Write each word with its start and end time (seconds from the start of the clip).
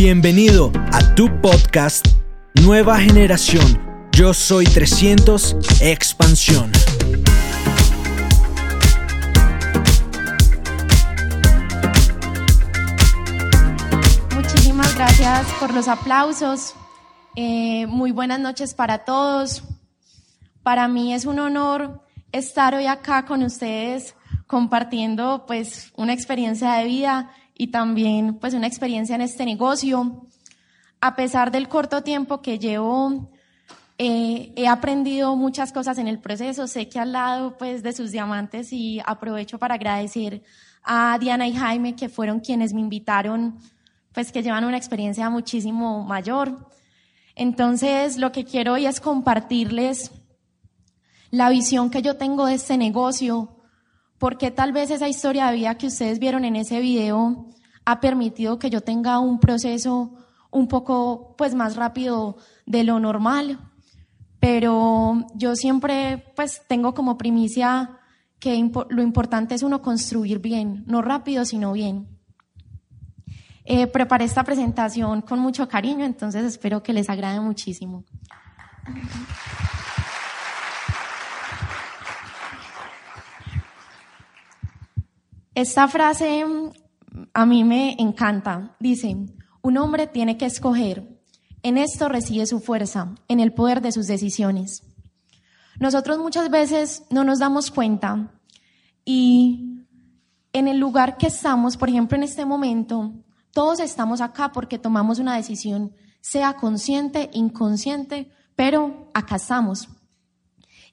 Bienvenido 0.00 0.70
a 0.92 1.16
tu 1.16 1.40
podcast 1.40 2.06
Nueva 2.62 3.00
Generación. 3.00 4.06
Yo 4.12 4.32
soy 4.32 4.64
300 4.64 5.56
Expansión. 5.80 6.70
Muchísimas 14.36 14.94
gracias 14.94 15.46
por 15.58 15.74
los 15.74 15.88
aplausos. 15.88 16.76
Eh, 17.34 17.88
muy 17.88 18.12
buenas 18.12 18.38
noches 18.38 18.74
para 18.74 18.98
todos. 18.98 19.64
Para 20.62 20.86
mí 20.86 21.12
es 21.12 21.24
un 21.24 21.40
honor 21.40 22.04
estar 22.30 22.72
hoy 22.76 22.86
acá 22.86 23.24
con 23.24 23.42
ustedes 23.42 24.14
compartiendo 24.46 25.44
pues 25.48 25.92
una 25.96 26.12
experiencia 26.12 26.74
de 26.74 26.84
vida 26.84 27.32
y 27.58 27.66
también 27.66 28.38
pues 28.38 28.54
una 28.54 28.68
experiencia 28.68 29.16
en 29.16 29.20
este 29.20 29.44
negocio. 29.44 30.26
A 31.00 31.14
pesar 31.16 31.50
del 31.50 31.68
corto 31.68 32.02
tiempo 32.02 32.40
que 32.40 32.58
llevo, 32.58 33.30
eh, 33.98 34.52
he 34.56 34.68
aprendido 34.68 35.36
muchas 35.36 35.72
cosas 35.72 35.98
en 35.98 36.06
el 36.06 36.20
proceso. 36.20 36.68
Sé 36.68 36.88
que 36.88 37.00
al 37.00 37.12
lado 37.12 37.58
pues 37.58 37.82
de 37.82 37.92
sus 37.92 38.12
diamantes 38.12 38.72
y 38.72 39.00
aprovecho 39.04 39.58
para 39.58 39.74
agradecer 39.74 40.42
a 40.84 41.18
Diana 41.18 41.48
y 41.48 41.54
Jaime 41.54 41.96
que 41.96 42.08
fueron 42.08 42.40
quienes 42.40 42.72
me 42.72 42.80
invitaron, 42.80 43.58
pues 44.12 44.32
que 44.32 44.42
llevan 44.42 44.64
una 44.64 44.76
experiencia 44.76 45.28
muchísimo 45.28 46.04
mayor. 46.04 46.70
Entonces, 47.34 48.16
lo 48.16 48.32
que 48.32 48.44
quiero 48.44 48.74
hoy 48.74 48.86
es 48.86 49.00
compartirles 49.00 50.12
la 51.30 51.50
visión 51.50 51.90
que 51.90 52.02
yo 52.02 52.16
tengo 52.16 52.46
de 52.46 52.54
este 52.54 52.78
negocio, 52.78 53.57
porque 54.18 54.50
tal 54.50 54.72
vez 54.72 54.90
esa 54.90 55.08
historia 55.08 55.46
de 55.46 55.56
vida 55.56 55.76
que 55.76 55.86
ustedes 55.86 56.18
vieron 56.18 56.44
en 56.44 56.56
ese 56.56 56.80
video 56.80 57.46
ha 57.84 58.00
permitido 58.00 58.58
que 58.58 58.70
yo 58.70 58.80
tenga 58.82 59.18
un 59.18 59.40
proceso 59.40 60.12
un 60.50 60.68
poco 60.68 61.34
pues 61.36 61.54
más 61.54 61.76
rápido 61.76 62.36
de 62.66 62.84
lo 62.84 63.00
normal, 63.00 63.58
pero 64.40 65.26
yo 65.34 65.56
siempre 65.56 66.32
pues 66.36 66.62
tengo 66.68 66.94
como 66.94 67.18
primicia 67.18 67.98
que 68.38 68.70
lo 68.90 69.02
importante 69.02 69.54
es 69.54 69.62
uno 69.62 69.82
construir 69.82 70.38
bien, 70.38 70.84
no 70.86 71.02
rápido, 71.02 71.44
sino 71.44 71.72
bien. 71.72 72.08
Eh, 73.64 73.86
preparé 73.86 74.24
esta 74.24 74.44
presentación 74.44 75.20
con 75.22 75.40
mucho 75.40 75.68
cariño, 75.68 76.04
entonces 76.04 76.44
espero 76.44 76.82
que 76.82 76.92
les 76.92 77.10
agrade 77.10 77.40
muchísimo. 77.40 78.04
Esta 85.58 85.88
frase 85.88 86.44
a 87.34 87.44
mí 87.44 87.64
me 87.64 87.96
encanta. 87.98 88.76
Dice, 88.78 89.16
un 89.60 89.76
hombre 89.76 90.06
tiene 90.06 90.38
que 90.38 90.46
escoger. 90.46 91.20
En 91.64 91.78
esto 91.78 92.08
recibe 92.08 92.46
su 92.46 92.60
fuerza, 92.60 93.16
en 93.26 93.40
el 93.40 93.52
poder 93.52 93.82
de 93.82 93.90
sus 93.90 94.06
decisiones. 94.06 94.84
Nosotros 95.80 96.18
muchas 96.18 96.48
veces 96.48 97.02
no 97.10 97.24
nos 97.24 97.40
damos 97.40 97.72
cuenta 97.72 98.40
y 99.04 99.84
en 100.52 100.68
el 100.68 100.78
lugar 100.78 101.16
que 101.16 101.26
estamos, 101.26 101.76
por 101.76 101.88
ejemplo, 101.88 102.16
en 102.16 102.22
este 102.22 102.44
momento, 102.44 103.14
todos 103.52 103.80
estamos 103.80 104.20
acá 104.20 104.52
porque 104.52 104.78
tomamos 104.78 105.18
una 105.18 105.34
decisión, 105.34 105.92
sea 106.20 106.52
consciente, 106.52 107.30
inconsciente, 107.32 108.30
pero 108.54 109.10
acá 109.12 109.34
estamos. 109.34 109.88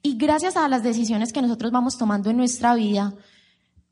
Y 0.01 0.17
gracias 0.17 0.57
a 0.57 0.67
las 0.67 0.81
decisiones 0.81 1.31
que 1.31 1.43
nosotros 1.43 1.71
vamos 1.71 1.99
tomando 1.99 2.31
en 2.31 2.37
nuestra 2.37 2.73
vida, 2.73 3.13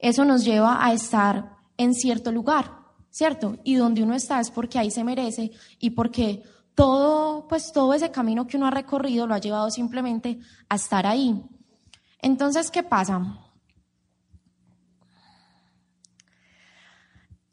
eso 0.04 0.26
nos 0.26 0.44
lleva 0.44 0.86
a 0.86 0.92
estar 0.92 1.56
en 1.78 1.94
cierto 1.94 2.34
lugar, 2.34 2.70
¿cierto? 3.10 3.58
Y 3.64 3.76
donde 3.76 4.04
uno 4.04 4.14
está 4.14 4.42
es 4.42 4.52
porque 4.52 4.78
ahí 4.78 4.92
se 4.92 5.02
merece 5.02 5.52
y 5.80 5.92
porque 5.92 6.44
todo, 6.76 7.48
pues 7.48 7.72
todo 7.72 7.94
ese 7.94 8.12
camino 8.12 8.46
que 8.46 8.58
uno 8.58 8.68
ha 8.68 8.72
recorrido 8.72 9.26
lo 9.28 9.34
ha 9.34 9.40
llevado 9.40 9.72
simplemente 9.72 10.40
a 10.68 10.76
estar 10.76 11.08
ahí. 11.08 11.42
Entonces, 12.20 12.70
¿qué 12.70 12.84
pasa? 12.84 13.40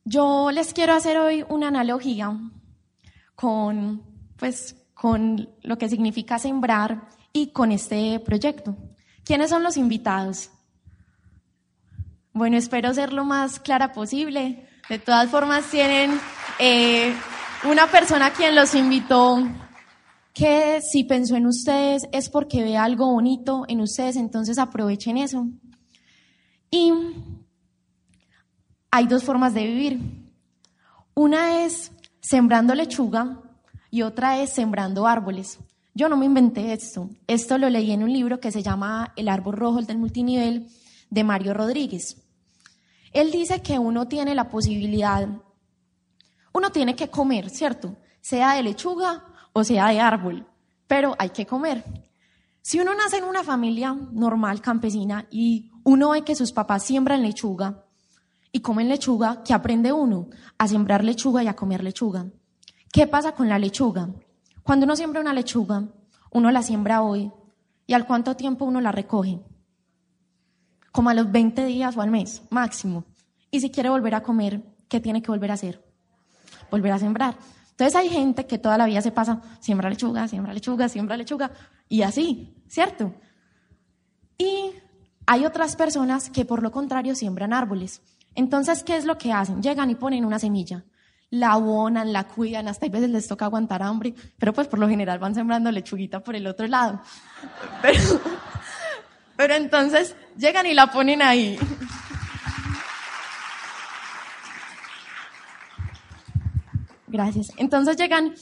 Yo 0.04 0.50
les 0.50 0.74
quiero 0.74 0.94
hacer 0.94 1.18
hoy 1.18 1.44
una 1.48 1.68
analogía 1.68 2.36
con, 3.36 4.02
pues, 4.36 4.74
con 4.92 5.48
lo 5.62 5.78
que 5.78 5.88
significa 5.88 6.40
sembrar 6.40 7.06
y 7.32 7.52
con 7.52 7.70
este 7.70 8.18
proyecto. 8.18 8.76
¿Quiénes 9.24 9.50
son 9.50 9.62
los 9.62 9.76
invitados? 9.76 10.50
Bueno, 12.32 12.56
espero 12.56 12.94
ser 12.94 13.12
lo 13.12 13.24
más 13.24 13.58
clara 13.58 13.92
posible. 13.92 14.68
De 14.88 14.98
todas 14.98 15.28
formas, 15.30 15.68
tienen 15.70 16.12
eh, 16.58 17.12
una 17.68 17.86
persona 17.88 18.30
quien 18.30 18.54
los 18.54 18.74
invitó 18.74 19.42
que 20.32 20.80
si 20.80 21.04
pensó 21.04 21.36
en 21.36 21.46
ustedes 21.46 22.08
es 22.12 22.28
porque 22.28 22.62
ve 22.62 22.76
algo 22.76 23.12
bonito 23.12 23.64
en 23.68 23.80
ustedes, 23.80 24.16
entonces 24.16 24.58
aprovechen 24.58 25.18
eso. 25.18 25.48
Y 26.70 26.92
hay 28.90 29.06
dos 29.06 29.24
formas 29.24 29.54
de 29.54 29.66
vivir. 29.66 30.00
Una 31.14 31.64
es 31.64 31.92
sembrando 32.20 32.74
lechuga 32.74 33.42
y 33.90 34.02
otra 34.02 34.40
es 34.40 34.50
sembrando 34.50 35.06
árboles. 35.06 35.58
Yo 35.94 36.08
no 36.08 36.16
me 36.16 36.26
inventé 36.26 36.72
esto. 36.72 37.10
Esto 37.26 37.58
lo 37.58 37.68
leí 37.68 37.90
en 37.90 38.04
un 38.04 38.12
libro 38.12 38.38
que 38.38 38.52
se 38.52 38.62
llama 38.62 39.12
El 39.16 39.28
árbol 39.28 39.56
rojo 39.56 39.80
el 39.80 39.86
del 39.86 39.98
multinivel 39.98 40.68
de 41.10 41.24
Mario 41.24 41.54
Rodríguez. 41.54 42.19
Él 43.12 43.30
dice 43.30 43.62
que 43.62 43.78
uno 43.78 44.06
tiene 44.06 44.34
la 44.34 44.48
posibilidad, 44.48 45.28
uno 46.52 46.70
tiene 46.70 46.94
que 46.94 47.08
comer, 47.08 47.50
¿cierto? 47.50 47.96
Sea 48.20 48.54
de 48.54 48.62
lechuga 48.62 49.24
o 49.52 49.64
sea 49.64 49.88
de 49.88 50.00
árbol, 50.00 50.46
pero 50.86 51.14
hay 51.18 51.30
que 51.30 51.46
comer. 51.46 51.84
Si 52.62 52.78
uno 52.78 52.94
nace 52.94 53.18
en 53.18 53.24
una 53.24 53.42
familia 53.42 53.96
normal, 54.12 54.60
campesina, 54.60 55.26
y 55.30 55.70
uno 55.82 56.10
ve 56.10 56.22
que 56.22 56.36
sus 56.36 56.52
papás 56.52 56.84
siembran 56.84 57.22
lechuga, 57.22 57.84
y 58.52 58.60
comen 58.60 58.88
lechuga, 58.88 59.42
¿qué 59.44 59.54
aprende 59.54 59.92
uno? 59.92 60.28
A 60.58 60.66
sembrar 60.66 61.04
lechuga 61.04 61.42
y 61.42 61.48
a 61.48 61.54
comer 61.54 61.84
lechuga. 61.84 62.26
¿Qué 62.92 63.06
pasa 63.06 63.32
con 63.32 63.48
la 63.48 63.58
lechuga? 63.58 64.10
Cuando 64.62 64.84
uno 64.84 64.96
siembra 64.96 65.20
una 65.20 65.32
lechuga, 65.32 65.88
uno 66.32 66.50
la 66.50 66.62
siembra 66.62 67.02
hoy 67.02 67.32
y 67.86 67.94
al 67.94 68.06
cuánto 68.06 68.36
tiempo 68.36 68.64
uno 68.64 68.80
la 68.80 68.92
recoge? 68.92 69.40
Como 70.92 71.10
a 71.10 71.14
los 71.14 71.30
20 71.30 71.64
días 71.66 71.96
o 71.96 72.02
al 72.02 72.10
mes, 72.10 72.42
máximo. 72.50 73.04
Y 73.50 73.60
si 73.60 73.70
quiere 73.70 73.88
volver 73.88 74.14
a 74.14 74.22
comer, 74.22 74.62
¿qué 74.88 75.00
tiene 75.00 75.22
que 75.22 75.30
volver 75.30 75.50
a 75.50 75.54
hacer? 75.54 75.82
Volver 76.70 76.92
a 76.92 76.98
sembrar. 76.98 77.36
Entonces 77.70 77.96
hay 77.96 78.10
gente 78.10 78.46
que 78.46 78.58
toda 78.58 78.76
la 78.76 78.86
vida 78.86 79.00
se 79.00 79.10
pasa, 79.10 79.40
siembra 79.60 79.88
lechuga, 79.88 80.28
siembra 80.28 80.52
lechuga, 80.52 80.88
siembra 80.88 81.16
lechuga, 81.16 81.50
y 81.88 82.02
así, 82.02 82.54
¿cierto? 82.68 83.14
Y 84.36 84.72
hay 85.26 85.46
otras 85.46 85.76
personas 85.76 86.28
que 86.28 86.44
por 86.44 86.62
lo 86.62 86.70
contrario 86.70 87.14
siembran 87.14 87.52
árboles. 87.52 88.02
Entonces, 88.34 88.84
¿qué 88.84 88.96
es 88.96 89.04
lo 89.04 89.16
que 89.16 89.32
hacen? 89.32 89.62
Llegan 89.62 89.90
y 89.90 89.94
ponen 89.94 90.24
una 90.24 90.38
semilla, 90.38 90.84
la 91.30 91.52
abonan, 91.52 92.12
la 92.12 92.24
cuidan, 92.24 92.68
hasta 92.68 92.86
a 92.86 92.90
veces 92.90 93.10
les 93.10 93.26
toca 93.26 93.46
aguantar 93.46 93.82
hambre, 93.82 94.14
pero 94.38 94.52
pues 94.52 94.68
por 94.68 94.78
lo 94.78 94.88
general 94.88 95.18
van 95.18 95.34
sembrando 95.34 95.70
lechuguita 95.70 96.20
por 96.20 96.36
el 96.36 96.46
otro 96.46 96.66
lado. 96.66 97.00
Pero, 97.82 98.20
pero 99.40 99.54
entonces 99.54 100.14
llegan 100.36 100.66
y 100.66 100.74
la 100.74 100.88
ponen 100.88 101.22
ahí. 101.22 101.58
Gracias. 107.08 107.50
Entonces 107.56 107.96
llegan 107.96 108.34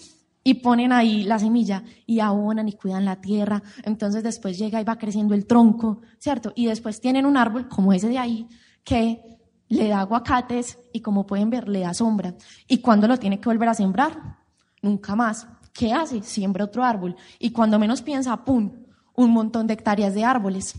y 0.42 0.54
ponen 0.54 0.90
ahí 0.90 1.22
la 1.22 1.38
semilla 1.38 1.84
y 2.04 2.18
abonan 2.18 2.66
y 2.66 2.72
cuidan 2.72 3.04
la 3.04 3.20
tierra. 3.20 3.62
Entonces 3.84 4.24
después 4.24 4.58
llega 4.58 4.80
y 4.80 4.84
va 4.84 4.98
creciendo 4.98 5.36
el 5.36 5.46
tronco, 5.46 6.00
¿cierto? 6.18 6.52
Y 6.56 6.66
después 6.66 7.00
tienen 7.00 7.26
un 7.26 7.36
árbol 7.36 7.68
como 7.68 7.92
ese 7.92 8.08
de 8.08 8.18
ahí 8.18 8.48
que 8.82 9.22
le 9.68 9.86
da 9.86 10.00
aguacates 10.00 10.80
y 10.92 11.00
como 11.00 11.28
pueden 11.28 11.48
ver 11.48 11.68
le 11.68 11.82
da 11.82 11.94
sombra. 11.94 12.34
¿Y 12.66 12.78
cuando 12.78 13.06
lo 13.06 13.18
tiene 13.18 13.38
que 13.38 13.48
volver 13.48 13.68
a 13.68 13.74
sembrar? 13.74 14.38
Nunca 14.82 15.14
más. 15.14 15.46
¿Qué 15.72 15.92
hace? 15.92 16.24
Siembra 16.24 16.64
otro 16.64 16.82
árbol. 16.82 17.14
Y 17.38 17.52
cuando 17.52 17.78
menos 17.78 18.02
piensa, 18.02 18.44
¡pum! 18.44 18.84
Un 19.14 19.30
montón 19.30 19.68
de 19.68 19.74
hectáreas 19.74 20.12
de 20.12 20.24
árboles. 20.24 20.74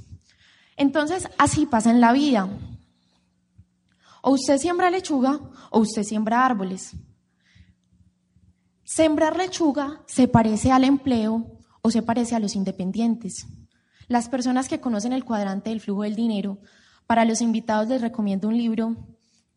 Entonces, 0.80 1.30
así 1.38 1.66
pasa 1.66 1.92
en 1.92 2.00
la 2.00 2.14
vida. 2.14 2.50
O 4.24 4.32
usted 4.32 4.58
siembra 4.58 4.90
lechuga 4.90 5.40
o 5.70 5.80
usted 5.80 6.04
siembra 6.04 6.46
árboles. 6.46 6.96
Sembrar 8.86 9.36
lechuga 9.36 10.02
se 10.08 10.28
parece 10.28 10.72
al 10.72 10.86
empleo 10.86 11.60
o 11.82 11.92
se 11.92 12.02
parece 12.02 12.36
a 12.36 12.40
los 12.40 12.56
independientes. 12.56 13.46
Las 14.08 14.30
personas 14.30 14.70
que 14.70 14.80
conocen 14.80 15.12
el 15.12 15.26
cuadrante 15.26 15.70
del 15.70 15.82
flujo 15.82 16.04
del 16.04 16.16
dinero 16.16 16.60
para 17.06 17.26
los 17.26 17.42
invitados 17.42 17.90
les 17.90 18.02
recomiendo 18.02 18.48
un 18.48 18.58
libro 18.58 18.96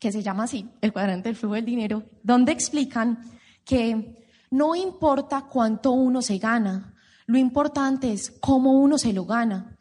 que 0.01 0.11
se 0.11 0.23
llama 0.23 0.45
así, 0.45 0.69
El 0.81 0.93
cuadrante 0.93 1.29
del 1.29 1.37
flujo 1.37 1.55
del 1.55 1.65
dinero, 1.65 2.03
donde 2.25 2.51
explican 2.51 3.21
que 3.65 4.27
no 4.51 4.75
importa 4.75 5.43
cuánto 5.43 5.93
uno 5.93 6.21
se 6.21 6.39
gana, 6.39 6.95
lo 7.27 7.39
importante 7.39 8.13
es 8.13 8.33
cómo 8.41 8.73
uno 8.73 8.99
se 8.99 9.13
lo 9.13 9.25
gana, 9.25 9.72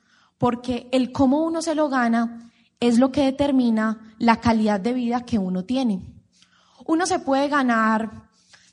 porque 0.42 0.88
el 0.92 1.12
cómo 1.12 1.44
uno 1.44 1.62
se 1.62 1.76
lo 1.76 1.88
gana 1.88 2.52
es 2.80 2.98
lo 2.98 3.12
que 3.12 3.26
determina 3.26 4.16
la 4.18 4.38
calidad 4.38 4.80
de 4.80 4.92
vida 4.92 5.24
que 5.24 5.38
uno 5.38 5.66
tiene. 5.66 6.02
Uno 6.88 7.06
se 7.06 7.20
puede 7.20 7.48
ganar 7.48 8.24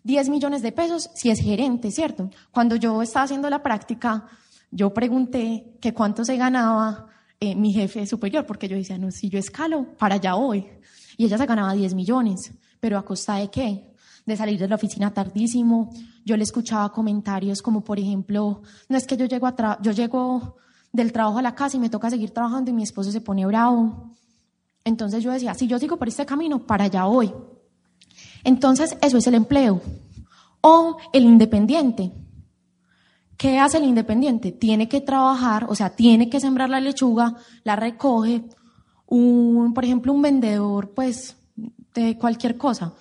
10 0.03 0.31
millones 0.31 0.63
de 0.63 0.73
pesos 0.73 1.11
si 1.15 1.29
es 1.29 1.41
gerente, 1.41 1.91
¿cierto? 1.91 2.31
Cuando 2.53 2.75
yo 2.77 3.03
estaba 3.03 3.25
haciendo 3.25 3.51
la 3.51 3.63
práctica, 3.63 4.25
yo 4.71 4.95
pregunté 4.95 5.77
que 5.79 5.93
cuánto 5.93 6.25
se 6.25 6.39
ganaba 6.39 7.09
eh, 7.39 7.55
mi 7.55 7.75
jefe 7.75 8.07
superior, 8.07 8.47
porque 8.47 8.67
yo 8.67 8.75
decía, 8.75 8.97
no, 8.97 9.11
si 9.11 9.29
yo 9.29 9.39
escalo, 9.39 9.95
para 9.99 10.15
allá 10.15 10.37
voy. 10.37 10.67
Y 11.19 11.27
ella 11.27 11.37
se 11.37 11.45
ganaba 11.45 11.75
10 11.75 11.93
millones, 11.93 12.51
pero 12.81 12.97
¿a 12.97 13.05
costa 13.05 13.35
de 13.35 13.51
qué? 13.51 13.93
De 14.25 14.39
salir 14.39 14.59
de 14.59 14.69
la 14.69 14.77
oficina 14.77 15.13
tardísimo. 15.13 15.91
Yo 16.25 16.35
le 16.39 16.45
escuchaba 16.45 16.91
comentarios 16.93 17.61
como, 17.61 17.85
por 17.85 17.99
ejemplo, 17.99 18.63
no 18.89 18.97
es 18.97 19.07
que 19.07 19.19
yo 19.19 19.27
llego, 19.27 19.47
a 19.47 19.79
yo 19.83 19.93
llego 19.93 20.57
del 20.93 21.13
trabajo 21.13 21.39
a 21.39 21.43
la 21.43 21.55
casa 21.55 21.77
y 21.77 21.81
me 21.81 21.91
toca 21.91 22.11
seguir 22.11 22.31
trabajando 22.31 22.71
y 22.71 22.75
mi 22.75 22.83
esposo 22.83 23.13
se 23.13 23.21
pone 23.21 23.47
bravo. 23.47 24.11
Entonces 24.85 25.23
yo 25.23 25.33
decía, 25.33 25.55
si 25.55 25.67
yo 25.67 25.79
sigo 25.79 25.97
por 25.97 26.09
este 26.09 26.27
camino, 26.27 26.61
para 26.61 26.85
allá 26.85 27.05
voy. 27.05 27.33
Entonces 28.45 28.97
eso 29.01 29.19
es 29.19 29.27
el 29.27 29.35
empleo. 29.35 29.81
O 30.61 30.97
el 31.13 31.25
independiente. 31.25 32.13
¿Qué 33.37 33.59
hace 33.59 33.79
el 33.79 33.85
independiente? 33.85 34.51
Tiene 34.51 34.89
que 34.89 35.01
trabajar, 35.01 35.67
o 35.69 35.75
sea, 35.75 35.91
tiene 35.91 36.29
que 36.29 36.41
sembrar 36.41 36.69
la 36.69 36.81
lechuga, 36.81 37.37
la 37.63 37.77
recoge. 37.77 38.43
Un, 39.07 39.73
por 39.73 39.85
ejemplo, 39.85 40.13
un 40.13 40.23
vendedor, 40.23 40.91
pues, 40.91 41.37
de 41.95 42.19
cualquier 42.19 42.57
cosa, 42.57 42.93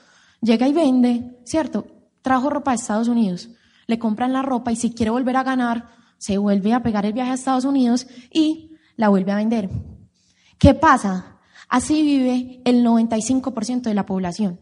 llega 0.42 0.68
y 0.68 0.74
vende, 0.74 1.40
¿cierto? 1.44 1.88
Trajo 2.22 2.50
ropa 2.50 2.72
de 2.72 2.76
Estados 2.76 3.08
Unidos, 3.08 3.50
le 3.88 4.00
compran 4.00 4.34
la 4.34 4.42
ropa 4.42 4.72
y 4.72 4.76
si 4.76 4.92
quiere 4.92 5.12
volver 5.12 5.38
a 5.38 5.44
ganar, 5.44 5.90
se 6.18 6.38
vuelve 6.38 6.74
a 6.74 6.84
pegar 6.84 7.06
el 7.06 7.14
viaje 7.14 7.32
a 7.32 7.36
Estados 7.36 7.66
Unidos 7.66 8.08
y 8.32 8.78
la 8.96 9.10
vuelve 9.10 9.32
a 9.32 9.38
vender. 9.38 9.70
¿Qué 10.58 10.74
pasa? 10.74 11.38
Así 11.70 12.02
vive 12.02 12.62
el 12.66 12.86
95% 12.86 13.82
de 13.82 13.94
la 13.94 14.06
población. 14.06 14.60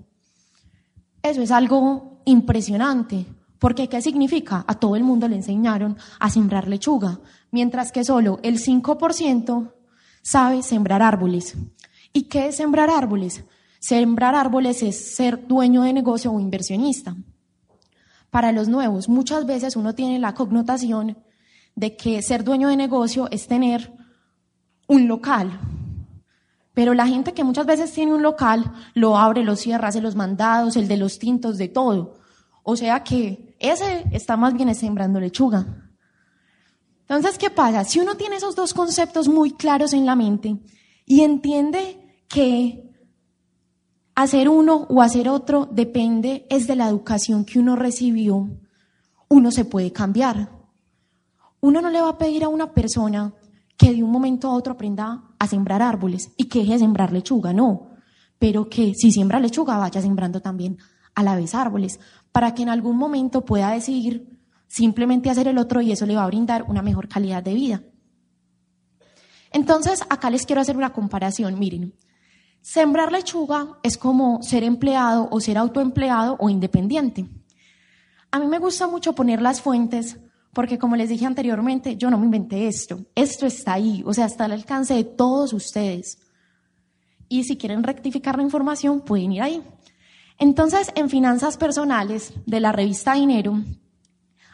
Eso 1.21 1.41
es 1.41 1.51
algo 1.51 2.21
impresionante, 2.25 3.25
porque 3.59 3.87
¿qué 3.87 4.01
significa? 4.01 4.65
A 4.67 4.75
todo 4.75 4.95
el 4.95 5.03
mundo 5.03 5.27
le 5.27 5.35
enseñaron 5.35 5.97
a 6.19 6.29
sembrar 6.29 6.67
lechuga, 6.67 7.19
mientras 7.51 7.91
que 7.91 8.03
solo 8.03 8.39
el 8.43 8.59
5% 8.59 9.73
sabe 10.21 10.63
sembrar 10.63 11.01
árboles. 11.01 11.55
¿Y 12.11 12.23
qué 12.23 12.47
es 12.47 12.57
sembrar 12.57 12.89
árboles? 12.89 13.43
Sembrar 13.79 14.35
árboles 14.35 14.81
es 14.83 15.15
ser 15.15 15.47
dueño 15.47 15.83
de 15.83 15.93
negocio 15.93 16.31
o 16.31 16.39
inversionista. 16.39 17.15
Para 18.31 18.51
los 18.51 18.67
nuevos, 18.67 19.07
muchas 19.07 19.45
veces 19.45 19.75
uno 19.75 19.95
tiene 19.95 20.19
la 20.19 20.33
connotación 20.33 21.17
de 21.75 21.95
que 21.95 22.21
ser 22.21 22.43
dueño 22.43 22.69
de 22.69 22.77
negocio 22.77 23.27
es 23.31 23.47
tener 23.47 23.93
un 24.87 25.07
local. 25.07 25.59
Pero 26.73 26.93
la 26.93 27.07
gente 27.07 27.33
que 27.33 27.43
muchas 27.43 27.65
veces 27.65 27.91
tiene 27.91 28.13
un 28.13 28.21
local 28.21 28.71
lo 28.93 29.17
abre, 29.17 29.43
lo 29.43 29.55
cierra, 29.55 29.89
hace 29.89 30.01
los 30.01 30.15
mandados, 30.15 30.75
el 30.75 30.87
de 30.87 30.97
los 30.97 31.19
tintos, 31.19 31.57
de 31.57 31.69
todo. 31.69 32.19
O 32.63 32.75
sea 32.75 33.03
que 33.03 33.55
ese 33.59 34.05
está 34.11 34.35
más 34.35 34.53
bien 34.53 34.73
sembrando 34.75 35.19
lechuga. 35.19 35.85
Entonces, 37.07 37.37
¿qué 37.37 37.49
pasa? 37.49 37.83
Si 37.83 37.99
uno 37.99 38.15
tiene 38.15 38.37
esos 38.37 38.55
dos 38.55 38.73
conceptos 38.73 39.27
muy 39.27 39.51
claros 39.51 39.93
en 39.93 40.05
la 40.05 40.15
mente 40.15 40.57
y 41.05 41.21
entiende 41.21 42.19
que 42.27 42.89
hacer 44.15 44.49
uno 44.49 44.87
o 44.89 45.01
hacer 45.01 45.29
otro 45.29 45.69
depende 45.71 46.47
es 46.49 46.67
de 46.67 46.75
la 46.75 46.89
educación 46.89 47.45
que 47.45 47.59
uno 47.59 47.75
recibió, 47.75 48.49
uno 49.29 49.51
se 49.51 49.65
puede 49.65 49.91
cambiar. 49.91 50.54
Uno 51.65 51.81
no 51.81 51.89
le 51.89 51.99
va 51.99 52.09
a 52.09 52.17
pedir 52.19 52.43
a 52.43 52.47
una 52.47 52.73
persona 52.73 53.33
que 53.75 53.91
de 53.91 54.03
un 54.03 54.11
momento 54.11 54.47
a 54.47 54.53
otro 54.53 54.73
aprenda 54.73 55.23
a 55.39 55.47
sembrar 55.47 55.81
árboles 55.81 56.31
y 56.37 56.43
que 56.43 56.59
deje 56.59 56.73
de 56.73 56.77
sembrar 56.77 57.11
lechuga, 57.11 57.53
no. 57.53 57.89
Pero 58.37 58.69
que 58.69 58.93
si 58.93 59.11
siembra 59.11 59.39
lechuga 59.39 59.79
vaya 59.79 59.99
sembrando 59.99 60.41
también 60.41 60.77
a 61.15 61.23
la 61.23 61.35
vez 61.35 61.55
árboles, 61.55 61.99
para 62.31 62.53
que 62.53 62.61
en 62.61 62.69
algún 62.69 62.97
momento 62.97 63.45
pueda 63.45 63.71
decidir 63.71 64.37
simplemente 64.67 65.31
hacer 65.31 65.47
el 65.47 65.57
otro 65.57 65.81
y 65.81 65.91
eso 65.91 66.05
le 66.05 66.15
va 66.15 66.23
a 66.23 66.27
brindar 66.27 66.65
una 66.67 66.83
mejor 66.83 67.07
calidad 67.07 67.41
de 67.41 67.55
vida. 67.55 67.81
Entonces, 69.51 70.03
acá 70.07 70.29
les 70.29 70.45
quiero 70.45 70.61
hacer 70.61 70.77
una 70.77 70.93
comparación. 70.93 71.57
Miren, 71.57 71.95
sembrar 72.61 73.11
lechuga 73.11 73.79
es 73.81 73.97
como 73.97 74.43
ser 74.43 74.63
empleado 74.63 75.29
o 75.31 75.39
ser 75.39 75.57
autoempleado 75.57 76.37
o 76.39 76.47
independiente. 76.47 77.27
A 78.29 78.37
mí 78.37 78.45
me 78.45 78.59
gusta 78.59 78.85
mucho 78.85 79.15
poner 79.15 79.41
las 79.41 79.61
fuentes 79.61 80.19
porque 80.55 80.79
como 80.79 80.95
les 80.95 81.09
dije 81.09 81.25
anteriormente, 81.25 81.97
yo 81.97 82.09
no 82.09 82.17
me 82.17 82.23
inventé 82.23 82.69
esto. 82.69 83.01
Esto 83.13 83.45
está 83.45 83.73
ahí, 83.73 84.01
o 84.05 84.13
sea, 84.13 84.25
está 84.25 84.45
al 84.45 84.53
alcance 84.53 84.93
de 84.93 85.03
todos 85.03 85.51
ustedes. 85.51 86.17
Y 87.27 87.43
si 87.43 87.57
quieren 87.57 87.83
rectificar 87.83 88.37
la 88.37 88.43
información, 88.43 89.01
pueden 89.01 89.33
ir 89.33 89.41
ahí. 89.41 89.61
Entonces, 90.39 90.93
en 90.95 91.09
Finanzas 91.09 91.57
Personales 91.57 92.31
de 92.45 92.61
la 92.61 92.71
revista 92.71 93.15
Dinero, 93.15 93.61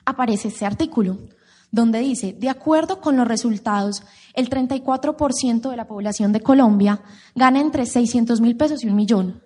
aparece 0.04 0.48
este 0.48 0.66
artículo 0.66 1.20
donde 1.70 2.00
dice, 2.00 2.34
de 2.34 2.50
acuerdo 2.50 3.00
con 3.00 3.16
los 3.16 3.28
resultados, 3.28 4.02
el 4.34 4.50
34% 4.50 5.70
de 5.70 5.78
la 5.78 5.88
población 5.88 6.34
de 6.34 6.42
Colombia 6.42 7.04
gana 7.36 7.62
entre 7.62 7.86
600 7.86 8.42
mil 8.42 8.58
pesos 8.58 8.84
y 8.84 8.88
un 8.88 8.96
millón. 8.96 9.44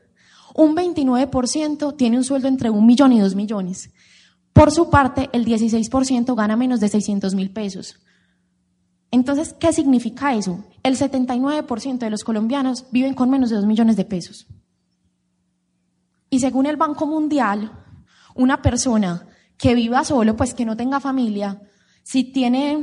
Un 0.56 0.74
29% 0.74 1.98
tiene 1.98 2.16
un 2.16 2.24
sueldo 2.24 2.48
entre 2.48 2.70
un 2.70 2.86
millón 2.86 3.12
y 3.12 3.20
dos 3.20 3.36
millones. 3.36 3.90
Por 4.56 4.72
su 4.72 4.90
parte, 4.90 5.30
el 5.34 5.44
16% 5.44 6.34
gana 6.34 6.56
menos 6.56 6.80
de 6.80 6.88
600 6.88 7.36
mil 7.36 7.52
pesos. 7.52 8.00
Entonces, 9.12 9.54
¿qué 9.60 9.74
significa 9.74 10.34
eso? 10.34 10.64
El 10.82 10.96
79% 10.98 11.98
de 11.98 12.10
los 12.10 12.24
colombianos 12.24 12.86
viven 12.90 13.16
con 13.16 13.30
menos 13.30 13.50
de 13.50 13.58
2 13.58 13.66
millones 13.66 13.98
de 13.98 14.06
pesos. 14.06 14.48
Y 16.30 16.40
según 16.40 16.68
el 16.68 16.78
Banco 16.78 17.06
Mundial, 17.06 17.70
una 18.34 18.62
persona 18.62 19.28
que 19.58 19.76
viva 19.76 20.06
solo, 20.06 20.38
pues 20.38 20.54
que 20.54 20.64
no 20.64 20.78
tenga 20.78 21.02
familia, 21.02 21.62
si 22.04 22.24
tiene, 22.24 22.82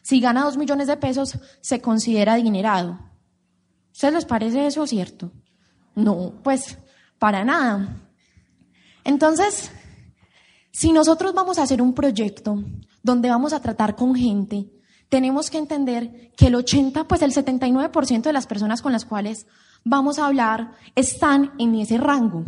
si 0.00 0.20
gana 0.20 0.44
2 0.44 0.56
millones 0.56 0.86
de 0.86 0.96
pesos, 0.96 1.38
se 1.60 1.82
considera 1.82 2.32
adinerado. 2.32 2.98
¿Ustedes 3.92 4.14
les 4.14 4.24
parece 4.24 4.66
eso 4.66 4.86
cierto? 4.86 5.32
No, 5.96 6.32
pues 6.42 6.78
para 7.18 7.44
nada. 7.44 8.00
Entonces, 9.04 9.70
si 10.74 10.90
nosotros 10.90 11.32
vamos 11.34 11.58
a 11.58 11.62
hacer 11.62 11.80
un 11.80 11.94
proyecto 11.94 12.60
donde 13.00 13.30
vamos 13.30 13.52
a 13.52 13.60
tratar 13.60 13.94
con 13.94 14.16
gente, 14.16 14.72
tenemos 15.08 15.48
que 15.48 15.58
entender 15.58 16.32
que 16.36 16.48
el 16.48 16.56
80, 16.56 17.06
pues 17.06 17.22
el 17.22 17.32
79% 17.32 18.22
de 18.22 18.32
las 18.32 18.48
personas 18.48 18.82
con 18.82 18.90
las 18.90 19.04
cuales 19.04 19.46
vamos 19.84 20.18
a 20.18 20.26
hablar 20.26 20.72
están 20.96 21.52
en 21.60 21.76
ese 21.76 21.96
rango. 21.96 22.44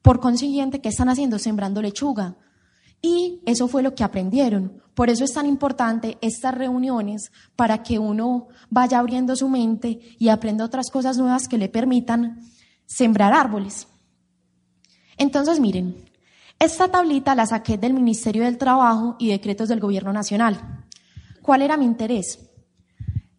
Por 0.00 0.20
consiguiente, 0.20 0.80
¿qué 0.80 0.88
están 0.88 1.10
haciendo? 1.10 1.38
Sembrando 1.38 1.82
lechuga. 1.82 2.36
Y 3.02 3.42
eso 3.44 3.68
fue 3.68 3.82
lo 3.82 3.94
que 3.94 4.04
aprendieron. 4.04 4.80
Por 4.94 5.10
eso 5.10 5.24
es 5.24 5.34
tan 5.34 5.44
importante 5.44 6.16
estas 6.22 6.54
reuniones 6.54 7.30
para 7.56 7.82
que 7.82 7.98
uno 7.98 8.48
vaya 8.70 9.00
abriendo 9.00 9.36
su 9.36 9.50
mente 9.50 10.00
y 10.18 10.30
aprenda 10.30 10.64
otras 10.64 10.90
cosas 10.90 11.18
nuevas 11.18 11.46
que 11.46 11.58
le 11.58 11.68
permitan 11.68 12.40
sembrar 12.86 13.34
árboles. 13.34 13.86
Entonces, 15.18 15.60
miren, 15.60 16.06
esta 16.58 16.88
tablita 16.88 17.34
la 17.34 17.46
saqué 17.46 17.76
del 17.76 17.92
Ministerio 17.92 18.44
del 18.44 18.58
Trabajo 18.58 19.16
y 19.18 19.28
decretos 19.28 19.68
del 19.68 19.80
Gobierno 19.80 20.12
Nacional. 20.12 20.84
¿Cuál 21.42 21.62
era 21.62 21.76
mi 21.76 21.84
interés? 21.84 22.38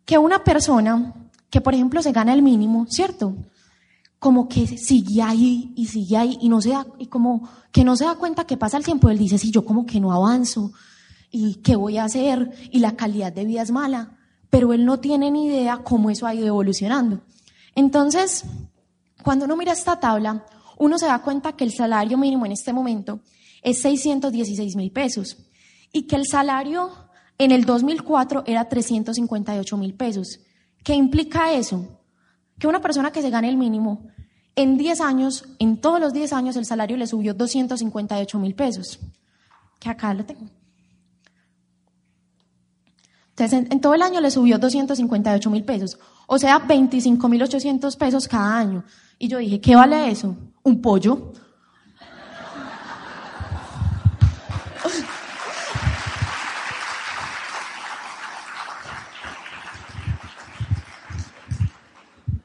Que 0.05 0.17
una 0.17 0.43
persona 0.43 1.13
que, 1.49 1.61
por 1.61 1.73
ejemplo, 1.73 2.01
se 2.01 2.11
gana 2.11 2.33
el 2.33 2.41
mínimo, 2.41 2.85
¿cierto? 2.87 3.35
Como 4.19 4.47
que 4.47 4.67
sigue 4.67 5.21
ahí 5.21 5.73
y 5.75 5.87
sigue 5.87 6.17
ahí 6.17 6.37
y 6.41 6.49
no 6.49 6.61
se 6.61 6.69
da, 6.69 6.85
y 6.99 7.07
como 7.07 7.49
que 7.71 7.83
no 7.83 7.95
se 7.95 8.05
da 8.05 8.15
cuenta 8.15 8.45
que 8.45 8.57
pasa 8.57 8.77
el 8.77 8.85
tiempo. 8.85 9.09
Él 9.09 9.17
dice, 9.17 9.37
si 9.37 9.51
yo 9.51 9.65
como 9.65 9.85
que 9.85 9.99
no 9.99 10.13
avanzo 10.13 10.71
y 11.31 11.55
qué 11.55 11.75
voy 11.75 11.97
a 11.97 12.05
hacer 12.05 12.51
y 12.71 12.79
la 12.79 12.95
calidad 12.95 13.33
de 13.33 13.45
vida 13.45 13.61
es 13.61 13.71
mala, 13.71 14.17
pero 14.49 14.73
él 14.73 14.85
no 14.85 14.99
tiene 14.99 15.31
ni 15.31 15.47
idea 15.47 15.79
cómo 15.83 16.09
eso 16.09 16.27
ha 16.27 16.35
ido 16.35 16.47
evolucionando. 16.47 17.21
Entonces, 17.75 18.43
cuando 19.23 19.45
uno 19.45 19.57
mira 19.57 19.73
esta 19.73 19.99
tabla, 19.99 20.45
uno 20.77 20.97
se 20.97 21.07
da 21.07 21.19
cuenta 21.19 21.53
que 21.53 21.63
el 21.63 21.73
salario 21.73 22.17
mínimo 22.17 22.45
en 22.45 22.51
este 22.51 22.73
momento 22.73 23.19
es 23.61 23.81
616 23.81 24.75
mil 24.75 24.91
pesos 24.91 25.37
y 25.91 26.03
que 26.03 26.15
el 26.15 26.25
salario 26.25 26.91
en 27.37 27.51
el 27.51 27.65
2004 27.65 28.43
era 28.45 28.67
358 28.67 29.77
mil 29.77 29.93
pesos. 29.93 30.39
¿Qué 30.83 30.93
implica 30.93 31.53
eso? 31.53 32.01
Que 32.59 32.67
una 32.67 32.81
persona 32.81 33.11
que 33.11 33.21
se 33.21 33.29
gane 33.29 33.49
el 33.49 33.57
mínimo, 33.57 34.07
en 34.55 34.75
10 34.75 35.01
años, 35.01 35.45
en 35.59 35.77
todos 35.77 35.99
los 35.99 36.13
10 36.13 36.33
años, 36.33 36.55
el 36.55 36.65
salario 36.65 36.97
le 36.97 37.05
subió 37.05 37.35
258 37.35 38.39
mil 38.39 38.55
pesos. 38.55 38.99
Que 39.79 39.89
acá 39.89 40.13
lo 40.15 40.25
tengo. 40.25 40.49
Entonces, 43.29 43.67
en, 43.69 43.79
todo 43.81 43.93
el 43.93 44.01
año 44.01 44.19
le 44.19 44.31
subió 44.31 44.57
258 44.57 45.49
mil 45.51 45.63
pesos. 45.63 45.99
O 46.25 46.39
sea, 46.39 46.57
25 46.57 47.29
mil 47.29 47.43
800 47.43 47.95
pesos 47.97 48.27
cada 48.27 48.57
año. 48.57 48.83
Y 49.19 49.27
yo 49.27 49.37
dije, 49.39 49.59
¿qué 49.59 49.75
vale 49.75 50.09
eso? 50.09 50.35
un 50.67 50.81
pollo. 50.81 51.31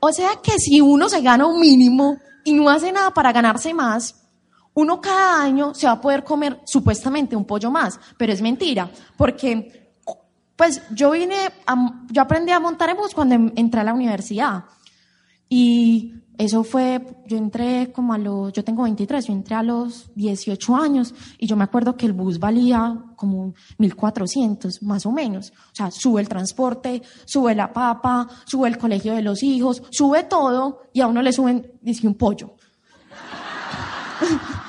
O 0.04 0.12
sea 0.12 0.30
que 0.42 0.58
si 0.58 0.80
uno 0.80 1.08
se 1.08 1.20
gana 1.20 1.46
un 1.46 1.60
mínimo 1.60 2.18
y 2.44 2.54
no 2.54 2.68
hace 2.68 2.90
nada 2.90 3.12
para 3.12 3.32
ganarse 3.32 3.72
más, 3.72 4.20
uno 4.74 5.00
cada 5.00 5.42
año 5.42 5.74
se 5.74 5.86
va 5.86 5.92
a 5.92 6.00
poder 6.00 6.24
comer 6.24 6.60
supuestamente 6.64 7.36
un 7.36 7.44
pollo 7.44 7.70
más, 7.70 8.00
pero 8.16 8.32
es 8.32 8.42
mentira, 8.42 8.90
porque 9.16 9.92
pues 10.56 10.82
yo 10.90 11.12
vine, 11.12 11.36
yo 12.10 12.22
aprendí 12.22 12.50
a 12.50 12.58
montar 12.58 12.90
en 12.90 12.96
bus 12.96 13.14
cuando 13.14 13.52
entré 13.54 13.80
a 13.80 13.84
la 13.84 13.94
universidad 13.94 14.64
y 15.54 16.14
eso 16.38 16.64
fue, 16.64 17.14
yo 17.26 17.36
entré 17.36 17.92
como 17.92 18.14
a 18.14 18.18
los, 18.18 18.54
yo 18.54 18.64
tengo 18.64 18.84
23, 18.84 19.26
yo 19.26 19.34
entré 19.34 19.54
a 19.54 19.62
los 19.62 20.10
18 20.14 20.74
años 20.74 21.14
y 21.36 21.46
yo 21.46 21.56
me 21.56 21.64
acuerdo 21.64 21.94
que 21.94 22.06
el 22.06 22.14
bus 22.14 22.38
valía 22.38 23.04
como 23.16 23.52
1400, 23.76 24.82
más 24.82 25.04
o 25.04 25.12
menos. 25.12 25.50
O 25.50 25.74
sea, 25.74 25.90
sube 25.90 26.22
el 26.22 26.28
transporte, 26.30 27.02
sube 27.26 27.54
la 27.54 27.70
papa, 27.70 28.26
sube 28.46 28.66
el 28.66 28.78
colegio 28.78 29.12
de 29.12 29.20
los 29.20 29.42
hijos, 29.42 29.82
sube 29.90 30.22
todo 30.22 30.84
y 30.94 31.02
a 31.02 31.06
uno 31.06 31.20
le 31.20 31.34
suben, 31.34 31.70
dice 31.82 32.06
un 32.06 32.14
pollo. 32.14 32.54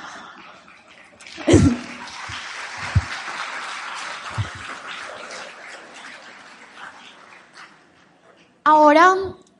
Ahora 8.64 9.14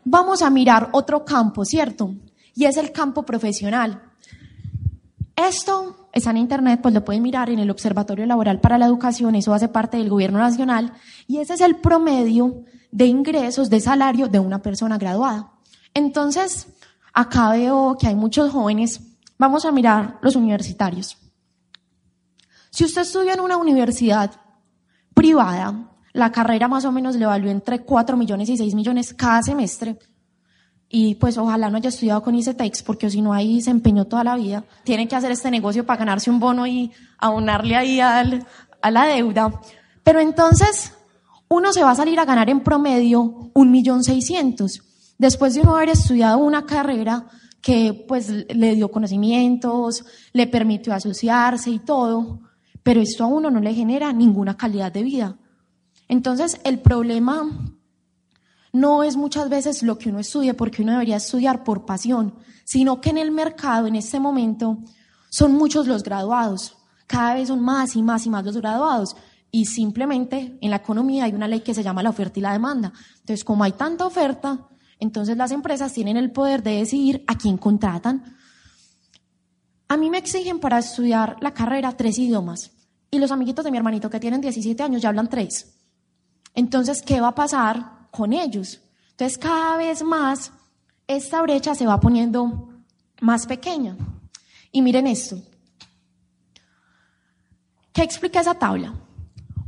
vamos 0.04 0.42
a 0.42 0.50
mirar 0.50 0.90
otro 0.92 1.24
campo, 1.24 1.64
¿cierto? 1.64 2.14
Y 2.54 2.66
es 2.66 2.76
el 2.76 2.92
campo 2.92 3.24
profesional. 3.24 4.02
Esto 5.36 6.08
está 6.12 6.30
en 6.30 6.36
internet, 6.36 6.80
pues 6.80 6.94
lo 6.94 7.04
pueden 7.04 7.22
mirar 7.22 7.50
en 7.50 7.58
el 7.58 7.70
Observatorio 7.70 8.24
Laboral 8.24 8.60
para 8.60 8.78
la 8.78 8.86
Educación, 8.86 9.34
eso 9.34 9.52
hace 9.52 9.68
parte 9.68 9.96
del 9.96 10.08
gobierno 10.08 10.38
nacional, 10.38 10.92
y 11.26 11.38
ese 11.38 11.54
es 11.54 11.60
el 11.60 11.76
promedio 11.76 12.62
de 12.92 13.06
ingresos, 13.06 13.68
de 13.68 13.80
salario 13.80 14.28
de 14.28 14.38
una 14.38 14.62
persona 14.62 14.96
graduada. 14.96 15.50
Entonces, 15.92 16.68
acá 17.12 17.50
veo 17.50 17.96
que 17.98 18.06
hay 18.06 18.14
muchos 18.14 18.52
jóvenes, 18.52 19.00
vamos 19.38 19.64
a 19.64 19.72
mirar 19.72 20.18
los 20.22 20.36
universitarios. 20.36 21.16
Si 22.70 22.84
usted 22.84 23.02
estudia 23.02 23.34
en 23.34 23.40
una 23.40 23.56
universidad 23.56 24.30
privada, 25.14 25.93
la 26.14 26.30
carrera 26.30 26.68
más 26.68 26.84
o 26.84 26.92
menos 26.92 27.16
le 27.16 27.26
valió 27.26 27.50
entre 27.50 27.80
4 27.80 28.16
millones 28.16 28.48
y 28.48 28.56
6 28.56 28.74
millones 28.74 29.12
cada 29.12 29.42
semestre. 29.42 29.98
Y 30.88 31.16
pues 31.16 31.36
ojalá 31.36 31.68
no 31.68 31.76
haya 31.76 31.88
estudiado 31.88 32.22
con 32.22 32.36
ICETEX, 32.36 32.84
porque 32.84 33.10
si 33.10 33.20
no 33.20 33.32
ahí 33.32 33.60
se 33.60 33.70
empeñó 33.70 34.04
toda 34.04 34.22
la 34.22 34.36
vida. 34.36 34.64
Tiene 34.84 35.08
que 35.08 35.16
hacer 35.16 35.32
este 35.32 35.50
negocio 35.50 35.84
para 35.84 35.98
ganarse 35.98 36.30
un 36.30 36.38
bono 36.38 36.68
y 36.68 36.92
abonarle 37.18 37.74
ahí 37.74 38.00
a 38.00 38.22
la 38.90 39.06
deuda. 39.06 39.60
Pero 40.04 40.20
entonces, 40.20 40.92
uno 41.48 41.72
se 41.72 41.82
va 41.82 41.90
a 41.90 41.96
salir 41.96 42.20
a 42.20 42.24
ganar 42.24 42.48
en 42.48 42.60
promedio 42.60 43.50
un 43.52 43.70
millón 43.72 44.04
seiscientos. 44.04 44.82
Después 45.18 45.54
de 45.54 45.62
uno 45.62 45.74
haber 45.74 45.88
estudiado 45.88 46.38
una 46.38 46.64
carrera 46.64 47.26
que 47.60 48.04
pues 48.06 48.28
le 48.28 48.76
dio 48.76 48.88
conocimientos, 48.88 50.04
le 50.32 50.46
permitió 50.46 50.94
asociarse 50.94 51.70
y 51.70 51.80
todo, 51.80 52.40
pero 52.84 53.00
esto 53.00 53.24
a 53.24 53.26
uno 53.26 53.50
no 53.50 53.58
le 53.58 53.74
genera 53.74 54.12
ninguna 54.12 54.56
calidad 54.56 54.92
de 54.92 55.02
vida. 55.02 55.38
Entonces, 56.08 56.60
el 56.64 56.80
problema 56.80 57.48
no 58.72 59.02
es 59.04 59.16
muchas 59.16 59.48
veces 59.48 59.82
lo 59.82 59.98
que 59.98 60.10
uno 60.10 60.18
estudia, 60.18 60.56
porque 60.56 60.82
uno 60.82 60.92
debería 60.92 61.16
estudiar 61.16 61.64
por 61.64 61.86
pasión, 61.86 62.34
sino 62.64 63.00
que 63.00 63.10
en 63.10 63.18
el 63.18 63.30
mercado, 63.30 63.86
en 63.86 63.94
este 63.94 64.18
momento, 64.18 64.78
son 65.30 65.52
muchos 65.52 65.86
los 65.86 66.02
graduados. 66.02 66.76
Cada 67.06 67.34
vez 67.34 67.48
son 67.48 67.60
más 67.60 67.96
y 67.96 68.02
más 68.02 68.26
y 68.26 68.30
más 68.30 68.44
los 68.44 68.56
graduados. 68.56 69.16
Y 69.50 69.66
simplemente 69.66 70.58
en 70.60 70.70
la 70.70 70.76
economía 70.76 71.24
hay 71.24 71.32
una 71.32 71.46
ley 71.46 71.60
que 71.60 71.74
se 71.74 71.82
llama 71.82 72.02
la 72.02 72.10
oferta 72.10 72.38
y 72.38 72.42
la 72.42 72.52
demanda. 72.52 72.92
Entonces, 73.20 73.44
como 73.44 73.62
hay 73.62 73.72
tanta 73.72 74.06
oferta, 74.06 74.68
entonces 74.98 75.36
las 75.36 75.52
empresas 75.52 75.92
tienen 75.92 76.16
el 76.16 76.32
poder 76.32 76.62
de 76.62 76.78
decidir 76.78 77.22
a 77.26 77.36
quién 77.36 77.58
contratan. 77.58 78.36
A 79.86 79.96
mí 79.96 80.10
me 80.10 80.18
exigen 80.18 80.58
para 80.58 80.78
estudiar 80.78 81.36
la 81.40 81.54
carrera 81.54 81.96
tres 81.96 82.18
idiomas. 82.18 82.72
Y 83.10 83.18
los 83.18 83.30
amiguitos 83.30 83.64
de 83.64 83.70
mi 83.70 83.76
hermanito 83.76 84.10
que 84.10 84.18
tienen 84.18 84.40
17 84.40 84.82
años 84.82 85.02
ya 85.02 85.10
hablan 85.10 85.28
tres. 85.28 85.73
Entonces, 86.54 87.02
¿qué 87.02 87.20
va 87.20 87.28
a 87.28 87.34
pasar 87.34 88.08
con 88.10 88.32
ellos? 88.32 88.80
Entonces, 89.10 89.38
cada 89.38 89.76
vez 89.76 90.02
más 90.02 90.52
esta 91.06 91.42
brecha 91.42 91.74
se 91.74 91.86
va 91.86 92.00
poniendo 92.00 92.68
más 93.20 93.46
pequeña. 93.46 93.96
Y 94.72 94.82
miren 94.82 95.06
esto. 95.06 95.36
¿Qué 97.92 98.02
explica 98.02 98.40
esa 98.40 98.54
tabla? 98.54 98.94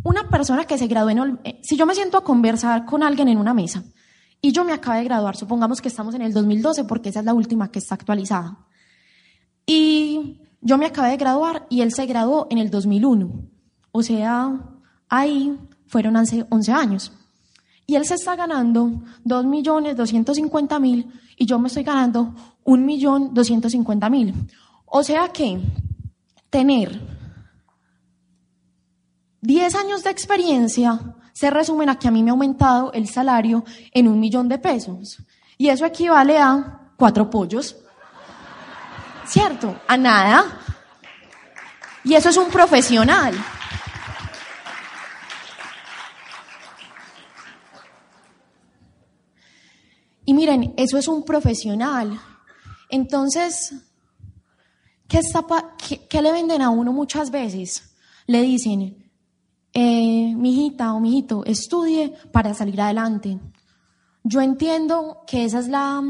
Una 0.02 0.28
persona 0.28 0.64
que 0.64 0.78
se 0.78 0.86
graduó 0.86 1.10
en... 1.10 1.40
Eh, 1.44 1.60
si 1.62 1.76
yo 1.76 1.86
me 1.86 1.94
siento 1.94 2.18
a 2.18 2.24
conversar 2.24 2.84
con 2.84 3.02
alguien 3.02 3.28
en 3.28 3.38
una 3.38 3.54
mesa 3.54 3.84
y 4.40 4.52
yo 4.52 4.64
me 4.64 4.72
acabo 4.72 4.96
de 4.96 5.04
graduar, 5.04 5.36
supongamos 5.36 5.80
que 5.80 5.88
estamos 5.88 6.14
en 6.14 6.22
el 6.22 6.32
2012 6.32 6.84
porque 6.84 7.08
esa 7.08 7.20
es 7.20 7.24
la 7.24 7.34
última 7.34 7.70
que 7.70 7.78
está 7.78 7.94
actualizada. 7.94 8.58
Y 9.64 10.42
yo 10.60 10.78
me 10.78 10.86
acabé 10.86 11.10
de 11.10 11.16
graduar 11.16 11.66
y 11.70 11.80
él 11.82 11.92
se 11.92 12.06
graduó 12.06 12.46
en 12.50 12.58
el 12.58 12.70
2001. 12.70 13.30
O 13.92 14.02
sea, 14.02 14.60
ahí 15.08 15.58
fueron 15.86 16.16
hace 16.16 16.46
11 16.48 16.72
años. 16.72 17.12
Y 17.86 17.94
él 17.94 18.04
se 18.04 18.14
está 18.14 18.34
ganando 18.34 18.90
2.250.000 19.24 21.12
y 21.36 21.46
yo 21.46 21.58
me 21.58 21.68
estoy 21.68 21.84
ganando 21.84 22.34
1.250.000. 22.64 24.34
O 24.86 25.02
sea 25.02 25.28
que 25.28 25.60
tener 26.50 27.00
10 29.40 29.74
años 29.76 30.02
de 30.02 30.10
experiencia 30.10 31.00
se 31.32 31.50
resumen 31.50 31.88
a 31.90 31.98
que 31.98 32.08
a 32.08 32.10
mí 32.10 32.22
me 32.22 32.30
ha 32.30 32.32
aumentado 32.32 32.92
el 32.92 33.08
salario 33.08 33.64
en 33.92 34.08
un 34.08 34.18
millón 34.18 34.48
de 34.48 34.58
pesos. 34.58 35.18
Y 35.58 35.68
eso 35.68 35.84
equivale 35.84 36.38
a 36.38 36.90
cuatro 36.96 37.30
pollos. 37.30 37.76
¿Cierto? 39.26 39.76
A 39.86 39.96
nada. 39.96 40.60
Y 42.04 42.14
eso 42.14 42.30
es 42.30 42.36
un 42.36 42.48
profesional. 42.48 43.34
Y 50.26 50.34
miren, 50.34 50.74
eso 50.76 50.98
es 50.98 51.06
un 51.06 51.22
profesional. 51.22 52.20
Entonces, 52.90 53.74
¿qué, 55.08 56.20
le 56.20 56.32
venden 56.32 56.62
a 56.62 56.70
uno 56.70 56.92
muchas 56.92 57.30
veces? 57.30 57.94
Le 58.26 58.42
dicen, 58.42 59.08
eh, 59.72 60.34
mijita 60.36 60.92
o 60.94 61.00
mijito, 61.00 61.44
estudie 61.44 62.12
para 62.32 62.54
salir 62.54 62.80
adelante. 62.80 63.38
Yo 64.24 64.40
entiendo 64.40 65.22
que 65.28 65.44
esa 65.44 65.60
es 65.60 65.68
la 65.68 66.02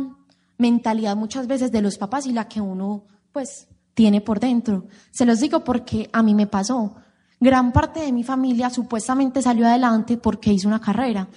mentalidad 0.57 1.15
muchas 1.15 1.47
veces 1.47 1.71
de 1.71 1.83
los 1.83 1.99
papás 1.99 2.25
y 2.27 2.33
la 2.33 2.49
que 2.49 2.63
uno, 2.63 3.05
pues, 3.33 3.69
tiene 3.93 4.23
por 4.23 4.41
dentro. 4.41 4.87
Se 5.11 5.27
los 5.27 5.41
digo 5.41 5.63
porque 5.63 6.09
a 6.15 6.23
mí 6.23 6.35
me 6.35 6.47
pasó. 6.47 6.95
Gran 7.39 7.71
parte 7.71 8.01
de 8.01 8.13
mi 8.13 8.25
familia 8.25 8.71
supuestamente 8.71 9.43
salió 9.43 9.67
adelante 9.67 10.17
porque 10.17 10.55
hizo 10.55 10.69
una 10.69 10.81
carrera 10.81 11.29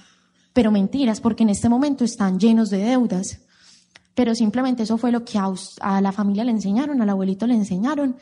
pero 0.54 0.72
mentiras, 0.72 1.22
porque 1.22 1.44
en 1.44 1.50
este 1.50 1.70
momento 1.70 2.04
están 2.04 2.40
llenos 2.40 2.70
de 2.70 2.80
deudas. 2.80 3.40
Pero 4.16 4.36
simplemente 4.36 4.84
eso 4.84 4.98
fue 4.98 5.12
lo 5.12 5.24
que 5.24 5.40
a, 5.40 6.02
la 6.02 6.12
familia 6.12 6.44
le 6.44 6.52
enseñaron, 6.52 7.02
al 7.02 7.10
abuelito 7.10 7.48
le 7.48 7.54
enseñaron, 7.54 8.18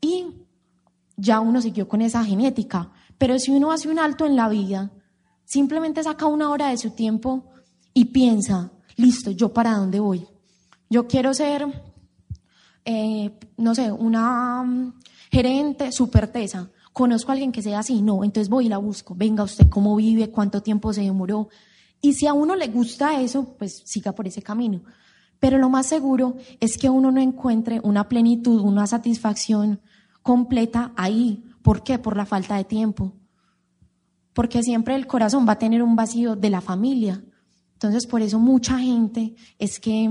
y 0.00 0.26
ya 1.16 1.40
uno 1.40 1.60
siguió 1.60 1.88
con 1.88 2.02
esa 2.02 2.24
genética. 2.24 2.90
Pero 3.18 3.38
si 3.38 3.50
uno 3.50 3.72
hace 3.72 3.88
un 3.88 3.98
alto 3.98 4.26
en 4.26 4.36
la 4.36 4.48
vida, 4.48 4.90
simplemente 5.44 6.02
saca 6.02 6.26
una 6.26 6.50
hora 6.50 6.68
de 6.68 6.78
su 6.78 6.90
tiempo 6.90 7.46
y 7.92 8.06
piensa, 8.06 8.70
listo, 8.96 9.30
¿yo 9.30 9.52
para 9.52 9.76
dónde 9.76 10.00
voy? 10.00 10.26
Yo 10.88 11.06
quiero 11.06 11.34
ser, 11.34 11.66
eh, 12.84 13.38
no 13.56 13.74
sé, 13.74 13.90
una 13.90 14.62
mm, 14.62 14.94
gerente 15.30 15.92
supertesa. 15.92 16.70
Conozco 16.92 17.30
a 17.30 17.34
alguien 17.34 17.52
que 17.52 17.62
sea 17.62 17.80
así, 17.80 18.02
no, 18.02 18.24
entonces 18.24 18.48
voy 18.48 18.66
y 18.66 18.68
la 18.68 18.78
busco. 18.78 19.14
Venga 19.14 19.44
usted, 19.44 19.68
¿cómo 19.68 19.96
vive? 19.96 20.30
¿Cuánto 20.30 20.62
tiempo 20.62 20.92
se 20.92 21.02
demoró? 21.02 21.48
Y 22.00 22.14
si 22.14 22.26
a 22.26 22.32
uno 22.32 22.56
le 22.56 22.68
gusta 22.68 23.20
eso, 23.20 23.56
pues 23.58 23.82
siga 23.84 24.12
por 24.12 24.26
ese 24.26 24.42
camino. 24.42 24.82
Pero 25.38 25.58
lo 25.58 25.70
más 25.70 25.86
seguro 25.86 26.36
es 26.60 26.76
que 26.76 26.90
uno 26.90 27.10
no 27.10 27.20
encuentre 27.20 27.80
una 27.82 28.08
plenitud, 28.08 28.60
una 28.60 28.86
satisfacción 28.86 29.80
completa 30.22 30.92
ahí. 30.96 31.44
¿Por 31.62 31.82
qué? 31.82 31.98
Por 31.98 32.16
la 32.16 32.26
falta 32.26 32.56
de 32.56 32.64
tiempo. 32.64 33.14
Porque 34.32 34.62
siempre 34.62 34.94
el 34.94 35.06
corazón 35.06 35.46
va 35.48 35.52
a 35.52 35.58
tener 35.58 35.82
un 35.82 35.96
vacío 35.96 36.36
de 36.36 36.50
la 36.50 36.60
familia. 36.60 37.22
Entonces, 37.72 38.06
por 38.06 38.20
eso 38.20 38.38
mucha 38.38 38.78
gente 38.78 39.34
es 39.58 39.80
que 39.80 40.10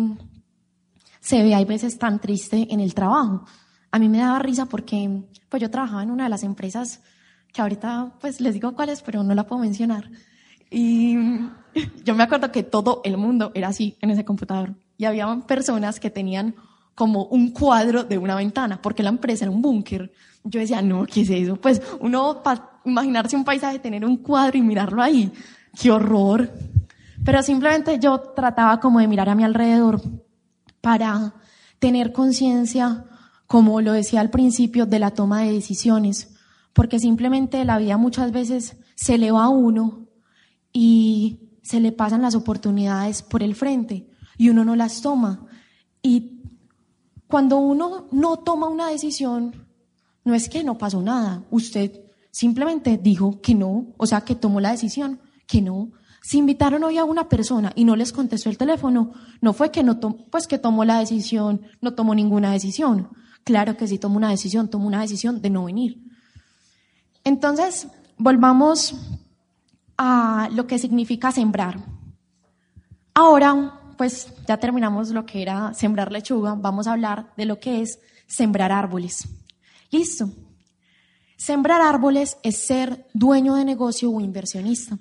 se 1.22 1.44
ve 1.44 1.54
hay 1.54 1.66
veces 1.66 1.98
tan 1.98 2.20
triste 2.20 2.68
en 2.72 2.80
el 2.80 2.94
trabajo. 2.94 3.46
A 3.92 4.00
mí 4.00 4.10
me 4.10 4.20
daba 4.20 4.40
risa 4.40 4.66
porque 4.66 5.24
pues 5.48 5.62
yo 5.62 5.70
trabajaba 5.70 6.04
en 6.04 6.12
una 6.12 6.24
de 6.24 6.30
las 6.30 6.44
empresas 6.44 7.02
que 7.54 7.62
ahorita 7.62 8.16
pues 8.20 8.42
les 8.42 8.54
digo 8.54 8.74
cuáles, 8.74 9.02
pero 9.02 9.24
no 9.24 9.36
la 9.36 9.46
puedo 9.46 9.62
mencionar. 9.62 10.10
Y 10.72 11.16
yo 12.04 12.16
me 12.16 12.24
acuerdo 12.24 12.52
que 12.52 12.64
todo 12.64 13.02
el 13.04 13.18
mundo 13.18 13.52
era 13.54 13.70
así 13.70 13.98
en 14.02 14.12
ese 14.12 14.26
computador. 14.26 14.76
Y 14.98 15.06
había 15.06 15.28
personas 15.48 16.00
que 16.00 16.10
tenían 16.10 16.56
como 16.96 17.26
un 17.26 17.52
cuadro 17.52 18.04
de 18.04 18.18
una 18.18 18.36
ventana, 18.36 18.82
porque 18.82 19.04
la 19.04 19.10
empresa 19.10 19.46
era 19.46 19.52
un 19.52 19.62
búnker. 19.62 20.12
Yo 20.44 20.60
decía, 20.60 20.82
no, 20.82 21.06
¿qué 21.06 21.22
es 21.22 21.30
eso? 21.30 21.56
Pues 21.56 21.82
uno, 22.00 22.44
para 22.44 22.70
imaginarse 22.86 23.36
un 23.36 23.46
paisaje, 23.46 23.80
tener 23.80 24.04
un 24.06 24.18
cuadro 24.18 24.58
y 24.58 24.62
mirarlo 24.62 25.02
ahí, 25.02 25.32
qué 25.80 25.92
horror. 25.92 26.52
Pero 27.24 27.42
simplemente 27.44 28.00
yo 28.00 28.20
trataba 28.20 28.80
como 28.80 29.00
de 29.00 29.08
mirar 29.08 29.30
a 29.30 29.36
mi 29.36 29.44
alrededor 29.44 30.02
para 30.82 31.34
tener 31.80 32.12
conciencia 32.12 33.06
como 33.50 33.82
lo 33.82 33.94
decía 33.94 34.22
al 34.22 34.30
principio, 34.30 34.86
de 34.86 35.00
la 35.00 35.10
toma 35.10 35.42
de 35.42 35.52
decisiones, 35.52 36.36
porque 36.72 37.00
simplemente 37.00 37.66
la 37.66 37.80
vida 37.80 37.98
muchas 37.98 38.32
veces 38.32 38.78
se 38.94 39.18
le 39.18 39.32
va 39.32 39.46
a 39.46 39.50
uno 39.50 40.06
y 40.72 41.49
se 41.70 41.80
le 41.80 41.92
pasan 41.92 42.24
las 42.24 42.34
oportunidades 42.34 43.22
por 43.22 43.44
el 43.44 43.54
frente 43.54 44.10
y 44.40 44.50
uno 44.50 44.66
no 44.66 44.76
las 44.76 45.04
toma. 45.04 45.46
Y 46.02 46.42
cuando 47.28 47.58
uno 47.58 48.08
no 48.12 48.38
toma 48.38 48.68
una 48.68 48.90
decisión, 48.90 49.68
no 50.24 50.34
es 50.34 50.50
que 50.50 50.64
no 50.64 50.80
pasó 50.80 51.00
nada, 51.04 51.44
usted 51.52 51.92
simplemente 52.32 52.98
dijo 52.98 53.40
que 53.40 53.54
no, 53.54 53.94
o 53.98 54.08
sea, 54.08 54.22
que 54.22 54.34
tomó 54.34 54.60
la 54.60 54.72
decisión, 54.72 55.20
que 55.46 55.62
no. 55.62 55.92
Si 56.24 56.40
invitaron 56.40 56.84
hoy 56.84 56.98
a 56.98 57.06
una 57.06 57.30
persona 57.30 57.72
y 57.76 57.86
no 57.86 57.96
les 57.96 58.14
contestó 58.14 58.50
el 58.50 58.58
teléfono, 58.58 59.14
no 59.40 59.54
fue 59.54 59.70
que 59.70 59.84
no 59.84 60.00
pues 60.00 60.48
que 60.48 60.58
tomó 60.58 60.86
la 60.86 60.98
decisión, 60.98 61.62
no 61.82 61.94
tomó 61.94 62.16
ninguna 62.16 62.52
decisión. 62.52 63.10
Claro 63.44 63.78
que 63.78 63.88
sí 63.88 64.00
tomó 64.00 64.18
una 64.18 64.32
decisión, 64.32 64.72
tomó 64.72 64.88
una 64.88 65.02
decisión 65.02 65.40
de 65.40 65.52
no 65.52 65.66
venir. 65.66 66.02
Entonces, 67.24 67.90
volvamos 68.18 68.96
a 70.02 70.48
lo 70.54 70.66
que 70.66 70.80
significa 70.80 71.30
sembrar. 71.32 71.78
Ahora, 73.14 73.82
pues 73.98 74.34
ya 74.48 74.56
terminamos 74.58 75.10
lo 75.10 75.26
que 75.26 75.42
era 75.42 75.74
sembrar 75.74 76.10
lechuga, 76.10 76.56
vamos 76.56 76.88
a 76.88 76.94
hablar 76.94 77.34
de 77.36 77.46
lo 77.46 77.60
que 77.60 77.82
es 77.82 78.00
sembrar 78.26 78.72
árboles. 78.72 79.28
Listo. 79.92 80.30
Sembrar 81.36 81.82
árboles 81.82 82.38
es 82.44 82.66
ser 82.66 83.08
dueño 83.14 83.56
de 83.56 83.66
negocio 83.66 84.10
o 84.10 84.22
inversionista. 84.22 84.98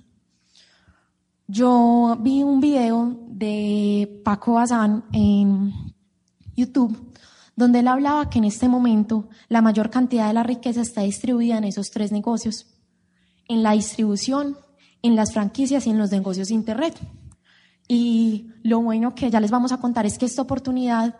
Yo 1.46 2.16
vi 2.20 2.42
un 2.42 2.60
video 2.60 3.16
de 3.28 4.20
Paco 4.24 4.54
Bazán 4.54 5.04
en 5.12 5.72
YouTube 6.56 7.14
donde 7.54 7.80
él 7.80 7.88
hablaba 7.88 8.30
que 8.30 8.38
en 8.38 8.44
este 8.44 8.68
momento 8.68 9.28
la 9.48 9.62
mayor 9.62 9.90
cantidad 9.90 10.26
de 10.26 10.32
la 10.32 10.42
riqueza 10.42 10.80
está 10.80 11.02
distribuida 11.02 11.58
en 11.58 11.64
esos 11.64 11.90
tres 11.90 12.12
negocios, 12.12 12.66
en 13.48 13.62
la 13.62 13.72
distribución, 13.72 14.56
en 15.02 15.16
las 15.16 15.32
franquicias 15.32 15.86
y 15.86 15.90
en 15.90 15.98
los 15.98 16.10
negocios 16.10 16.48
de 16.48 16.54
Internet. 16.54 16.98
Y 17.86 18.50
lo 18.62 18.80
bueno 18.80 19.14
que 19.14 19.30
ya 19.30 19.40
les 19.40 19.50
vamos 19.50 19.72
a 19.72 19.78
contar 19.78 20.04
es 20.06 20.18
que 20.18 20.26
esta 20.26 20.42
oportunidad 20.42 21.18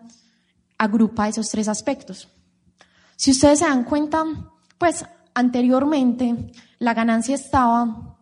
agrupa 0.76 1.28
esos 1.28 1.48
tres 1.48 1.68
aspectos. 1.68 2.28
Si 3.16 3.30
ustedes 3.30 3.60
se 3.60 3.64
dan 3.64 3.84
cuenta, 3.84 4.24
pues 4.76 5.04
anteriormente 5.34 6.52
la 6.78 6.94
ganancia 6.94 7.34
estaba 7.34 8.16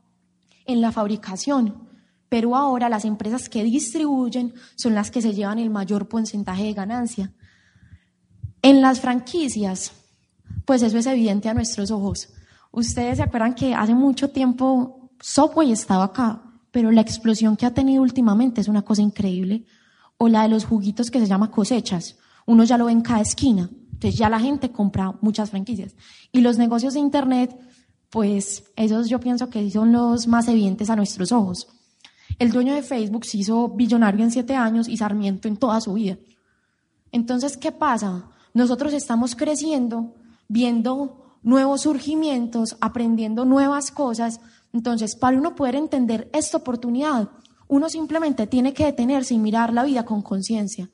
en 0.64 0.80
la 0.80 0.92
fabricación, 0.92 1.88
pero 2.28 2.56
ahora 2.56 2.88
las 2.88 3.04
empresas 3.04 3.48
que 3.48 3.64
distribuyen 3.64 4.54
son 4.74 4.94
las 4.94 5.10
que 5.10 5.22
se 5.22 5.34
llevan 5.34 5.58
el 5.58 5.70
mayor 5.70 6.08
porcentaje 6.08 6.64
de 6.64 6.72
ganancia. 6.72 7.32
En 8.62 8.80
las 8.80 9.00
franquicias, 9.00 9.92
pues 10.64 10.82
eso 10.82 10.98
es 10.98 11.06
evidente 11.06 11.48
a 11.48 11.54
nuestros 11.54 11.90
ojos. 11.90 12.30
Ustedes 12.72 13.18
se 13.18 13.22
acuerdan 13.22 13.54
que 13.54 13.74
hace 13.74 13.94
mucho 13.94 14.30
tiempo 14.30 14.95
Subway 15.20 15.72
estaba 15.72 16.04
acá, 16.04 16.42
pero 16.70 16.90
la 16.90 17.00
explosión 17.00 17.56
que 17.56 17.66
ha 17.66 17.74
tenido 17.74 18.02
últimamente 18.02 18.60
es 18.60 18.68
una 18.68 18.82
cosa 18.82 19.02
increíble. 19.02 19.64
O 20.18 20.28
la 20.28 20.42
de 20.42 20.48
los 20.48 20.64
juguitos 20.64 21.10
que 21.10 21.20
se 21.20 21.26
llama 21.26 21.50
cosechas. 21.50 22.16
Uno 22.46 22.64
ya 22.64 22.78
lo 22.78 22.86
ve 22.86 22.92
en 22.92 23.02
cada 23.02 23.20
esquina. 23.20 23.70
Entonces 23.92 24.18
ya 24.18 24.28
la 24.28 24.40
gente 24.40 24.70
compra 24.70 25.14
muchas 25.20 25.50
franquicias. 25.50 25.94
Y 26.32 26.40
los 26.40 26.58
negocios 26.58 26.94
de 26.94 27.00
Internet, 27.00 27.58
pues 28.10 28.64
esos 28.76 29.08
yo 29.08 29.20
pienso 29.20 29.50
que 29.50 29.70
son 29.70 29.92
los 29.92 30.26
más 30.26 30.48
evidentes 30.48 30.90
a 30.90 30.96
nuestros 30.96 31.32
ojos. 31.32 31.68
El 32.38 32.52
dueño 32.52 32.74
de 32.74 32.82
Facebook 32.82 33.24
se 33.24 33.38
hizo 33.38 33.68
billonario 33.68 34.22
en 34.22 34.30
siete 34.30 34.54
años 34.54 34.88
y 34.88 34.96
Sarmiento 34.96 35.48
en 35.48 35.56
toda 35.56 35.80
su 35.80 35.94
vida. 35.94 36.18
Entonces, 37.12 37.56
¿qué 37.56 37.72
pasa? 37.72 38.28
Nosotros 38.52 38.92
estamos 38.92 39.34
creciendo, 39.34 40.14
viendo 40.48 41.38
nuevos 41.42 41.82
surgimientos, 41.82 42.76
aprendiendo 42.80 43.44
nuevas 43.44 43.90
cosas. 43.90 44.40
Entonces, 44.76 45.16
para 45.16 45.38
uno 45.38 45.54
poder 45.54 45.74
entender 45.74 46.28
esta 46.32 46.58
oportunidad, 46.58 47.30
uno 47.66 47.88
simplemente 47.88 48.46
tiene 48.46 48.74
que 48.74 48.84
detenerse 48.84 49.34
y 49.34 49.38
mirar 49.38 49.72
la 49.72 49.84
vida 49.84 50.04
con 50.04 50.22
conciencia 50.22 50.90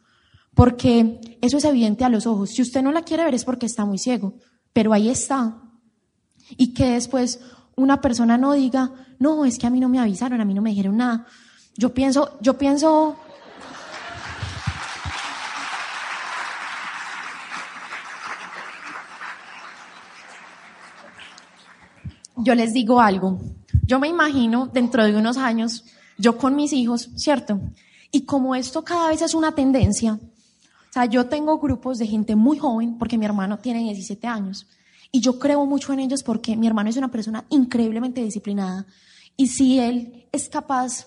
porque 0.54 1.20
eso 1.40 1.58
es 1.58 1.64
evidente 1.64 2.04
a 2.04 2.08
los 2.08 2.26
ojos. 2.26 2.50
Si 2.50 2.62
usted 2.62 2.82
no 2.82 2.92
la 2.92 3.02
quiere 3.02 3.24
ver 3.24 3.34
es 3.34 3.44
porque 3.44 3.66
está 3.66 3.84
muy 3.84 3.98
ciego, 3.98 4.34
pero 4.72 4.92
ahí 4.92 5.08
está. 5.08 5.62
Y 6.56 6.74
que 6.74 6.90
después 6.92 7.40
una 7.76 8.00
persona 8.00 8.36
no 8.36 8.52
diga, 8.52 8.92
no, 9.18 9.44
es 9.44 9.58
que 9.58 9.66
a 9.66 9.70
mí 9.70 9.80
no 9.80 9.88
me 9.88 9.98
avisaron, 9.98 10.40
a 10.40 10.44
mí 10.44 10.54
no 10.54 10.62
me 10.62 10.70
dijeron 10.70 10.96
nada. 10.98 11.26
Yo 11.76 11.94
pienso, 11.94 12.38
yo 12.42 12.58
pienso, 12.58 13.16
yo 22.36 22.54
les 22.54 22.74
digo 22.74 23.00
algo. 23.00 23.40
Yo 23.82 23.98
me 23.98 24.08
imagino 24.08 24.68
dentro 24.72 25.04
de 25.04 25.14
unos 25.16 25.36
años, 25.36 25.84
yo 26.18 26.38
con 26.38 26.56
mis 26.56 26.72
hijos, 26.72 27.10
¿cierto? 27.16 27.60
Y 28.10 28.22
como 28.22 28.54
esto 28.54 28.82
cada 28.84 29.08
vez 29.08 29.22
es 29.22 29.34
una 29.34 29.54
tendencia, 29.54 30.14
o 30.14 30.92
sea, 30.92 31.06
yo 31.06 31.26
tengo 31.26 31.58
grupos 31.58 31.98
de 31.98 32.06
gente 32.06 32.36
muy 32.36 32.58
joven, 32.58 32.98
porque 32.98 33.18
mi 33.18 33.24
hermano 33.24 33.58
tiene 33.58 33.80
17 33.80 34.26
años, 34.26 34.66
y 35.10 35.20
yo 35.20 35.38
creo 35.38 35.66
mucho 35.66 35.92
en 35.92 36.00
ellos 36.00 36.22
porque 36.22 36.56
mi 36.56 36.66
hermano 36.66 36.88
es 36.88 36.96
una 36.96 37.10
persona 37.10 37.44
increíblemente 37.50 38.22
disciplinada. 38.24 38.86
Y 39.36 39.48
si 39.48 39.78
él 39.78 40.26
es 40.32 40.48
capaz 40.48 41.06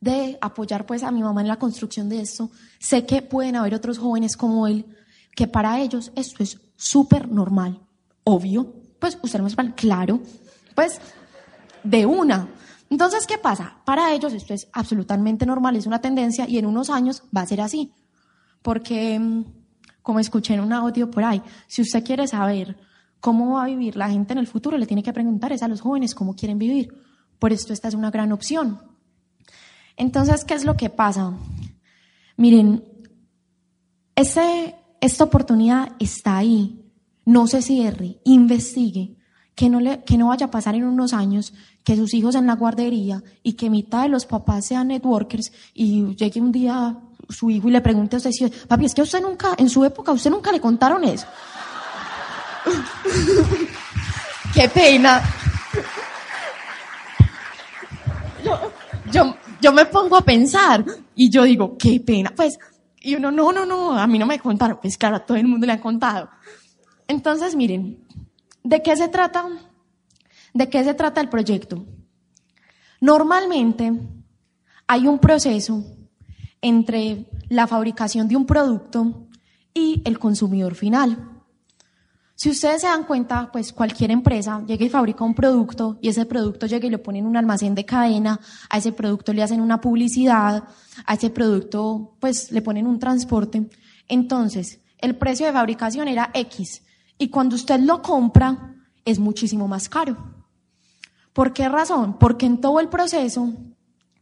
de 0.00 0.38
apoyar 0.40 0.86
pues 0.86 1.02
a 1.02 1.10
mi 1.10 1.22
mamá 1.22 1.40
en 1.40 1.48
la 1.48 1.58
construcción 1.58 2.08
de 2.08 2.20
esto, 2.20 2.50
sé 2.78 3.04
que 3.04 3.22
pueden 3.22 3.56
haber 3.56 3.74
otros 3.74 3.98
jóvenes 3.98 4.36
como 4.36 4.68
él, 4.68 4.86
que 5.34 5.48
para 5.48 5.80
ellos 5.80 6.12
esto 6.14 6.42
es 6.42 6.60
súper 6.76 7.28
normal, 7.28 7.80
obvio. 8.22 8.72
Pues 9.00 9.18
usted 9.22 9.40
no 9.40 9.48
es 9.48 9.56
claro, 9.74 10.20
pues 10.74 11.00
de 11.86 12.06
una. 12.06 12.48
Entonces, 12.90 13.26
¿qué 13.26 13.38
pasa? 13.38 13.78
Para 13.84 14.12
ellos 14.12 14.32
esto 14.32 14.54
es 14.54 14.68
absolutamente 14.72 15.46
normal, 15.46 15.76
es 15.76 15.86
una 15.86 16.00
tendencia 16.00 16.48
y 16.48 16.58
en 16.58 16.66
unos 16.66 16.90
años 16.90 17.22
va 17.34 17.42
a 17.42 17.46
ser 17.46 17.60
así 17.60 17.92
porque, 18.66 19.16
mm, 19.16 19.44
como 20.02 20.18
escuché 20.18 20.54
en 20.54 20.60
un 20.60 20.72
audio 20.72 21.08
por 21.08 21.22
ahí, 21.22 21.40
si 21.68 21.82
usted 21.82 22.02
quiere 22.04 22.26
saber 22.26 22.76
cómo 23.20 23.54
va 23.54 23.62
a 23.62 23.66
vivir 23.66 23.94
la 23.94 24.10
gente 24.10 24.32
en 24.32 24.40
el 24.40 24.48
futuro, 24.48 24.76
le 24.76 24.86
tiene 24.86 25.04
que 25.04 25.12
preguntar 25.12 25.52
es 25.52 25.62
a 25.62 25.68
los 25.68 25.80
jóvenes 25.80 26.16
cómo 26.16 26.34
quieren 26.34 26.58
vivir. 26.58 26.92
Por 27.38 27.52
esto 27.52 27.72
esta 27.72 27.86
es 27.86 27.94
una 27.94 28.10
gran 28.10 28.32
opción. 28.32 28.80
Entonces, 29.96 30.44
¿qué 30.44 30.54
es 30.54 30.64
lo 30.64 30.76
que 30.76 30.90
pasa? 30.90 31.32
Miren, 32.36 32.82
ese, 34.16 34.74
esta 35.00 35.22
oportunidad 35.22 35.92
está 36.00 36.36
ahí. 36.38 36.90
No 37.24 37.46
se 37.46 37.62
cierre, 37.62 38.18
investigue, 38.24 39.16
que 39.54 39.68
no, 39.68 39.78
le, 39.78 40.02
que 40.02 40.18
no 40.18 40.26
vaya 40.26 40.46
a 40.46 40.50
pasar 40.50 40.74
en 40.74 40.82
unos 40.82 41.12
años 41.12 41.54
que 41.86 41.94
sus 41.94 42.14
hijos 42.14 42.34
en 42.34 42.48
la 42.48 42.56
guardería 42.56 43.22
y 43.44 43.52
que 43.52 43.70
mitad 43.70 44.02
de 44.02 44.08
los 44.08 44.26
papás 44.26 44.66
sean 44.66 44.88
networkers 44.88 45.52
y 45.72 46.16
llegue 46.16 46.40
un 46.40 46.50
día 46.50 46.98
su 47.28 47.48
hijo 47.48 47.68
y 47.68 47.70
le 47.70 47.80
pregunte 47.80 48.16
a 48.16 48.18
usted, 48.18 48.32
si, 48.32 48.48
papi, 48.48 48.86
es 48.86 48.92
que 48.92 49.02
usted 49.02 49.22
nunca, 49.22 49.54
en 49.56 49.70
su 49.70 49.84
época, 49.84 50.10
usted 50.10 50.28
nunca 50.30 50.50
le 50.50 50.60
contaron 50.60 51.04
eso. 51.04 51.28
Qué 54.52 54.68
pena. 54.68 55.22
Yo, 59.12 59.36
yo, 59.60 59.72
me 59.72 59.86
pongo 59.86 60.16
a 60.16 60.22
pensar 60.22 60.84
y 61.14 61.30
yo 61.30 61.44
digo, 61.44 61.76
qué 61.78 62.00
pena. 62.00 62.32
Pues, 62.34 62.58
y 63.00 63.14
uno, 63.14 63.30
no, 63.30 63.52
no, 63.52 63.64
no, 63.64 63.96
a 63.96 64.08
mí 64.08 64.18
no 64.18 64.26
me 64.26 64.40
contaron. 64.40 64.78
Pues 64.82 64.98
claro, 64.98 65.16
a 65.16 65.20
todo 65.20 65.36
el 65.36 65.46
mundo 65.46 65.66
le 65.66 65.74
han 65.74 65.80
contado. 65.80 66.30
Entonces, 67.06 67.54
miren, 67.54 68.04
¿de 68.64 68.82
qué 68.82 68.96
se 68.96 69.08
trata? 69.08 69.46
¿De 70.56 70.70
qué 70.70 70.82
se 70.82 70.94
trata 70.94 71.20
el 71.20 71.28
proyecto? 71.28 71.84
Normalmente 72.98 73.92
hay 74.86 75.06
un 75.06 75.18
proceso 75.18 75.84
entre 76.62 77.26
la 77.50 77.66
fabricación 77.66 78.26
de 78.26 78.36
un 78.36 78.46
producto 78.46 79.28
y 79.74 80.00
el 80.06 80.18
consumidor 80.18 80.74
final. 80.74 81.42
Si 82.36 82.48
ustedes 82.48 82.80
se 82.80 82.86
dan 82.86 83.04
cuenta, 83.04 83.52
pues 83.52 83.74
cualquier 83.74 84.10
empresa 84.10 84.64
llega 84.66 84.86
y 84.86 84.88
fabrica 84.88 85.24
un 85.24 85.34
producto 85.34 85.98
y 86.00 86.08
ese 86.08 86.24
producto 86.24 86.64
llega 86.64 86.86
y 86.86 86.90
lo 86.90 87.02
pone 87.02 87.18
en 87.18 87.26
un 87.26 87.36
almacén 87.36 87.74
de 87.74 87.84
cadena, 87.84 88.40
a 88.70 88.78
ese 88.78 88.92
producto 88.92 89.34
le 89.34 89.42
hacen 89.42 89.60
una 89.60 89.82
publicidad, 89.82 90.64
a 91.04 91.14
ese 91.14 91.28
producto 91.28 92.16
pues 92.18 92.50
le 92.50 92.62
ponen 92.62 92.86
un 92.86 92.98
transporte. 92.98 93.68
Entonces, 94.08 94.80
el 94.96 95.16
precio 95.16 95.44
de 95.44 95.52
fabricación 95.52 96.08
era 96.08 96.30
X 96.32 96.82
y 97.18 97.28
cuando 97.28 97.56
usted 97.56 97.78
lo 97.80 98.00
compra 98.00 98.74
es 99.04 99.18
muchísimo 99.18 99.68
más 99.68 99.90
caro. 99.90 100.35
¿Por 101.36 101.52
qué 101.52 101.68
razón? 101.68 102.18
Porque 102.18 102.46
en 102.46 102.62
todo 102.62 102.80
el 102.80 102.88
proceso 102.88 103.52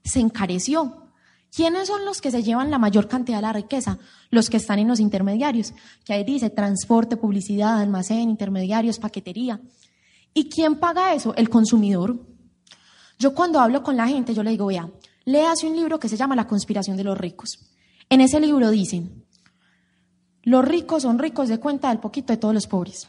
se 0.03 0.19
encareció. 0.19 1.13
¿Quiénes 1.55 1.87
son 1.87 2.05
los 2.05 2.21
que 2.21 2.33
se 2.33 2.43
llevan 2.43 2.73
la 2.73 2.79
mayor 2.79 3.07
cantidad 3.07 3.39
de 3.39 3.43
la 3.43 3.53
riqueza? 3.53 4.01
Los 4.31 4.51
que 4.51 4.57
están 4.57 4.81
en 4.81 4.89
los 4.89 4.99
intermediarios, 4.99 5.75
que 6.05 6.13
ahí 6.13 6.25
dice 6.25 6.51
transporte, 6.51 7.17
publicidad, 7.17 7.79
almacén, 7.79 8.31
intermediarios, 8.31 8.99
paquetería. 8.99 9.61
¿Y 10.35 10.49
quién 10.49 10.81
paga 10.81 11.15
eso? 11.15 11.37
El 11.37 11.49
consumidor. 11.51 12.19
Yo 13.21 13.33
cuando 13.33 13.61
hablo 13.61 13.85
con 13.85 13.97
la 13.97 14.09
gente, 14.09 14.35
yo 14.35 14.43
le 14.43 14.51
digo, 14.51 14.67
vea, 14.67 14.91
léase 15.25 15.69
un 15.69 15.77
libro 15.77 16.01
que 16.01 16.09
se 16.09 16.17
llama 16.17 16.35
La 16.35 16.49
conspiración 16.49 16.97
de 16.97 17.05
los 17.05 17.17
ricos. 17.17 17.61
En 18.09 18.23
ese 18.23 18.41
libro 18.41 18.71
dicen, 18.71 19.25
Los 20.43 20.65
ricos 20.65 21.05
son 21.05 21.21
ricos 21.21 21.49
de 21.49 21.61
cuenta 21.61 21.91
del 21.91 22.01
poquito 22.01 22.33
de 22.33 22.39
todos 22.39 22.55
los 22.55 22.67
pobres. 22.67 23.07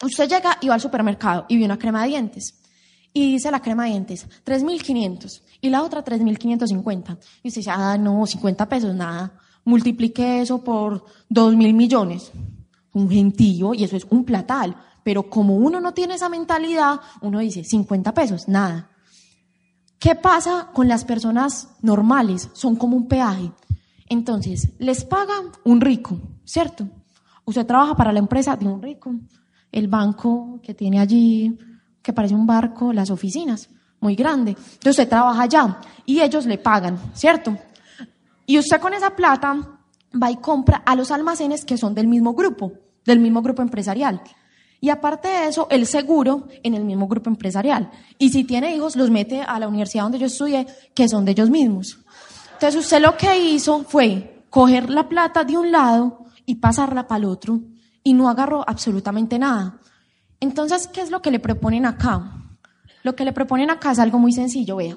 Usted 0.00 0.28
llega 0.28 0.58
y 0.60 0.68
va 0.68 0.74
al 0.74 0.80
supermercado 0.80 1.44
y 1.48 1.58
ve 1.58 1.64
una 1.64 1.76
crema 1.76 2.02
de 2.04 2.10
dientes. 2.10 2.62
Y 3.16 3.32
dice 3.32 3.50
la 3.50 3.62
crema 3.62 3.84
de 3.84 3.92
dientes, 3.92 4.28
3.500. 4.44 5.40
Y 5.62 5.70
la 5.70 5.82
otra, 5.82 6.04
3.550. 6.04 7.16
Y 7.42 7.48
usted 7.48 7.60
dice, 7.60 7.70
ah, 7.70 7.96
no, 7.96 8.26
50 8.26 8.68
pesos, 8.68 8.94
nada. 8.94 9.32
Multiplique 9.64 10.42
eso 10.42 10.62
por 10.62 11.02
2.000 11.30 11.72
millones. 11.72 12.30
Un 12.92 13.08
gentío, 13.08 13.72
y 13.72 13.84
eso 13.84 13.96
es 13.96 14.06
un 14.10 14.22
platal. 14.26 14.76
Pero 15.02 15.30
como 15.30 15.56
uno 15.56 15.80
no 15.80 15.94
tiene 15.94 16.16
esa 16.16 16.28
mentalidad, 16.28 17.00
uno 17.22 17.38
dice, 17.38 17.64
50 17.64 18.12
pesos, 18.12 18.48
nada. 18.48 18.90
¿Qué 19.98 20.14
pasa 20.14 20.68
con 20.74 20.86
las 20.86 21.06
personas 21.06 21.70
normales? 21.80 22.50
Son 22.52 22.76
como 22.76 22.98
un 22.98 23.08
peaje. 23.08 23.50
Entonces, 24.10 24.74
les 24.78 25.06
paga 25.06 25.36
un 25.64 25.80
rico, 25.80 26.20
¿cierto? 26.44 26.86
Usted 27.46 27.64
trabaja 27.64 27.96
para 27.96 28.12
la 28.12 28.18
empresa 28.18 28.56
de 28.56 28.66
un 28.66 28.82
rico, 28.82 29.14
el 29.72 29.88
banco 29.88 30.60
que 30.62 30.74
tiene 30.74 31.00
allí, 31.00 31.56
que 32.06 32.12
parece 32.12 32.36
un 32.36 32.46
barco, 32.46 32.92
las 32.92 33.10
oficinas, 33.10 33.68
muy 33.98 34.14
grande. 34.14 34.52
Entonces 34.52 34.90
usted 34.90 35.08
trabaja 35.08 35.42
allá 35.42 35.80
y 36.04 36.20
ellos 36.20 36.46
le 36.46 36.56
pagan, 36.56 36.96
¿cierto? 37.14 37.58
Y 38.46 38.60
usted 38.60 38.80
con 38.80 38.94
esa 38.94 39.10
plata 39.16 39.56
va 40.14 40.30
y 40.30 40.36
compra 40.36 40.84
a 40.86 40.94
los 40.94 41.10
almacenes 41.10 41.64
que 41.64 41.76
son 41.76 41.96
del 41.96 42.06
mismo 42.06 42.32
grupo, 42.32 42.74
del 43.04 43.18
mismo 43.18 43.42
grupo 43.42 43.60
empresarial. 43.60 44.22
Y 44.80 44.88
aparte 44.90 45.26
de 45.26 45.48
eso, 45.48 45.66
el 45.68 45.84
seguro 45.84 46.46
en 46.62 46.74
el 46.74 46.84
mismo 46.84 47.08
grupo 47.08 47.28
empresarial. 47.28 47.90
Y 48.18 48.28
si 48.28 48.44
tiene 48.44 48.76
hijos, 48.76 48.94
los 48.94 49.10
mete 49.10 49.42
a 49.42 49.58
la 49.58 49.66
universidad 49.66 50.04
donde 50.04 50.20
yo 50.20 50.26
estudié, 50.26 50.64
que 50.94 51.08
son 51.08 51.24
de 51.24 51.32
ellos 51.32 51.50
mismos. 51.50 51.98
Entonces 52.52 52.84
usted 52.84 53.02
lo 53.02 53.16
que 53.16 53.36
hizo 53.36 53.82
fue 53.82 54.44
coger 54.48 54.90
la 54.90 55.08
plata 55.08 55.42
de 55.42 55.58
un 55.58 55.72
lado 55.72 56.20
y 56.44 56.54
pasarla 56.54 57.08
para 57.08 57.18
el 57.18 57.24
otro 57.24 57.58
y 58.04 58.14
no 58.14 58.28
agarró 58.28 58.62
absolutamente 58.64 59.40
nada. 59.40 59.80
Entonces, 60.40 60.86
¿qué 60.88 61.00
es 61.00 61.10
lo 61.10 61.22
que 61.22 61.30
le 61.30 61.38
proponen 61.38 61.86
acá? 61.86 62.32
Lo 63.02 63.14
que 63.14 63.24
le 63.24 63.32
proponen 63.32 63.70
acá 63.70 63.92
es 63.92 63.98
algo 63.98 64.18
muy 64.18 64.32
sencillo, 64.32 64.76
vea. 64.76 64.96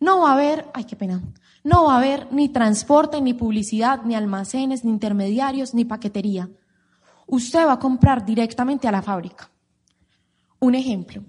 No 0.00 0.20
va 0.20 0.30
a 0.30 0.34
haber, 0.34 0.66
ay, 0.74 0.84
qué 0.84 0.96
pena, 0.96 1.22
no 1.64 1.84
va 1.84 1.94
a 1.94 1.98
haber 1.98 2.32
ni 2.32 2.48
transporte, 2.48 3.20
ni 3.20 3.34
publicidad, 3.34 4.02
ni 4.04 4.14
almacenes, 4.14 4.84
ni 4.84 4.90
intermediarios, 4.90 5.74
ni 5.74 5.84
paquetería. 5.84 6.50
Usted 7.26 7.66
va 7.66 7.74
a 7.74 7.78
comprar 7.78 8.24
directamente 8.24 8.88
a 8.88 8.92
la 8.92 9.02
fábrica. 9.02 9.50
Un 10.58 10.74
ejemplo, 10.74 11.22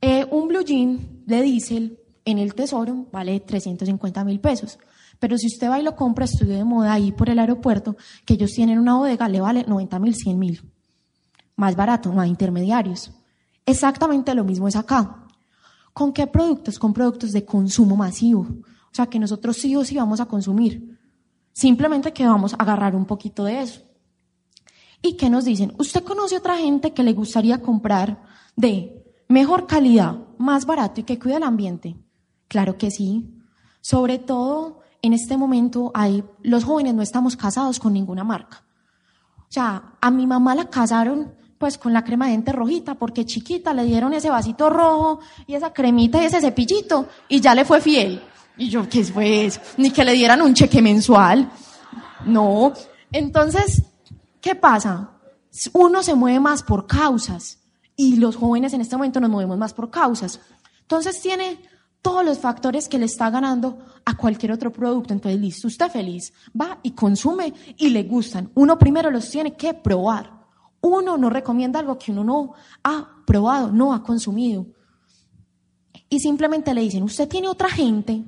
eh, 0.00 0.26
un 0.30 0.48
blue 0.48 0.64
jean 0.64 1.22
de 1.26 1.42
diésel 1.42 1.98
en 2.24 2.38
el 2.38 2.54
Tesoro 2.54 3.06
vale 3.12 3.40
350 3.40 4.24
mil 4.24 4.40
pesos. 4.40 4.78
Pero 5.18 5.38
si 5.38 5.46
usted 5.46 5.70
va 5.70 5.80
y 5.80 5.82
lo 5.82 5.96
compra, 5.96 6.26
estudio 6.26 6.56
de 6.56 6.64
moda 6.64 6.92
ahí 6.92 7.12
por 7.12 7.30
el 7.30 7.38
aeropuerto, 7.38 7.96
que 8.24 8.34
ellos 8.34 8.52
tienen 8.52 8.78
una 8.78 8.96
bodega, 8.96 9.28
le 9.28 9.40
vale 9.40 9.64
90 9.66 9.98
mil, 9.98 10.14
100 10.14 10.38
mil. 10.38 10.75
Más 11.56 11.74
barato, 11.74 12.12
no 12.12 12.20
hay 12.20 12.30
intermediarios. 12.30 13.10
Exactamente 13.64 14.34
lo 14.34 14.44
mismo 14.44 14.68
es 14.68 14.76
acá. 14.76 15.26
¿Con 15.92 16.12
qué 16.12 16.26
productos? 16.26 16.78
Con 16.78 16.92
productos 16.92 17.32
de 17.32 17.44
consumo 17.44 17.96
masivo. 17.96 18.40
O 18.40 18.94
sea, 18.96 19.06
que 19.06 19.18
nosotros 19.18 19.56
sí 19.56 19.74
o 19.74 19.84
sí 19.84 19.96
vamos 19.96 20.20
a 20.20 20.26
consumir. 20.26 20.98
Simplemente 21.52 22.12
que 22.12 22.26
vamos 22.26 22.52
a 22.52 22.56
agarrar 22.56 22.94
un 22.94 23.06
poquito 23.06 23.44
de 23.44 23.62
eso. 23.62 23.80
¿Y 25.02 25.16
qué 25.16 25.30
nos 25.30 25.44
dicen? 25.44 25.72
¿Usted 25.78 26.04
conoce 26.04 26.36
otra 26.36 26.58
gente 26.58 26.92
que 26.92 27.02
le 27.02 27.12
gustaría 27.12 27.62
comprar 27.62 28.22
de 28.56 29.04
mejor 29.28 29.66
calidad, 29.66 30.18
más 30.38 30.66
barato 30.66 31.00
y 31.00 31.04
que 31.04 31.18
cuida 31.18 31.38
el 31.38 31.42
ambiente? 31.42 31.96
Claro 32.48 32.76
que 32.76 32.90
sí. 32.90 33.32
Sobre 33.80 34.18
todo 34.18 34.80
en 35.02 35.12
este 35.12 35.36
momento 35.36 35.92
hay, 35.94 36.24
los 36.42 36.64
jóvenes 36.64 36.94
no 36.94 37.02
estamos 37.02 37.36
casados 37.36 37.78
con 37.78 37.92
ninguna 37.92 38.24
marca. 38.24 38.64
O 39.38 39.52
sea, 39.52 39.94
a 40.00 40.10
mi 40.10 40.26
mamá 40.26 40.54
la 40.54 40.68
casaron 40.68 41.34
pues 41.58 41.78
con 41.78 41.92
la 41.92 42.04
crema 42.04 42.26
de 42.26 42.32
dientes 42.32 42.54
rojita 42.54 42.94
porque 42.94 43.24
chiquita 43.24 43.72
le 43.72 43.84
dieron 43.84 44.12
ese 44.12 44.30
vasito 44.30 44.70
rojo 44.70 45.20
y 45.46 45.54
esa 45.54 45.72
cremita 45.72 46.22
y 46.22 46.26
ese 46.26 46.40
cepillito 46.40 47.08
y 47.28 47.40
ya 47.40 47.54
le 47.54 47.64
fue 47.64 47.80
fiel. 47.80 48.22
Y 48.56 48.68
yo, 48.68 48.88
¿qué 48.88 49.04
fue 49.04 49.46
eso? 49.46 49.60
Ni 49.76 49.90
que 49.90 50.04
le 50.04 50.12
dieran 50.12 50.40
un 50.42 50.54
cheque 50.54 50.80
mensual. 50.80 51.50
No. 52.24 52.72
Entonces, 53.12 53.82
¿qué 54.40 54.54
pasa? 54.54 55.10
Uno 55.72 56.02
se 56.02 56.14
mueve 56.14 56.40
más 56.40 56.62
por 56.62 56.86
causas 56.86 57.58
y 57.96 58.16
los 58.16 58.36
jóvenes 58.36 58.72
en 58.72 58.80
este 58.80 58.96
momento 58.96 59.20
nos 59.20 59.30
movemos 59.30 59.58
más 59.58 59.72
por 59.72 59.90
causas. 59.90 60.40
Entonces 60.82 61.20
tiene 61.20 61.58
todos 62.02 62.24
los 62.24 62.38
factores 62.38 62.88
que 62.88 62.98
le 62.98 63.06
está 63.06 63.30
ganando 63.30 63.78
a 64.04 64.16
cualquier 64.16 64.52
otro 64.52 64.72
producto. 64.72 65.12
Entonces, 65.12 65.40
listo, 65.40 65.66
usted 65.66 65.90
feliz, 65.90 66.32
va 66.58 66.78
y 66.82 66.92
consume 66.92 67.52
y 67.76 67.88
le 67.88 68.04
gustan. 68.04 68.50
Uno 68.54 68.78
primero 68.78 69.10
los 69.10 69.28
tiene 69.28 69.56
que 69.56 69.74
probar. 69.74 70.35
Uno 70.86 71.18
no 71.18 71.30
recomienda 71.30 71.80
algo 71.80 71.98
que 71.98 72.12
uno 72.12 72.22
no 72.22 72.52
ha 72.84 73.24
probado, 73.26 73.72
no 73.72 73.92
ha 73.92 74.04
consumido. 74.04 74.66
Y 76.08 76.20
simplemente 76.20 76.72
le 76.72 76.82
dicen, 76.82 77.02
usted 77.02 77.28
tiene 77.28 77.48
otra 77.48 77.68
gente 77.68 78.24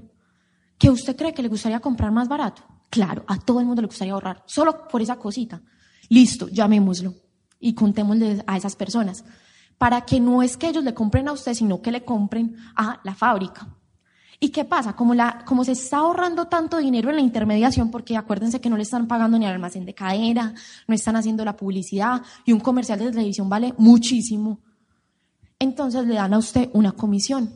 que 0.77 0.91
usted 0.91 1.17
cree 1.17 1.33
que 1.33 1.43
le 1.43 1.49
gustaría 1.49 1.79
comprar 1.79 2.11
más 2.11 2.29
barato. 2.29 2.63
Claro, 2.91 3.25
a 3.29 3.39
todo 3.39 3.61
el 3.61 3.67
mundo 3.67 3.83
le 3.83 3.87
gustaría 3.87 4.13
ahorrar, 4.13 4.43
solo 4.47 4.89
por 4.89 5.01
esa 5.01 5.17
cosita. 5.17 5.63
Listo, 6.09 6.49
llamémoslo 6.49 7.15
y 7.61 7.75
contémosle 7.75 8.43
a 8.47 8.57
esas 8.57 8.75
personas 8.75 9.25
para 9.77 10.01
que 10.01 10.19
no 10.19 10.43
es 10.43 10.57
que 10.57 10.69
ellos 10.69 10.83
le 10.83 10.95
compren 10.95 11.29
a 11.29 11.33
usted, 11.33 11.55
sino 11.55 11.81
que 11.81 11.93
le 11.93 12.05
compren 12.05 12.57
a 12.75 13.01
la 13.05 13.15
fábrica. 13.15 13.69
¿Y 14.41 14.51
qué 14.51 14.65
pasa? 14.65 14.95
Como, 14.95 15.15
la, 15.15 15.45
como 15.45 15.65
se 15.65 15.73
está 15.73 15.99
ahorrando 15.99 16.47
tanto 16.47 16.79
dinero 16.79 17.11
en 17.11 17.17
la 17.17 17.23
intermediación, 17.23 17.91
porque 17.91 18.17
acuérdense 18.17 18.61
que 18.61 18.71
no 18.71 18.77
le 18.77 18.85
están 18.85 19.09
pagando 19.09 19.39
ni 19.39 19.47
al 19.47 19.55
almacén 19.55 19.85
de 19.85 19.95
cadena, 19.95 20.55
no 20.87 20.95
están 20.95 21.17
haciendo 21.17 21.45
la 21.45 21.57
publicidad, 21.57 22.23
y 22.45 22.53
un 22.53 22.61
comercial 22.61 23.01
de 23.01 23.11
televisión 23.11 23.49
vale 23.49 23.75
muchísimo, 23.79 24.61
entonces 25.59 26.07
le 26.07 26.15
dan 26.15 26.35
a 26.35 26.39
usted 26.39 26.71
una 26.73 26.93
comisión. 26.93 27.53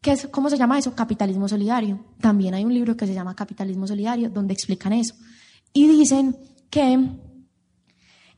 ¿Qué 0.00 0.12
es, 0.12 0.26
¿Cómo 0.28 0.48
se 0.48 0.56
llama 0.56 0.78
eso? 0.78 0.94
Capitalismo 0.94 1.48
solidario. 1.48 2.02
También 2.20 2.54
hay 2.54 2.64
un 2.64 2.72
libro 2.72 2.96
que 2.96 3.06
se 3.06 3.14
llama 3.14 3.34
Capitalismo 3.34 3.86
solidario, 3.86 4.30
donde 4.30 4.54
explican 4.54 4.92
eso. 4.94 5.14
Y 5.72 5.86
dicen 5.88 6.36
que 6.70 7.08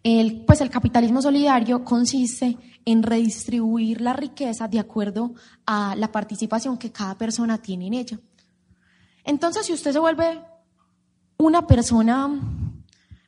el, 0.07 0.45
pues 0.45 0.61
el 0.61 0.71
capitalismo 0.71 1.21
solidario 1.21 1.83
consiste 1.85 2.57
en 2.85 3.03
redistribuir 3.03 4.01
la 4.01 4.12
riqueza 4.12 4.69
de 4.69 4.79
acuerdo 4.79 5.35
a 5.66 5.97
la 5.97 6.12
participación 6.12 6.79
que 6.79 6.92
cada 6.92 7.19
persona 7.19 7.59
tiene 7.59 7.88
en 7.88 7.95
ella. 7.95 8.21
Entonces, 9.25 9.66
si 9.66 9.73
usted 9.73 9.90
se 9.90 9.99
vuelve 9.99 10.40
una 11.38 11.66
persona 11.66 12.40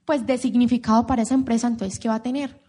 pues 0.04 0.24
de 0.24 0.38
significado 0.38 1.04
para 1.04 1.22
esa 1.22 1.34
empresa, 1.34 1.66
entonces 1.66 1.98
¿qué 1.98 2.08
va 2.08 2.14
a 2.14 2.22
tener? 2.22 2.62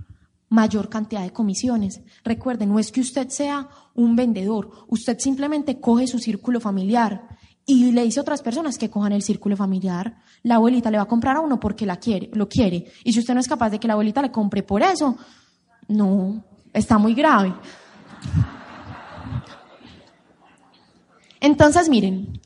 Mayor 0.50 0.90
cantidad 0.90 1.22
de 1.22 1.32
comisiones. 1.32 2.02
Recuerden, 2.24 2.70
no 2.70 2.80
es 2.80 2.92
que 2.92 3.02
usted 3.02 3.30
sea 3.30 3.70
un 3.94 4.16
vendedor, 4.16 4.72
usted 4.88 5.20
simplemente 5.20 5.80
coge 5.80 6.08
su 6.08 6.18
círculo 6.18 6.60
familiar 6.60 7.38
y 7.70 7.92
le 7.92 8.04
dice 8.04 8.20
a 8.20 8.24
otras 8.24 8.42
personas 8.42 8.80
que 8.80 8.90
cojan 8.90 9.12
el 9.12 9.22
círculo 9.22 9.56
familiar. 9.56 10.18
La 10.42 10.56
abuelita 10.56 10.90
le 10.90 10.98
va 10.98 11.04
a 11.04 11.08
comprar 11.08 11.38
a 11.38 11.40
uno 11.40 11.60
porque 11.60 11.86
la 11.86 11.98
quiere, 11.98 12.32
lo 12.34 12.50
quiere. 12.50 12.92
Y 13.04 13.14
si 13.14 13.20
usted 13.20 13.36
no 13.36 13.40
es 13.40 13.48
capaz 13.48 13.70
de 13.70 13.80
que 13.80 13.88
la 13.88 13.94
abuelita 13.94 14.24
le 14.24 14.32
compre 14.32 14.64
por 14.64 14.82
eso, 14.82 15.16
no, 15.88 16.44
está 16.74 16.98
muy 16.98 17.14
grave. 17.14 17.54
Entonces, 21.40 21.90
miren, 21.90 22.42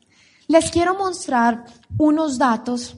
les 0.50 0.70
quiero 0.70 0.94
mostrar 0.98 1.64
unos 1.98 2.38
datos 2.38 2.98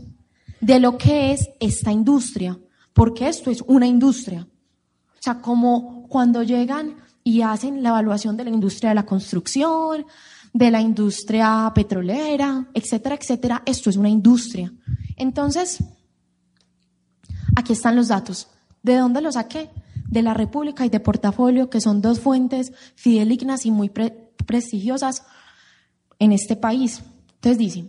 de 0.60 0.80
lo 0.80 0.98
que 0.98 1.32
es 1.32 1.48
esta 1.60 1.92
industria, 1.92 2.58
porque 2.92 3.28
esto 3.28 3.52
es 3.52 3.62
una 3.68 3.86
industria. 3.86 4.48
O 5.14 5.22
sea, 5.22 5.42
como 5.42 6.08
cuando 6.10 6.42
llegan 6.42 6.96
y 7.24 7.44
hacen 7.44 7.84
la 7.84 7.90
evaluación 7.90 8.36
de 8.36 8.46
la 8.46 8.50
industria 8.50 8.90
de 8.90 8.96
la 8.96 9.06
construcción, 9.06 10.08
de 10.56 10.72
la 10.72 10.80
industria 10.80 11.70
petrolera, 11.76 12.70
etcétera, 12.74 13.16
etcétera. 13.16 13.62
Esto 13.66 13.90
es 13.90 13.98
una 13.98 14.08
industria. 14.08 14.72
Entonces, 15.18 15.84
aquí 17.58 17.74
están 17.74 17.98
los 17.98 18.08
datos. 18.08 18.48
¿De 18.82 18.96
dónde 18.96 19.20
los 19.20 19.34
saqué? 19.34 19.70
De 20.08 20.22
la 20.22 20.34
República 20.34 20.86
y 20.86 20.90
de 20.90 21.02
Portafolio, 21.02 21.70
que 21.70 21.82
son 21.82 22.02
dos 22.02 22.22
fuentes 22.22 22.72
fidelignas 22.96 23.66
y 23.66 23.72
muy 23.72 23.92
prestigiosas 24.46 25.24
en 26.20 26.32
este 26.32 26.56
país. 26.56 27.04
Entonces 27.34 27.58
dice, 27.58 27.86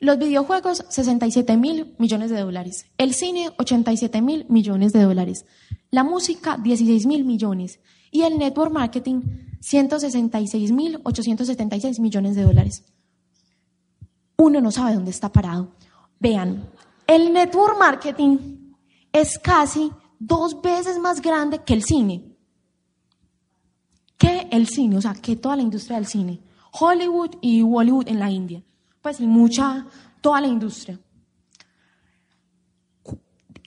los 0.00 0.18
videojuegos, 0.18 0.84
67 0.88 1.56
mil 1.56 1.94
millones 1.98 2.30
de 2.30 2.40
dólares. 2.40 2.86
El 2.98 3.14
cine, 3.14 3.50
87 3.56 4.20
mil 4.20 4.46
millones 4.48 4.92
de 4.92 5.02
dólares. 5.02 5.46
La 5.92 6.02
música, 6.02 6.58
16 6.60 7.06
mil 7.06 7.24
millones. 7.24 7.78
Y 8.14 8.22
el 8.22 8.38
network 8.38 8.72
marketing, 8.72 9.20
166.876 9.60 12.00
millones 12.00 12.36
de 12.36 12.44
dólares. 12.44 12.84
Uno 14.36 14.60
no 14.60 14.70
sabe 14.70 14.94
dónde 14.94 15.10
está 15.10 15.32
parado. 15.32 15.72
Vean, 16.20 16.70
el 17.08 17.32
network 17.32 17.76
marketing 17.76 18.38
es 19.12 19.36
casi 19.36 19.90
dos 20.20 20.62
veces 20.62 21.00
más 21.00 21.20
grande 21.20 21.64
que 21.64 21.74
el 21.74 21.82
cine. 21.82 22.22
Que 24.16 24.46
el 24.52 24.68
cine, 24.68 24.98
o 24.98 25.00
sea, 25.00 25.14
que 25.14 25.34
toda 25.34 25.56
la 25.56 25.62
industria 25.62 25.96
del 25.96 26.06
cine. 26.06 26.40
Hollywood 26.70 27.30
y 27.40 27.62
Bollywood 27.62 28.06
en 28.06 28.20
la 28.20 28.30
India. 28.30 28.62
Pues 29.02 29.18
y 29.18 29.26
mucha, 29.26 29.88
toda 30.20 30.40
la 30.40 30.46
industria. 30.46 31.00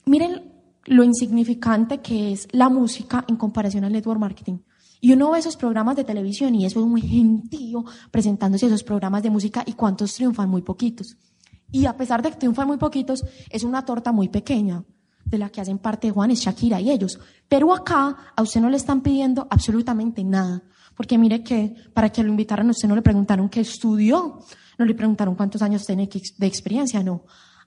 miren 0.06 0.47
lo 0.88 1.04
insignificante 1.04 1.98
que 1.98 2.32
es 2.32 2.48
la 2.52 2.68
música 2.68 3.24
en 3.28 3.36
comparación 3.36 3.84
al 3.84 3.92
network 3.92 4.20
marketing. 4.20 4.58
Y 5.00 5.12
uno 5.12 5.30
ve 5.30 5.38
esos 5.38 5.56
programas 5.56 5.96
de 5.96 6.04
televisión 6.04 6.54
y 6.54 6.66
eso 6.66 6.80
es 6.80 6.86
un 6.86 7.00
gentío 7.00 7.84
presentándose 8.10 8.66
esos 8.66 8.82
programas 8.82 9.22
de 9.22 9.30
música 9.30 9.62
y 9.64 9.74
cuántos 9.74 10.14
triunfan, 10.14 10.48
muy 10.48 10.62
poquitos. 10.62 11.16
Y 11.70 11.86
a 11.86 11.96
pesar 11.96 12.22
de 12.22 12.30
que 12.30 12.36
triunfan 12.36 12.66
muy 12.66 12.78
poquitos, 12.78 13.24
es 13.50 13.62
una 13.62 13.84
torta 13.84 14.10
muy 14.10 14.28
pequeña, 14.28 14.84
de 15.24 15.38
la 15.38 15.50
que 15.50 15.60
hacen 15.60 15.78
parte 15.78 16.10
Juanes, 16.10 16.40
Shakira 16.40 16.80
y 16.80 16.90
ellos. 16.90 17.18
Pero 17.48 17.74
acá 17.74 18.32
a 18.34 18.42
usted 18.42 18.60
no 18.60 18.70
le 18.70 18.78
están 18.78 19.02
pidiendo 19.02 19.46
absolutamente 19.50 20.24
nada. 20.24 20.62
Porque 20.96 21.18
mire 21.18 21.44
que 21.44 21.74
para 21.92 22.10
que 22.10 22.22
lo 22.22 22.30
invitaran, 22.30 22.68
a 22.68 22.70
usted 22.70 22.88
no 22.88 22.96
le 22.96 23.02
preguntaron 23.02 23.48
qué 23.48 23.60
estudió, 23.60 24.40
no 24.78 24.84
le 24.84 24.94
preguntaron 24.94 25.34
cuántos 25.34 25.62
años 25.62 25.84
tiene 25.84 26.08
de 26.08 26.46
experiencia, 26.46 27.02
no. 27.02 27.24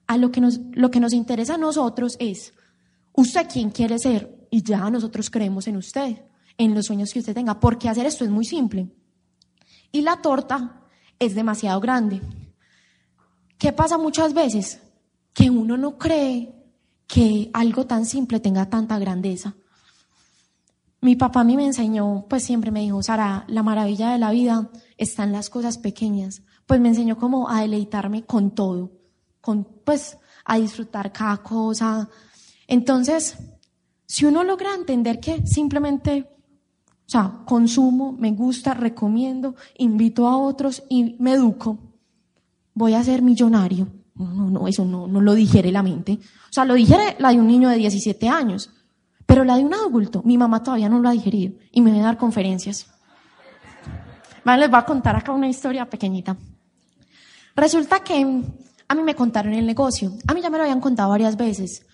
A 0.07 0.17
lo 0.17 0.31
que 0.31 0.41
nos, 0.41 0.59
lo 0.71 0.89
que 0.91 0.99
nos 0.99 1.13
interesa 1.13 1.55
a 1.55 1.57
nosotros 1.57 2.17
es, 2.19 2.53
¿usted 3.13 3.47
quién 3.51 3.69
quiere 3.69 3.99
ser? 3.99 4.47
Y 4.49 4.63
ya 4.63 4.89
nosotros 4.89 5.29
creemos 5.29 5.67
en 5.67 5.77
usted, 5.77 6.25
en 6.57 6.75
los 6.75 6.85
sueños 6.85 7.13
que 7.13 7.19
usted 7.19 7.33
tenga, 7.33 7.59
porque 7.59 7.89
hacer 7.89 8.05
esto 8.05 8.23
es 8.23 8.29
muy 8.29 8.45
simple. 8.45 8.89
Y 9.91 10.01
la 10.01 10.21
torta 10.21 10.81
es 11.19 11.35
demasiado 11.35 11.79
grande. 11.79 12.21
¿Qué 13.57 13.71
pasa 13.71 13.97
muchas 13.97 14.33
veces? 14.33 14.81
Que 15.33 15.49
uno 15.49 15.77
no 15.77 15.97
cree 15.97 16.53
que 17.07 17.49
algo 17.53 17.85
tan 17.85 18.05
simple 18.05 18.39
tenga 18.39 18.69
tanta 18.69 18.97
grandeza. 18.97 19.55
Mi 21.01 21.15
papá 21.15 21.41
a 21.41 21.43
mí 21.43 21.57
me 21.57 21.65
enseñó, 21.65 22.25
pues 22.29 22.43
siempre 22.43 22.71
me 22.71 22.81
dijo, 22.81 23.01
Sara, 23.01 23.43
la 23.47 23.63
maravilla 23.63 24.11
de 24.11 24.19
la 24.19 24.31
vida 24.31 24.69
está 24.97 25.23
en 25.23 25.31
las 25.31 25.49
cosas 25.49 25.77
pequeñas. 25.77 26.43
Pues 26.65 26.79
me 26.79 26.89
enseñó 26.89 27.17
como 27.17 27.49
a 27.49 27.61
deleitarme 27.61 28.23
con 28.23 28.51
todo, 28.51 28.91
con, 29.41 29.63
pues 29.63 30.17
a 30.45 30.57
disfrutar 30.57 31.11
cada 31.11 31.37
cosa. 31.37 32.07
Entonces, 32.71 33.37
si 34.05 34.25
uno 34.25 34.43
logra 34.43 34.73
entender 34.73 35.19
que 35.19 35.45
simplemente, 35.45 36.29
o 37.05 37.09
sea, 37.09 37.41
consumo, 37.45 38.13
me 38.13 38.31
gusta, 38.31 38.73
recomiendo, 38.73 39.55
invito 39.77 40.27
a 40.27 40.37
otros 40.37 40.83
y 40.89 41.15
me 41.19 41.33
educo, 41.33 41.77
voy 42.73 42.93
a 42.93 43.03
ser 43.03 43.21
millonario 43.21 43.87
no, 44.15 44.33
no, 44.33 44.49
no, 44.49 44.67
eso 44.67 44.85
no, 44.85 45.07
no 45.07 45.21
lo 45.21 45.33
digiere 45.33 45.71
la 45.71 45.83
mente. 45.83 46.19
O 46.49 46.53
sea, 46.53 46.65
lo 46.65 46.75
digiere 46.75 47.15
la 47.19 47.31
de 47.31 47.39
un 47.39 47.47
niño 47.47 47.69
de 47.69 47.77
17 47.77 48.29
años, 48.29 48.69
pero 49.25 49.43
la 49.43 49.57
de 49.57 49.63
un 49.63 49.73
adulto, 49.73 50.21
mi 50.23 50.37
mamá 50.37 50.63
todavía 50.63 50.89
no 50.89 50.99
lo 50.99 51.09
ha 51.09 51.13
digerido 51.13 51.53
y 51.71 51.81
me 51.81 51.91
va 51.91 51.99
a 51.99 52.03
dar 52.03 52.17
conferencias. 52.17 52.87
Vale, 54.43 54.61
les 54.61 54.69
voy 54.69 54.79
a 54.79 54.85
contar 54.85 55.15
acá 55.15 55.31
una 55.31 55.47
historia 55.47 55.89
pequeñita. 55.89 56.35
Resulta 57.55 58.03
que 58.03 58.15
a 58.87 58.95
mí 58.95 59.03
me 59.03 59.15
contaron 59.15 59.53
el 59.53 59.65
negocio. 59.65 60.13
A 60.27 60.33
mí 60.33 60.41
ya 60.41 60.49
me 60.49 60.57
lo 60.57 60.63
habían 60.63 60.81
contado 60.81 61.09
varias 61.09 61.37
veces, 61.37 61.85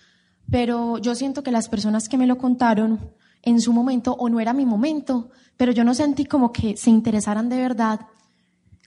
pero 0.50 0.98
yo 0.98 1.14
siento 1.14 1.42
que 1.42 1.50
las 1.50 1.68
personas 1.68 2.08
que 2.08 2.18
me 2.18 2.26
lo 2.26 2.38
contaron 2.38 3.12
en 3.42 3.60
su 3.60 3.72
momento, 3.72 4.14
o 4.14 4.28
no 4.28 4.40
era 4.40 4.52
mi 4.52 4.66
momento, 4.66 5.30
pero 5.56 5.72
yo 5.72 5.84
no 5.84 5.94
sentí 5.94 6.24
como 6.24 6.52
que 6.52 6.76
se 6.76 6.90
interesaran 6.90 7.48
de 7.48 7.56
verdad 7.56 8.00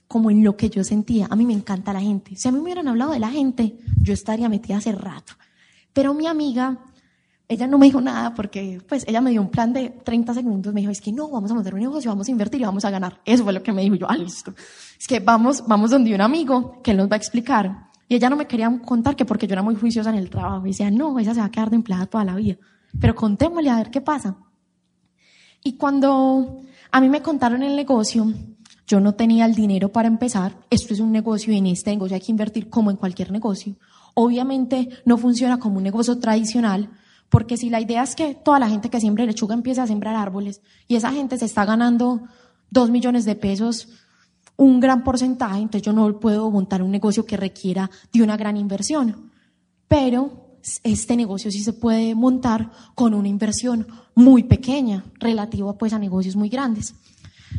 como 0.08 0.30
en 0.30 0.44
lo 0.44 0.56
que 0.56 0.68
yo 0.68 0.84
sentía. 0.84 1.26
A 1.30 1.36
mí 1.36 1.46
me 1.46 1.54
encanta 1.54 1.92
la 1.92 2.00
gente. 2.00 2.36
Si 2.36 2.46
a 2.46 2.52
mí 2.52 2.58
me 2.58 2.64
hubieran 2.64 2.88
hablado 2.88 3.12
de 3.12 3.18
la 3.18 3.30
gente, 3.30 3.78
yo 4.00 4.12
estaría 4.12 4.48
metida 4.48 4.76
hace 4.76 4.92
rato. 4.92 5.34
Pero 5.92 6.12
mi 6.12 6.26
amiga, 6.26 6.78
ella 7.48 7.66
no 7.66 7.78
me 7.78 7.86
dijo 7.86 8.00
nada 8.00 8.34
porque, 8.34 8.80
pues, 8.86 9.04
ella 9.08 9.20
me 9.20 9.30
dio 9.30 9.40
un 9.40 9.48
plan 9.48 9.72
de 9.72 9.88
30 9.90 10.34
segundos. 10.34 10.74
Me 10.74 10.80
dijo, 10.80 10.92
es 10.92 11.00
que 11.00 11.12
no, 11.12 11.28
vamos 11.28 11.50
a 11.50 11.54
montar 11.54 11.74
un 11.74 11.80
negocio, 11.80 12.10
vamos 12.10 12.28
a 12.28 12.30
invertir 12.30 12.60
y 12.60 12.64
vamos 12.64 12.84
a 12.84 12.90
ganar. 12.90 13.20
Eso 13.24 13.44
fue 13.44 13.52
lo 13.52 13.62
que 13.62 13.72
me 13.72 13.82
dijo 13.82 13.94
yo, 13.94 14.10
ah, 14.10 14.16
listo. 14.16 14.54
Es 14.98 15.06
que 15.06 15.20
vamos, 15.20 15.64
vamos 15.66 15.90
donde 15.90 16.14
un 16.14 16.20
amigo 16.20 16.82
que 16.82 16.90
él 16.90 16.98
nos 16.98 17.10
va 17.10 17.14
a 17.14 17.18
explicar. 17.18 17.91
Y 18.12 18.16
ella 18.16 18.28
no 18.28 18.36
me 18.36 18.46
quería 18.46 18.70
contar 18.84 19.16
que 19.16 19.24
porque 19.24 19.46
yo 19.46 19.54
era 19.54 19.62
muy 19.62 19.74
juiciosa 19.74 20.10
en 20.10 20.16
el 20.16 20.28
trabajo. 20.28 20.66
Y 20.66 20.72
decía, 20.72 20.90
no, 20.90 21.18
ella 21.18 21.32
se 21.32 21.40
va 21.40 21.46
a 21.46 21.50
quedar 21.50 21.70
de 21.70 21.76
empleada 21.76 22.04
toda 22.04 22.26
la 22.26 22.34
vida. 22.34 22.58
Pero 23.00 23.14
contémosle 23.14 23.70
a 23.70 23.76
ver 23.76 23.90
qué 23.90 24.02
pasa. 24.02 24.36
Y 25.64 25.78
cuando 25.78 26.60
a 26.90 27.00
mí 27.00 27.08
me 27.08 27.22
contaron 27.22 27.62
el 27.62 27.74
negocio, 27.74 28.30
yo 28.86 29.00
no 29.00 29.14
tenía 29.14 29.46
el 29.46 29.54
dinero 29.54 29.92
para 29.92 30.08
empezar. 30.08 30.58
Esto 30.68 30.92
es 30.92 31.00
un 31.00 31.10
negocio 31.10 31.54
y 31.54 31.56
en 31.56 31.68
este 31.68 31.90
negocio 31.90 32.14
hay 32.14 32.20
que 32.20 32.32
invertir 32.32 32.68
como 32.68 32.90
en 32.90 32.98
cualquier 32.98 33.32
negocio. 33.32 33.76
Obviamente 34.12 34.90
no 35.06 35.16
funciona 35.16 35.58
como 35.58 35.78
un 35.78 35.82
negocio 35.82 36.18
tradicional, 36.18 36.90
porque 37.30 37.56
si 37.56 37.70
la 37.70 37.80
idea 37.80 38.02
es 38.02 38.14
que 38.14 38.34
toda 38.34 38.58
la 38.58 38.68
gente 38.68 38.90
que 38.90 39.00
siembra 39.00 39.24
lechuga 39.24 39.54
empiece 39.54 39.80
a 39.80 39.86
sembrar 39.86 40.16
árboles 40.16 40.60
y 40.86 40.96
esa 40.96 41.12
gente 41.12 41.38
se 41.38 41.46
está 41.46 41.64
ganando 41.64 42.20
dos 42.68 42.90
millones 42.90 43.24
de 43.24 43.36
pesos, 43.36 43.88
un 44.56 44.80
gran 44.80 45.02
porcentaje, 45.02 45.56
entonces 45.56 45.82
yo 45.82 45.92
no 45.92 46.18
puedo 46.20 46.50
montar 46.50 46.82
un 46.82 46.90
negocio 46.90 47.24
que 47.24 47.36
requiera 47.36 47.90
de 48.12 48.22
una 48.22 48.36
gran 48.36 48.56
inversión. 48.56 49.30
Pero 49.88 50.58
este 50.82 51.16
negocio 51.16 51.50
sí 51.50 51.62
se 51.62 51.72
puede 51.72 52.14
montar 52.14 52.70
con 52.94 53.14
una 53.14 53.28
inversión 53.28 53.86
muy 54.14 54.44
pequeña, 54.44 55.04
relativa 55.18 55.76
pues 55.76 55.92
a 55.92 55.98
negocios 55.98 56.36
muy 56.36 56.48
grandes. 56.48 56.94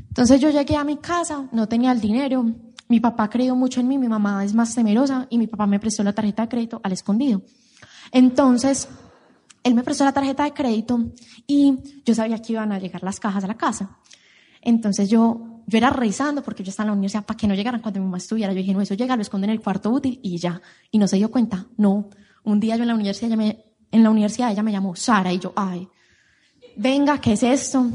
Entonces 0.07 0.39
yo 0.39 0.49
llegué 0.49 0.75
a 0.75 0.83
mi 0.83 0.97
casa, 0.97 1.47
no 1.51 1.67
tenía 1.67 1.91
el 1.91 1.99
dinero, 1.99 2.45
mi 2.87 2.99
papá 2.99 3.29
creyó 3.29 3.55
mucho 3.55 3.79
en 3.79 3.87
mí, 3.87 3.97
mi 3.97 4.07
mamá 4.07 4.43
es 4.43 4.53
más 4.53 4.75
temerosa 4.75 5.27
y 5.29 5.37
mi 5.37 5.47
papá 5.47 5.65
me 5.65 5.79
prestó 5.79 6.03
la 6.03 6.13
tarjeta 6.13 6.43
de 6.43 6.49
crédito 6.49 6.79
al 6.83 6.91
escondido. 6.91 7.41
Entonces, 8.11 8.87
él 9.63 9.73
me 9.73 9.83
prestó 9.83 10.03
la 10.03 10.11
tarjeta 10.11 10.43
de 10.43 10.53
crédito 10.53 10.99
y 11.47 11.79
yo 12.05 12.13
sabía 12.13 12.41
que 12.41 12.53
iban 12.53 12.71
a 12.71 12.79
llegar 12.79 13.03
las 13.03 13.19
cajas 13.19 13.43
a 13.43 13.47
la 13.47 13.55
casa. 13.55 13.97
Entonces 14.61 15.09
yo, 15.09 15.52
yo 15.65 15.77
era 15.77 15.89
rezando 15.89 16.43
porque 16.43 16.63
yo 16.63 16.69
estaba 16.69 16.85
en 16.85 16.89
la 16.89 16.93
universidad 16.93 17.25
para 17.25 17.37
que 17.37 17.47
no 17.47 17.55
llegaran 17.55 17.81
cuando 17.81 17.99
mi 17.99 18.05
mamá 18.05 18.17
estuviera. 18.17 18.53
Yo 18.53 18.57
dije, 18.57 18.73
no, 18.73 18.81
eso 18.81 18.93
llega, 18.95 19.15
lo 19.15 19.21
esconden 19.21 19.49
en 19.49 19.55
el 19.55 19.61
cuarto 19.61 19.89
útil 19.89 20.19
y 20.21 20.37
ya. 20.37 20.61
Y 20.91 20.97
no 20.97 21.07
se 21.07 21.17
dio 21.17 21.31
cuenta. 21.31 21.67
No. 21.77 22.09
Un 22.43 22.59
día 22.59 22.75
yo 22.75 22.83
en 22.83 22.89
la 22.89 22.95
universidad, 22.95 23.31
en 23.39 24.03
la 24.03 24.09
universidad 24.09 24.51
ella 24.51 24.63
me 24.63 24.71
llamó 24.71 24.95
Sara 24.95 25.31
y 25.31 25.39
yo, 25.39 25.53
ay, 25.55 25.87
venga, 26.75 27.19
¿qué 27.21 27.33
es 27.33 27.43
esto? 27.43 27.89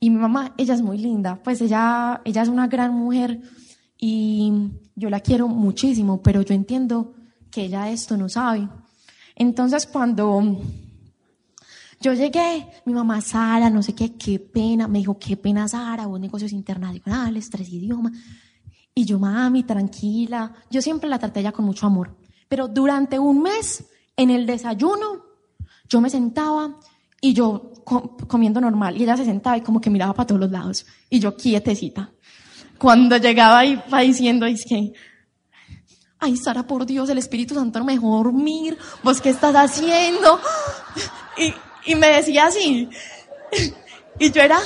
Y 0.00 0.10
mi 0.10 0.16
mamá, 0.16 0.54
ella 0.58 0.74
es 0.74 0.82
muy 0.82 0.98
linda, 0.98 1.40
pues 1.42 1.60
ella, 1.62 2.20
ella 2.24 2.42
es 2.42 2.48
una 2.48 2.66
gran 2.66 2.92
mujer 2.92 3.40
y 3.96 4.52
yo 4.94 5.08
la 5.08 5.20
quiero 5.20 5.48
muchísimo, 5.48 6.20
pero 6.22 6.42
yo 6.42 6.54
entiendo 6.54 7.14
que 7.50 7.62
ella 7.62 7.88
esto 7.90 8.16
no 8.16 8.28
sabe. 8.28 8.68
Entonces 9.36 9.86
cuando 9.86 10.60
yo 12.00 12.12
llegué, 12.12 12.68
mi 12.84 12.92
mamá 12.92 13.20
Sara, 13.20 13.70
no 13.70 13.82
sé 13.82 13.94
qué, 13.94 14.14
qué 14.16 14.38
pena, 14.38 14.88
me 14.88 14.98
dijo, 14.98 15.18
qué 15.18 15.36
pena 15.36 15.68
Sara, 15.68 16.06
vos 16.06 16.20
negocios 16.20 16.52
internacionales, 16.52 17.50
tres 17.50 17.68
idiomas. 17.68 18.12
Y 18.94 19.04
yo, 19.04 19.18
mami, 19.18 19.64
tranquila, 19.64 20.52
yo 20.70 20.80
siempre 20.80 21.08
la 21.08 21.18
traté 21.18 21.42
ya 21.42 21.52
con 21.52 21.64
mucho 21.64 21.86
amor. 21.86 22.16
Pero 22.48 22.68
durante 22.68 23.18
un 23.18 23.42
mes, 23.42 23.84
en 24.16 24.30
el 24.30 24.46
desayuno, 24.46 25.24
yo 25.88 26.00
me 26.00 26.10
sentaba 26.10 26.78
y 27.20 27.32
yo 27.32 27.72
comiendo 28.28 28.60
normal 28.60 28.96
y 28.96 29.02
ella 29.02 29.16
se 29.16 29.24
sentaba 29.24 29.56
y 29.56 29.60
como 29.60 29.80
que 29.80 29.90
miraba 29.90 30.14
para 30.14 30.26
todos 30.26 30.40
los 30.40 30.50
lados 30.50 30.86
y 31.10 31.20
yo 31.20 31.36
quietecita. 31.36 32.10
Cuando 32.78 33.16
llegaba 33.16 33.64
y 33.64 33.76
va 33.92 34.00
diciendo, 34.00 34.46
es 34.46 34.64
que, 34.64 34.92
ay 36.18 36.36
Sara, 36.36 36.66
por 36.66 36.86
Dios, 36.86 37.08
el 37.08 37.18
Espíritu 37.18 37.54
Santo 37.54 37.78
no 37.78 37.84
me 37.84 37.94
dejó 37.94 38.16
dormir, 38.16 38.76
vos 39.02 39.20
qué 39.20 39.30
estás 39.30 39.54
haciendo. 39.54 40.38
Y, 41.38 41.52
y 41.86 41.94
me 41.94 42.08
decía 42.08 42.46
así, 42.46 42.88
y 44.18 44.30
yo 44.30 44.42
era, 44.42 44.58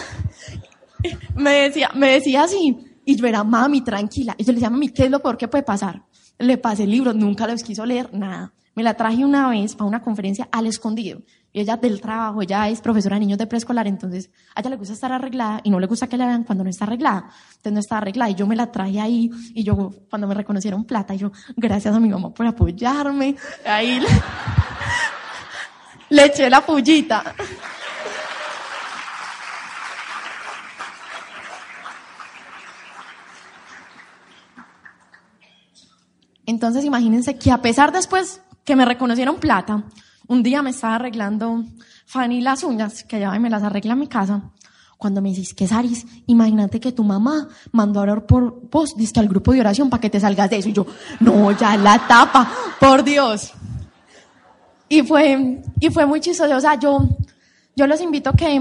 me 1.34 1.50
decía, 1.50 1.90
me 1.94 2.12
decía 2.12 2.44
así, 2.44 2.76
y 3.04 3.16
yo 3.16 3.26
era, 3.26 3.44
mami, 3.44 3.80
tranquila. 3.80 4.34
Y 4.36 4.44
yo 4.44 4.52
le 4.52 4.56
decía, 4.56 4.70
mami, 4.70 4.90
¿qué 4.90 5.04
es 5.04 5.10
lo 5.10 5.20
peor 5.20 5.36
que 5.36 5.48
puede 5.48 5.64
pasar? 5.64 6.02
Le 6.38 6.58
pasé 6.58 6.84
el 6.84 6.90
libro, 6.90 7.12
nunca 7.12 7.46
los 7.46 7.62
quiso 7.62 7.84
leer, 7.86 8.12
nada. 8.12 8.52
Me 8.74 8.82
la 8.82 8.94
traje 8.94 9.24
una 9.24 9.48
vez 9.48 9.74
para 9.74 9.88
una 9.88 10.02
conferencia 10.02 10.48
al 10.52 10.66
escondido. 10.66 11.22
Y 11.52 11.60
ella 11.60 11.76
del 11.76 12.00
trabajo, 12.00 12.42
ella 12.42 12.68
es 12.68 12.80
profesora 12.80 13.16
de 13.16 13.20
niños 13.20 13.38
de 13.38 13.46
preescolar, 13.46 13.86
entonces 13.86 14.30
a 14.54 14.60
ella 14.60 14.70
le 14.70 14.76
gusta 14.76 14.92
estar 14.92 15.10
arreglada 15.10 15.60
y 15.64 15.70
no 15.70 15.80
le 15.80 15.86
gusta 15.86 16.06
que 16.06 16.16
la 16.16 16.26
vean 16.26 16.44
cuando 16.44 16.62
no 16.62 16.70
está 16.70 16.84
arreglada. 16.84 17.30
Entonces 17.48 17.72
no 17.72 17.80
está 17.80 17.98
arreglada 17.98 18.30
y 18.30 18.34
yo 18.34 18.46
me 18.46 18.54
la 18.54 18.70
traje 18.70 19.00
ahí 19.00 19.30
y 19.54 19.64
yo 19.64 19.90
cuando 20.10 20.28
me 20.28 20.34
reconocieron 20.34 20.84
plata, 20.84 21.14
yo, 21.14 21.32
gracias 21.56 21.94
a 21.94 21.98
mi 21.98 22.10
mamá 22.10 22.32
por 22.32 22.46
apoyarme. 22.46 23.34
Ahí 23.64 23.98
le, 23.98 24.08
le 26.10 26.24
eché 26.26 26.48
la 26.48 26.60
pullita. 26.64 27.34
Entonces 36.46 36.84
imagínense 36.84 37.36
que 37.36 37.50
a 37.50 37.60
pesar 37.60 37.92
después 37.92 38.40
que 38.64 38.74
me 38.74 38.86
reconocieron 38.86 39.36
plata, 39.36 39.84
un 40.28 40.42
día 40.42 40.62
me 40.62 40.70
estaba 40.70 40.94
arreglando 40.94 41.64
Fanny 42.06 42.40
las 42.40 42.64
uñas, 42.64 43.04
que 43.04 43.20
ya 43.20 43.30
me 43.38 43.50
las 43.50 43.62
arregla 43.62 43.92
en 43.92 43.98
mi 43.98 44.08
casa. 44.08 44.42
Cuando 44.96 45.20
me 45.20 45.28
dices, 45.28 45.52
¿qué 45.52 45.68
Saris? 45.68 46.06
Imagínate 46.26 46.80
que 46.80 46.90
tu 46.90 47.04
mamá 47.04 47.48
mandó 47.70 48.00
a 48.00 48.04
orar 48.04 48.26
por 48.26 48.68
vos, 48.70 48.96
diste 48.96 49.20
al 49.20 49.28
grupo 49.28 49.52
de 49.52 49.60
oración 49.60 49.90
para 49.90 50.00
que 50.00 50.10
te 50.10 50.18
salgas 50.18 50.48
de 50.48 50.56
eso. 50.56 50.70
Y 50.70 50.72
yo, 50.72 50.86
no, 51.20 51.52
ya 51.52 51.76
la 51.76 51.98
tapa, 52.08 52.50
por 52.80 53.04
Dios. 53.04 53.52
Y 54.88 55.02
fue, 55.02 55.62
y 55.80 55.90
fue 55.90 56.06
muy 56.06 56.20
chistoso. 56.20 56.56
O 56.56 56.60
sea, 56.60 56.78
yo, 56.78 57.08
yo 57.76 57.86
los 57.86 58.00
invito 58.00 58.32
que 58.32 58.60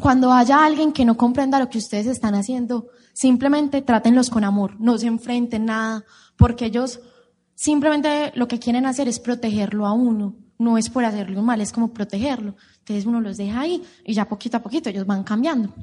cuando 0.00 0.32
haya 0.32 0.64
alguien 0.64 0.92
que 0.92 1.04
no 1.04 1.16
comprenda 1.16 1.58
lo 1.58 1.68
que 1.68 1.78
ustedes 1.78 2.06
están 2.06 2.34
haciendo, 2.34 2.88
simplemente 3.12 3.82
trátenlos 3.82 4.30
con 4.30 4.44
amor, 4.44 4.76
no 4.78 4.98
se 4.98 5.06
enfrenten 5.06 5.66
nada, 5.66 6.04
porque 6.36 6.66
ellos 6.66 7.00
simplemente 7.54 8.32
lo 8.34 8.48
que 8.48 8.58
quieren 8.58 8.86
hacer 8.86 9.08
es 9.08 9.20
protegerlo 9.20 9.86
a 9.86 9.92
uno 9.92 10.34
no 10.62 10.78
es 10.78 10.88
por 10.88 11.04
hacerle 11.04 11.38
un 11.38 11.44
mal, 11.44 11.60
es 11.60 11.72
como 11.72 11.88
protegerlo. 11.88 12.54
Entonces 12.78 13.04
uno 13.04 13.20
los 13.20 13.36
deja 13.36 13.60
ahí 13.60 13.82
y 14.04 14.14
ya 14.14 14.28
poquito 14.28 14.56
a 14.56 14.62
poquito 14.62 14.88
ellos 14.88 15.06
van 15.06 15.24
cambiando. 15.24 15.74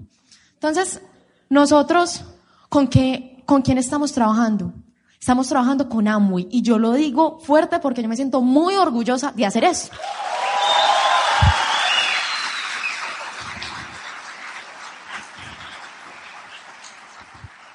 Entonces, 0.54 1.02
nosotros, 1.50 2.24
¿con, 2.70 2.88
qué, 2.88 3.44
¿con 3.46 3.62
quién 3.62 3.78
estamos 3.78 4.12
trabajando? 4.12 4.74
Estamos 5.20 5.50
trabajando 5.50 5.90
con 5.90 6.08
Amway 6.08 6.48
y 6.50 6.62
yo 6.62 6.80
lo 6.80 6.94
digo 6.94 7.40
fuerte 7.40 7.80
porque 7.80 8.02
yo 8.02 8.08
me 8.08 8.16
siento 8.16 8.42
muy 8.42 8.76
orgullosa 8.76 9.34
de 9.36 9.46
hacer 9.46 9.66
eso. 9.66 9.92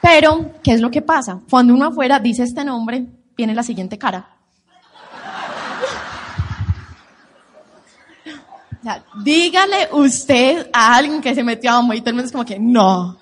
Pero, 0.00 0.52
¿qué 0.62 0.72
es 0.72 0.80
lo 0.80 0.90
que 0.90 1.02
pasa? 1.02 1.40
Cuando 1.50 1.74
uno 1.74 1.86
afuera 1.86 2.18
dice 2.18 2.42
este 2.42 2.64
nombre, 2.64 3.06
viene 3.36 3.54
la 3.54 3.62
siguiente 3.62 3.98
cara. 3.98 4.30
dígale 9.22 9.88
usted 9.92 10.68
a 10.72 10.96
alguien 10.96 11.22
que 11.22 11.34
se 11.34 11.42
metió 11.42 11.70
a 11.70 11.78
Amway 11.78 11.98
y 11.98 12.02
todo 12.02 12.14
el 12.14 12.20
es 12.20 12.32
como 12.32 12.44
que, 12.44 12.58
no, 12.58 13.18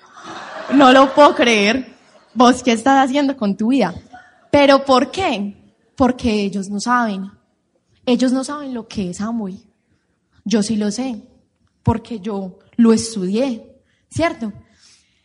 no 0.73 0.91
lo 0.91 1.13
puedo 1.13 1.35
creer. 1.35 1.93
¿Vos 2.33 2.63
qué 2.63 2.71
estás 2.71 3.05
haciendo 3.05 3.37
con 3.37 3.55
tu 3.55 3.67
vida? 3.67 3.93
¿Pero 4.53 4.85
por 4.85 5.09
qué? 5.09 5.73
Porque 5.95 6.43
ellos 6.43 6.69
no 6.69 6.79
saben. 6.79 7.31
Ellos 8.05 8.31
no 8.31 8.43
saben 8.43 8.71
lo 8.75 8.87
que 8.87 9.09
es 9.09 9.19
Amway. 9.19 9.65
Yo 10.45 10.61
sí 10.61 10.75
lo 10.75 10.91
sé, 10.91 11.23
porque 11.81 12.19
yo 12.19 12.59
lo 12.75 12.93
estudié, 12.93 13.81
¿cierto? 14.11 14.53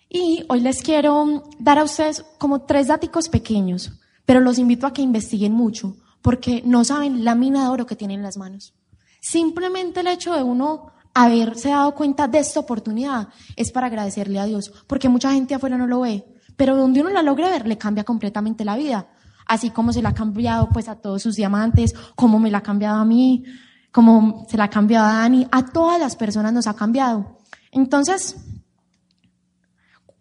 Y 0.08 0.46
hoy 0.48 0.60
les 0.60 0.80
quiero 0.80 1.42
dar 1.58 1.78
a 1.78 1.84
ustedes 1.84 2.24
como 2.38 2.62
tres 2.62 2.86
datos 2.86 3.28
pequeños, 3.28 3.92
pero 4.24 4.40
los 4.40 4.58
invito 4.58 4.86
a 4.86 4.94
que 4.94 5.02
investiguen 5.02 5.52
mucho, 5.52 5.94
porque 6.22 6.62
no 6.64 6.82
saben 6.82 7.22
la 7.22 7.34
mina 7.34 7.64
de 7.64 7.68
oro 7.68 7.84
que 7.84 7.96
tienen 7.96 8.20
en 8.20 8.24
las 8.24 8.38
manos. 8.38 8.72
Simplemente 9.20 10.00
el 10.00 10.06
hecho 10.06 10.32
de 10.32 10.42
uno 10.42 10.92
haberse 11.12 11.68
dado 11.68 11.94
cuenta 11.94 12.28
de 12.28 12.38
esta 12.38 12.60
oportunidad 12.60 13.28
es 13.56 13.72
para 13.72 13.88
agradecerle 13.88 14.38
a 14.38 14.46
Dios, 14.46 14.72
porque 14.86 15.10
mucha 15.10 15.32
gente 15.32 15.54
afuera 15.54 15.76
no 15.76 15.86
lo 15.86 16.00
ve, 16.00 16.24
pero 16.56 16.76
donde 16.76 17.02
uno 17.02 17.10
la 17.10 17.22
logra 17.22 17.50
ver 17.50 17.66
le 17.66 17.76
cambia 17.76 18.04
completamente 18.04 18.64
la 18.64 18.78
vida, 18.78 19.06
así 19.48 19.70
como 19.70 19.92
se 19.92 20.02
la 20.02 20.10
ha 20.10 20.14
cambiado 20.14 20.68
pues 20.68 20.88
a 20.88 20.96
todos 20.96 21.22
sus 21.22 21.34
diamantes, 21.34 21.94
como 22.14 22.38
me 22.38 22.50
la 22.50 22.58
ha 22.58 22.62
cambiado 22.62 23.00
a 23.00 23.04
mí, 23.04 23.44
como 23.90 24.46
se 24.48 24.56
la 24.56 24.64
ha 24.64 24.70
cambiado 24.70 25.06
a 25.06 25.14
Dani, 25.14 25.48
a 25.50 25.64
todas 25.66 25.98
las 25.98 26.14
personas 26.14 26.52
nos 26.52 26.66
ha 26.66 26.74
cambiado. 26.74 27.38
Entonces, 27.72 28.36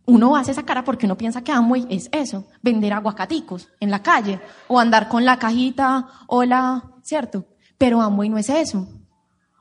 uno 0.05 0.35
hace 0.37 0.51
esa 0.51 0.63
cara 0.63 0.83
porque 0.83 1.05
uno 1.05 1.17
piensa 1.17 1.43
que 1.43 1.51
Amway 1.51 1.85
es 1.89 2.09
eso, 2.11 2.47
vender 2.61 2.93
aguacaticos 2.93 3.67
en 3.79 3.91
la 3.91 4.01
calle 4.01 4.39
o 4.67 4.79
andar 4.79 5.09
con 5.09 5.25
la 5.25 5.37
cajita, 5.37 6.07
hola, 6.27 6.91
¿cierto? 7.03 7.45
Pero 7.77 8.01
Amway 8.01 8.29
no 8.29 8.37
es 8.37 8.49
eso. 8.49 8.87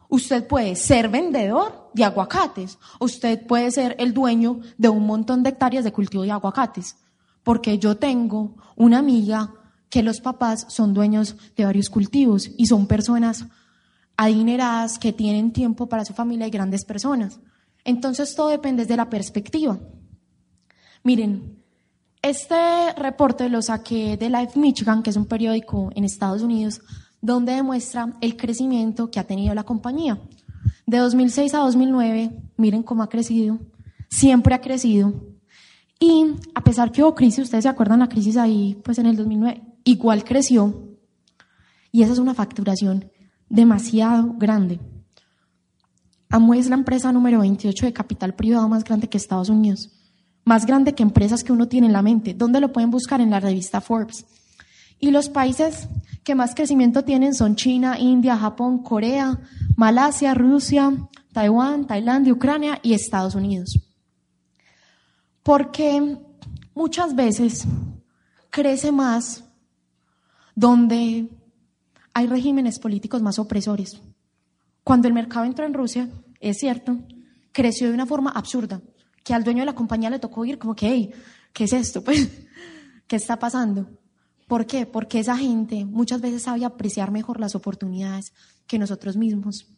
Usted 0.08 0.46
puede 0.46 0.76
ser 0.76 1.08
vendedor 1.08 1.90
de 1.94 2.04
aguacates. 2.04 2.78
Usted 3.00 3.44
puede 3.44 3.72
ser 3.72 3.96
el 3.98 4.14
dueño 4.14 4.60
de 4.78 4.88
un 4.88 5.04
montón 5.04 5.42
de 5.42 5.50
hectáreas 5.50 5.82
de 5.82 5.92
cultivo 5.92 6.22
de 6.22 6.30
aguacates. 6.30 6.96
Porque 7.46 7.78
yo 7.78 7.96
tengo 7.96 8.56
una 8.74 8.98
amiga 8.98 9.54
que 9.88 10.02
los 10.02 10.20
papás 10.20 10.66
son 10.68 10.92
dueños 10.92 11.36
de 11.56 11.64
varios 11.64 11.88
cultivos 11.88 12.50
y 12.56 12.66
son 12.66 12.88
personas 12.88 13.46
adineradas 14.16 14.98
que 14.98 15.12
tienen 15.12 15.52
tiempo 15.52 15.88
para 15.88 16.04
su 16.04 16.12
familia 16.12 16.48
y 16.48 16.50
grandes 16.50 16.84
personas. 16.84 17.38
Entonces 17.84 18.34
todo 18.34 18.48
depende 18.48 18.84
de 18.84 18.96
la 18.96 19.08
perspectiva. 19.08 19.78
Miren, 21.04 21.62
este 22.20 22.92
reporte 22.96 23.48
lo 23.48 23.62
saqué 23.62 24.16
de 24.16 24.28
Life 24.28 24.58
Michigan, 24.58 25.04
que 25.04 25.10
es 25.10 25.16
un 25.16 25.26
periódico 25.26 25.90
en 25.94 26.02
Estados 26.02 26.42
Unidos, 26.42 26.80
donde 27.20 27.52
demuestra 27.52 28.16
el 28.22 28.36
crecimiento 28.36 29.08
que 29.08 29.20
ha 29.20 29.24
tenido 29.24 29.54
la 29.54 29.62
compañía. 29.62 30.18
De 30.84 30.98
2006 30.98 31.54
a 31.54 31.58
2009, 31.58 32.32
miren 32.56 32.82
cómo 32.82 33.04
ha 33.04 33.08
crecido, 33.08 33.60
siempre 34.08 34.52
ha 34.52 34.60
crecido. 34.60 35.35
Y 35.98 36.34
a 36.54 36.62
pesar 36.62 36.92
que 36.92 37.02
hubo 37.02 37.14
crisis, 37.14 37.44
ustedes 37.44 37.64
se 37.64 37.68
acuerdan 37.68 38.00
la 38.00 38.08
crisis 38.08 38.36
ahí, 38.36 38.78
pues 38.84 38.98
en 38.98 39.06
el 39.06 39.16
2009, 39.16 39.62
igual 39.84 40.24
creció. 40.24 40.82
Y 41.90 42.02
esa 42.02 42.12
es 42.12 42.18
una 42.18 42.34
facturación 42.34 43.10
demasiado 43.48 44.34
grande. 44.36 44.80
Amway 46.28 46.60
es 46.60 46.68
la 46.68 46.74
empresa 46.74 47.12
número 47.12 47.40
28 47.40 47.86
de 47.86 47.92
capital 47.92 48.34
privado 48.34 48.68
más 48.68 48.84
grande 48.84 49.08
que 49.08 49.16
Estados 49.16 49.48
Unidos. 49.48 49.90
Más 50.44 50.66
grande 50.66 50.94
que 50.94 51.02
empresas 51.02 51.42
que 51.42 51.52
uno 51.52 51.68
tiene 51.68 51.86
en 51.86 51.92
la 51.92 52.02
mente. 52.02 52.34
¿Dónde 52.34 52.60
lo 52.60 52.72
pueden 52.72 52.90
buscar? 52.90 53.20
En 53.20 53.30
la 53.30 53.40
revista 53.40 53.80
Forbes. 53.80 54.26
Y 54.98 55.10
los 55.10 55.28
países 55.28 55.88
que 56.24 56.34
más 56.34 56.54
crecimiento 56.54 57.04
tienen 57.04 57.34
son 57.34 57.56
China, 57.56 57.98
India, 57.98 58.36
Japón, 58.36 58.82
Corea, 58.82 59.38
Malasia, 59.76 60.34
Rusia, 60.34 60.92
Taiwán, 61.32 61.86
Tailandia, 61.86 62.32
Ucrania 62.32 62.78
y 62.82 62.94
Estados 62.94 63.34
Unidos. 63.34 63.85
Porque 65.46 66.18
muchas 66.74 67.14
veces 67.14 67.68
crece 68.50 68.90
más 68.90 69.44
donde 70.56 71.28
hay 72.12 72.26
regímenes 72.26 72.80
políticos 72.80 73.22
más 73.22 73.38
opresores. 73.38 73.96
Cuando 74.82 75.06
el 75.06 75.14
mercado 75.14 75.44
entró 75.44 75.64
en 75.64 75.72
Rusia, 75.72 76.10
es 76.40 76.58
cierto, 76.58 76.98
creció 77.52 77.86
de 77.86 77.94
una 77.94 78.06
forma 78.06 78.32
absurda, 78.32 78.82
que 79.22 79.34
al 79.34 79.44
dueño 79.44 79.60
de 79.60 79.66
la 79.66 79.76
compañía 79.76 80.10
le 80.10 80.18
tocó 80.18 80.44
ir 80.44 80.58
como 80.58 80.74
que, 80.74 80.88
hey, 80.88 81.12
¿qué 81.52 81.64
es 81.64 81.72
esto? 81.72 82.02
Pues, 82.04 82.28
¿qué 83.06 83.14
está 83.14 83.38
pasando? 83.38 83.88
¿Por 84.48 84.66
qué? 84.66 84.84
Porque 84.84 85.20
esa 85.20 85.36
gente 85.36 85.84
muchas 85.84 86.20
veces 86.20 86.42
sabe 86.42 86.64
apreciar 86.64 87.12
mejor 87.12 87.38
las 87.38 87.54
oportunidades 87.54 88.32
que 88.66 88.80
nosotros 88.80 89.16
mismos, 89.16 89.68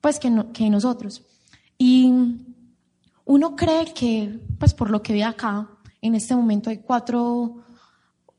pues 0.00 0.18
que, 0.18 0.32
que 0.52 0.68
nosotros. 0.68 1.24
Y 1.78 2.12
uno 3.26 3.56
cree 3.56 3.92
que, 3.92 4.40
pues 4.58 4.72
por 4.72 4.90
lo 4.90 5.02
que 5.02 5.12
ve 5.12 5.24
acá, 5.24 5.68
en 6.00 6.14
este 6.14 6.34
momento 6.34 6.70
hay 6.70 6.78
cuatro, 6.78 7.56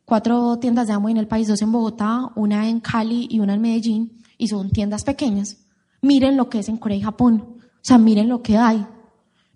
cuatro 0.06 0.58
tiendas 0.60 0.88
de 0.88 0.94
Amway 0.94 1.12
en 1.12 1.18
el 1.18 1.28
país, 1.28 1.48
dos 1.48 1.62
en 1.62 1.72
Bogotá, 1.72 2.32
una 2.36 2.68
en 2.68 2.80
Cali 2.80 3.28
y 3.30 3.40
una 3.40 3.54
en 3.54 3.62
Medellín, 3.62 4.24
y 4.38 4.48
son 4.48 4.72
tiendas 4.72 5.04
pequeñas. 5.04 5.58
Miren 6.02 6.38
lo 6.38 6.50
que 6.50 6.60
es 6.60 6.70
en 6.70 6.78
Corea 6.78 6.98
y 6.98 7.02
Japón, 7.02 7.58
o 7.60 7.80
sea, 7.82 7.98
miren 7.98 8.30
lo 8.30 8.42
que 8.42 8.58
hay. 8.58 8.88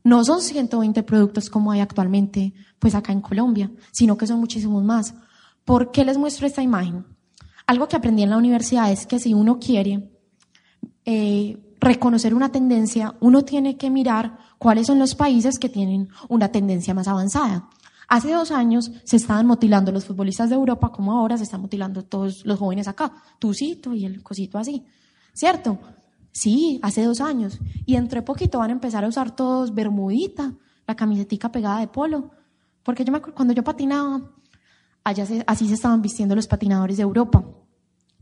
No 0.04 0.24
son 0.26 0.42
120 0.42 1.04
productos 1.04 1.50
como 1.50 1.72
hay 1.72 1.80
actualmente, 1.80 2.54
pues 2.80 2.94
acá 2.94 3.14
en 3.14 3.22
Colombia, 3.22 3.72
sino 3.92 4.18
que 4.18 4.28
son 4.28 4.40
muchísimos 4.40 4.84
más. 4.84 5.14
¿Por 5.64 5.92
qué 5.92 6.04
les 6.04 6.18
muestro 6.18 6.46
esta 6.46 6.62
imagen? 6.62 7.06
Algo 7.68 7.88
que 7.88 7.96
aprendí 7.96 8.24
en 8.24 8.32
la 8.32 8.38
universidad 8.38 8.92
es 8.92 9.08
que 9.08 9.20
si 9.20 9.34
uno 9.34 9.60
quiere 9.60 10.12
eh, 11.06 11.58
reconocer 11.82 12.34
una 12.34 12.50
tendencia, 12.50 13.16
uno 13.20 13.44
tiene 13.44 13.76
que 13.76 13.90
mirar 13.90 14.38
cuáles 14.58 14.88
son 14.88 15.00
los 15.00 15.16
países 15.16 15.60
que 15.60 15.68
tienen 15.68 16.08
una 16.30 16.50
tendencia 16.50 16.94
más 16.94 17.08
avanzada. 17.08 17.68
Hace 18.08 18.32
dos 18.32 18.52
años 18.52 18.92
se 19.04 19.18
estaban 19.18 19.48
mutilando 19.48 19.92
los 19.92 20.06
futbolistas 20.06 20.50
de 20.50 20.56
Europa, 20.56 20.92
como 20.92 21.12
ahora 21.12 21.38
se 21.38 21.44
están 21.44 21.62
mutilando 21.62 22.04
todos 22.04 22.46
los 22.46 22.60
jóvenes 22.60 22.88
acá, 22.88 23.12
tucito 23.40 23.94
y 23.94 24.06
el 24.06 24.22
cosito 24.22 24.58
así, 24.58 24.86
¿cierto? 25.34 25.80
Sí, 26.32 26.80
hace 26.84 27.04
dos 27.04 27.20
años. 27.20 27.60
Y 27.86 27.96
entre 27.96 28.22
poquito 28.22 28.60
van 28.60 28.70
a 28.70 28.74
empezar 28.74 29.04
a 29.04 29.08
usar 29.08 29.36
todos 29.36 29.74
bermudita, 29.74 30.54
la 30.88 30.96
camisetica 30.96 31.52
pegada 31.52 31.80
de 31.80 31.88
polo. 31.88 32.32
Porque 32.84 33.04
yo 33.04 33.12
me 33.12 33.18
acuerdo, 33.18 33.36
cuando 33.36 33.54
yo 33.54 33.64
patinaba, 33.64 34.22
Allá 35.04 35.26
así 35.48 35.68
se 35.68 35.74
estaban 35.74 36.02
vistiendo 36.02 36.36
los 36.36 36.48
patinadores 36.48 36.98
de 36.98 37.04
Europa. 37.04 37.44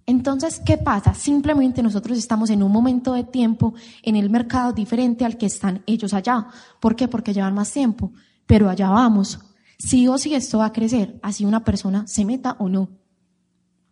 Entonces, 0.09 0.59
¿qué 0.65 0.75
pasa? 0.75 1.13
Simplemente 1.13 1.83
nosotros 1.83 2.17
estamos 2.17 2.49
en 2.49 2.63
un 2.63 2.71
momento 2.71 3.13
de 3.13 3.23
tiempo 3.23 3.75
en 4.01 4.15
el 4.15 4.31
mercado 4.31 4.73
diferente 4.73 5.23
al 5.23 5.37
que 5.37 5.45
están 5.45 5.83
ellos 5.85 6.15
allá. 6.15 6.47
¿Por 6.79 6.95
qué? 6.95 7.07
Porque 7.07 7.31
llevan 7.31 7.53
más 7.53 7.71
tiempo. 7.71 8.11
Pero 8.47 8.71
allá 8.71 8.89
vamos. 8.89 9.39
Sí 9.77 10.07
o 10.07 10.17
sí 10.17 10.33
esto 10.33 10.57
va 10.57 10.65
a 10.65 10.73
crecer, 10.73 11.19
así 11.21 11.45
una 11.45 11.63
persona 11.63 12.07
se 12.07 12.25
meta 12.25 12.55
o 12.57 12.67
no. 12.67 12.89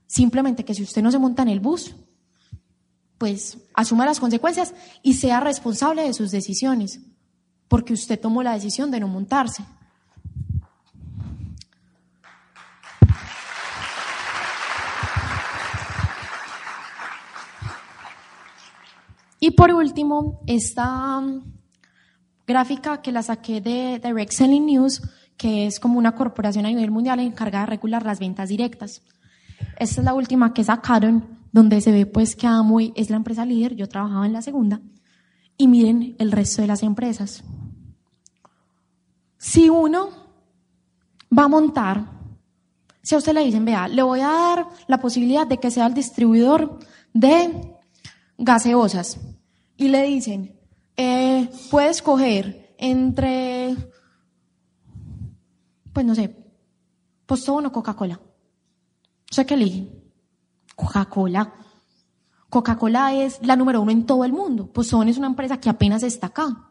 Simplemente 0.07 0.65
que 0.65 0.73
si 0.73 0.81
usted 0.81 1.03
no 1.03 1.11
se 1.11 1.19
monta 1.19 1.43
en 1.43 1.49
el 1.49 1.59
bus, 1.59 1.95
pues 3.19 3.59
asuma 3.75 4.03
las 4.03 4.19
consecuencias 4.19 4.73
y 5.03 5.13
sea 5.13 5.39
responsable 5.39 6.01
de 6.01 6.15
sus 6.15 6.31
decisiones, 6.31 6.99
porque 7.67 7.93
usted 7.93 8.19
tomó 8.19 8.41
la 8.41 8.53
decisión 8.53 8.89
de 8.89 9.01
no 9.01 9.07
montarse. 9.07 9.63
Y 19.47 19.51
por 19.51 19.71
último, 19.71 20.41
esta 20.45 21.19
um, 21.19 21.41
gráfica 22.45 23.01
que 23.01 23.13
la 23.13 23.23
saqué 23.23 23.61
de 23.61 23.97
Direct 24.03 24.33
Selling 24.33 24.65
News, 24.65 25.01
que 25.37 25.67
es 25.67 25.79
como 25.79 25.97
una 25.97 26.15
corporación 26.15 26.65
a 26.65 26.67
nivel 26.67 26.91
mundial 26.91 27.21
encargada 27.21 27.63
de 27.63 27.69
regular 27.69 28.05
las 28.05 28.19
ventas 28.19 28.49
directas. 28.49 29.03
Esta 29.79 30.01
es 30.01 30.03
la 30.03 30.13
última 30.13 30.53
que 30.53 30.65
sacaron, 30.65 31.39
donde 31.53 31.79
se 31.79 31.93
ve 31.93 32.05
pues 32.05 32.35
que 32.35 32.45
Amway 32.45 32.91
es 32.97 33.09
la 33.09 33.15
empresa 33.15 33.45
líder, 33.45 33.73
yo 33.77 33.87
trabajaba 33.87 34.25
en 34.25 34.33
la 34.33 34.41
segunda, 34.41 34.81
y 35.55 35.69
miren 35.69 36.17
el 36.19 36.33
resto 36.33 36.61
de 36.61 36.67
las 36.67 36.83
empresas. 36.83 37.41
Si 39.37 39.69
uno 39.69 40.09
va 41.31 41.45
a 41.45 41.47
montar, 41.47 42.03
si 43.01 43.15
a 43.15 43.19
usted 43.19 43.33
le 43.33 43.45
dicen, 43.45 43.63
vea, 43.63 43.87
le 43.87 44.03
voy 44.03 44.19
a 44.19 44.27
dar 44.27 44.67
la 44.87 44.99
posibilidad 44.99 45.47
de 45.47 45.57
que 45.57 45.71
sea 45.71 45.87
el 45.87 45.93
distribuidor 45.93 46.79
de 47.13 47.77
gaseosas 48.37 49.17
y 49.77 49.89
le 49.89 50.03
dicen, 50.03 50.59
eh, 50.95 51.49
puedes 51.69 52.01
coger 52.01 52.75
entre, 52.77 53.75
pues 55.93 56.05
no 56.05 56.15
sé, 56.15 56.35
Postón 57.25 57.65
o 57.67 57.71
Coca-Cola. 57.71 58.19
¿Usted 59.29 59.45
qué 59.45 59.53
elige? 59.53 59.87
Coca-Cola. 60.75 61.53
Coca-Cola 62.49 63.13
es 63.13 63.39
la 63.45 63.55
número 63.55 63.81
uno 63.81 63.91
en 63.91 64.05
todo 64.05 64.23
el 64.23 64.31
mundo. 64.31 64.71
Postón 64.71 65.09
es 65.09 65.17
una 65.17 65.27
empresa 65.27 65.59
que 65.59 65.69
apenas 65.69 66.03
está 66.03 66.27
acá. 66.27 66.69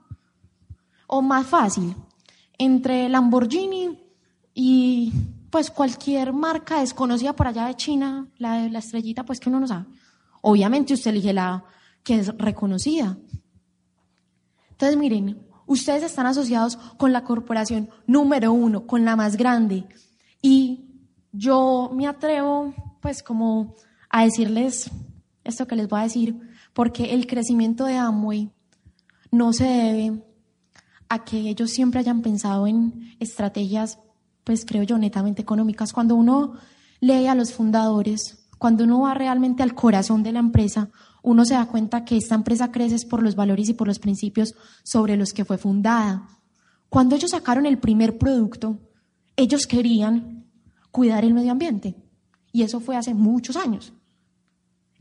O 1.06 1.22
más 1.22 1.46
fácil, 1.46 1.94
entre 2.58 3.08
Lamborghini 3.08 4.02
y 4.54 5.12
pues 5.50 5.70
cualquier 5.70 6.32
marca 6.32 6.80
desconocida 6.80 7.34
por 7.34 7.46
allá 7.46 7.66
de 7.66 7.76
China, 7.76 8.26
la, 8.38 8.68
la 8.68 8.78
estrellita, 8.80 9.24
pues 9.24 9.38
que 9.38 9.48
uno 9.48 9.60
no 9.60 9.68
sabe. 9.68 9.86
Obviamente 10.40 10.94
usted 10.94 11.10
elige 11.10 11.32
la 11.32 11.62
que 12.06 12.20
es 12.20 12.28
reconocida. 12.38 13.18
Entonces 14.70 14.96
miren, 14.96 15.44
ustedes 15.66 16.04
están 16.04 16.26
asociados 16.26 16.76
con 16.96 17.12
la 17.12 17.24
corporación 17.24 17.90
número 18.06 18.52
uno, 18.52 18.86
con 18.86 19.04
la 19.04 19.16
más 19.16 19.36
grande. 19.36 19.88
Y 20.40 20.84
yo 21.32 21.90
me 21.92 22.06
atrevo 22.06 22.72
pues 23.02 23.24
como 23.24 23.74
a 24.08 24.22
decirles 24.22 24.88
esto 25.42 25.66
que 25.66 25.74
les 25.74 25.88
voy 25.88 25.98
a 25.98 26.04
decir, 26.04 26.38
porque 26.72 27.12
el 27.12 27.26
crecimiento 27.26 27.84
de 27.86 27.96
Amway 27.96 28.52
no 29.32 29.52
se 29.52 29.64
debe 29.64 30.24
a 31.08 31.24
que 31.24 31.38
ellos 31.38 31.72
siempre 31.72 31.98
hayan 31.98 32.22
pensado 32.22 32.68
en 32.68 33.16
estrategias, 33.18 33.98
pues 34.44 34.64
creo 34.64 34.84
yo, 34.84 34.96
netamente 34.96 35.42
económicas. 35.42 35.92
Cuando 35.92 36.14
uno 36.14 36.54
lee 37.00 37.26
a 37.26 37.34
los 37.34 37.52
fundadores, 37.52 38.46
cuando 38.58 38.84
uno 38.84 39.00
va 39.00 39.14
realmente 39.14 39.64
al 39.64 39.74
corazón 39.74 40.22
de 40.22 40.32
la 40.32 40.38
empresa, 40.38 40.90
uno 41.26 41.44
se 41.44 41.54
da 41.54 41.66
cuenta 41.66 42.04
que 42.04 42.16
esta 42.16 42.34
empresa 42.34 42.72
crece 42.72 43.06
por 43.06 43.22
los 43.22 43.36
valores 43.36 43.68
y 43.68 43.74
por 43.74 43.86
los 43.86 43.98
principios 43.98 44.54
sobre 44.82 45.16
los 45.16 45.32
que 45.32 45.44
fue 45.44 45.58
fundada. 45.58 46.28
Cuando 46.88 47.14
ellos 47.16 47.32
sacaron 47.32 47.66
el 47.66 47.78
primer 47.78 48.16
producto, 48.16 48.80
ellos 49.36 49.66
querían 49.66 50.46
cuidar 50.90 51.24
el 51.24 51.34
medio 51.34 51.52
ambiente. 51.52 51.96
Y 52.52 52.62
eso 52.62 52.80
fue 52.80 52.96
hace 52.96 53.12
muchos 53.12 53.56
años. 53.56 53.92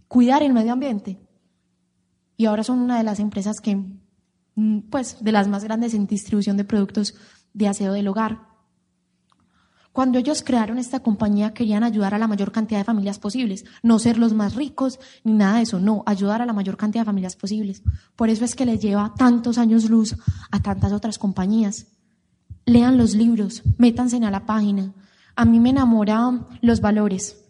Cuidar 0.10 0.44
el 0.44 0.52
medio 0.52 0.74
ambiente. 0.74 1.20
Y 2.36 2.46
ahora 2.46 2.64
son 2.64 2.80
una 2.80 2.98
de 2.98 3.04
las 3.04 3.20
empresas 3.20 3.62
que 3.62 3.78
Mm, 4.56 4.80
pues, 4.90 5.18
de 5.22 5.32
las 5.32 5.48
más 5.48 5.64
grandes 5.64 5.94
en 5.94 6.08
distribución 6.08 6.58
de 6.58 6.64
productos 6.64 7.14
de 7.54 7.68
aseo 7.68 7.94
del 7.94 8.08
hogar. 8.08 8.40
Cuando 9.96 10.20
ellos 10.20 10.43
crearon 10.43 10.78
esta 10.78 11.00
compañía 11.00 11.54
querían 11.54 11.86
ayudar 11.86 12.14
a 12.14 12.18
la 12.18 12.28
mayor 12.28 12.52
cantidad 12.52 12.82
de 12.82 12.84
familias 12.84 13.18
posibles, 13.18 13.64
no 13.82 13.98
ser 13.98 14.18
los 14.18 14.34
más 14.34 14.54
ricos 14.54 15.00
ni 15.24 15.32
nada 15.32 15.56
de 15.56 15.62
eso, 15.62 15.80
no, 15.80 16.04
ayudar 16.06 16.41
a 16.41 16.46
la 16.46 16.52
mayor 16.52 16.76
cantidad 16.76 17.04
de 17.04 17.06
familias 17.06 17.38
posibles. 17.38 17.82
Por 18.18 18.30
eso 18.30 18.43
es 18.43 18.56
que 18.56 18.66
les 18.66 18.82
lleva 18.82 19.14
tantos 19.18 19.58
años 19.58 19.89
luz 19.89 20.18
a 20.52 20.62
tantas 20.62 20.91
otras 20.91 21.18
compañías. 21.18 21.88
Lean 22.66 22.98
los 22.98 23.16
libros, 23.16 23.64
métanse 23.78 24.18
a 24.18 24.32
la 24.32 24.46
página. 24.46 24.91
A 25.34 25.46
mí 25.46 25.62
me 25.62 25.70
enamoran 25.70 26.46
los 26.60 26.82
valores. 26.82 27.41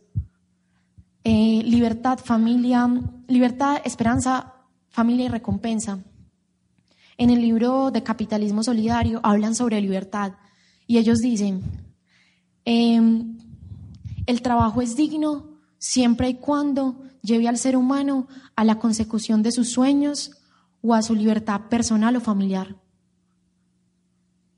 Eh, 1.24 1.64
libertad, 1.66 2.20
familia, 2.24 2.88
libertad, 3.28 3.78
esperanza, 3.84 4.54
familia 4.90 5.26
y 5.26 5.30
recompensa. 5.30 5.98
En 7.18 7.32
el 7.32 7.42
libro 7.42 7.90
de 7.90 8.04
Capitalismo 8.04 8.62
Solidario 8.62 9.20
hablan 9.24 9.56
sobre 9.56 9.82
libertad 9.82 10.34
y 10.86 11.00
ellos 11.00 11.22
dicen, 11.22 11.85
em, 12.66 13.38
el 14.26 14.42
trabajo 14.42 14.82
es 14.82 14.96
digno 14.96 15.50
siempre 15.78 16.30
y 16.30 16.34
cuando 16.36 17.04
lleve 17.22 17.48
al 17.48 17.58
ser 17.58 17.78
humano 17.78 18.28
a 18.56 18.64
la 18.64 18.80
consecución 18.80 19.44
de 19.44 19.52
sus 19.52 19.72
sueños 19.72 20.32
o 20.82 20.94
a 20.94 21.02
su 21.02 21.16
libertad 21.16 21.62
personal 21.70 22.16
o 22.16 22.22
familiar. 22.22 22.76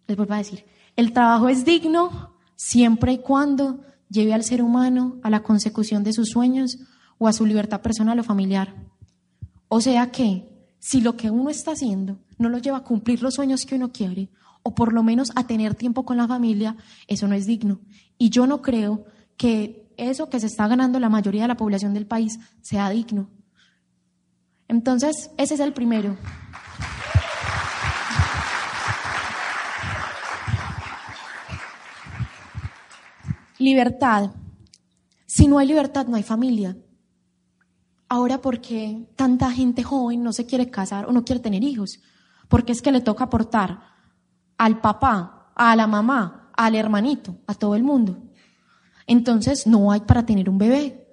Les 0.08 0.18
vuelvo 0.18 0.34
a 0.34 0.38
decir, 0.38 0.66
el 0.96 1.14
trabajo 1.14 1.50
es 1.50 1.66
digno 1.66 2.36
siempre 2.56 3.14
y 3.14 3.18
cuando 3.20 3.82
lleve 4.10 4.34
al 4.34 4.44
ser 4.44 4.62
humano 4.62 5.18
a 5.24 5.30
la 5.30 5.44
consecución 5.44 6.04
de 6.04 6.14
sus 6.14 6.30
sueños 6.30 6.80
o 7.18 7.28
a 7.28 7.34
su 7.34 7.46
libertad 7.46 7.82
personal 7.82 8.20
o 8.20 8.24
familiar. 8.24 8.74
O 9.68 9.82
sea 9.82 10.12
que, 10.12 10.48
si 10.80 11.02
lo 11.02 11.18
que 11.18 11.30
uno 11.30 11.50
está 11.50 11.72
haciendo 11.72 12.20
no 12.38 12.50
lo 12.50 12.60
lleva 12.60 12.78
a 12.78 12.84
cumplir 12.84 13.22
los 13.22 13.34
sueños 13.34 13.66
que 13.66 13.76
uno 13.76 13.92
quiere, 13.92 14.30
o 14.68 14.76
por 14.76 14.92
lo 14.92 15.02
menos 15.02 15.32
a 15.36 15.48
tener 15.48 15.76
tiempo 15.76 16.04
con 16.04 16.18
la 16.18 16.28
familia, 16.28 16.76
eso 17.08 17.26
no 17.26 17.36
es 17.36 17.46
digno. 17.46 17.80
Y 18.18 18.32
yo 18.32 18.46
no 18.48 18.62
creo 18.62 19.06
que 19.38 19.88
eso 19.96 20.30
que 20.30 20.42
se 20.42 20.48
está 20.48 20.68
ganando 20.68 21.00
la 21.00 21.08
mayoría 21.08 21.44
de 21.44 21.48
la 21.48 21.56
población 21.56 21.94
del 21.94 22.06
país 22.06 22.38
sea 22.62 22.90
digno. 22.90 23.30
Entonces, 24.68 25.32
ese 25.38 25.54
es 25.54 25.62
el 25.62 25.72
primero. 25.72 26.18
Libertad. 33.58 34.32
Si 35.26 35.48
no 35.48 35.60
hay 35.60 35.68
libertad, 35.68 36.08
no 36.08 36.18
hay 36.18 36.24
familia. 36.24 36.76
Ahora, 38.10 38.42
¿por 38.42 38.60
qué 38.60 39.08
tanta 39.16 39.50
gente 39.50 39.82
joven 39.82 40.24
no 40.24 40.34
se 40.34 40.46
quiere 40.46 40.70
casar 40.70 41.06
o 41.06 41.14
no 41.14 41.24
quiere 41.24 41.40
tener 41.40 41.64
hijos? 41.64 42.02
porque 42.48 42.72
es 42.72 42.82
que 42.82 42.92
le 42.92 43.02
toca 43.02 43.26
aportar 43.26 43.97
al 44.58 44.82
papá, 44.82 45.52
a 45.56 45.76
la 45.76 45.88
mamá, 45.88 46.52
al 46.56 46.76
hermanito, 46.76 47.36
a 47.48 47.54
todo 47.54 47.76
el 47.76 47.84
mundo. 47.84 48.18
Entonces 49.06 49.68
no 49.68 49.92
hay 49.92 50.02
para 50.02 50.26
tener 50.26 50.50
un 50.50 50.58
bebé. 50.58 51.08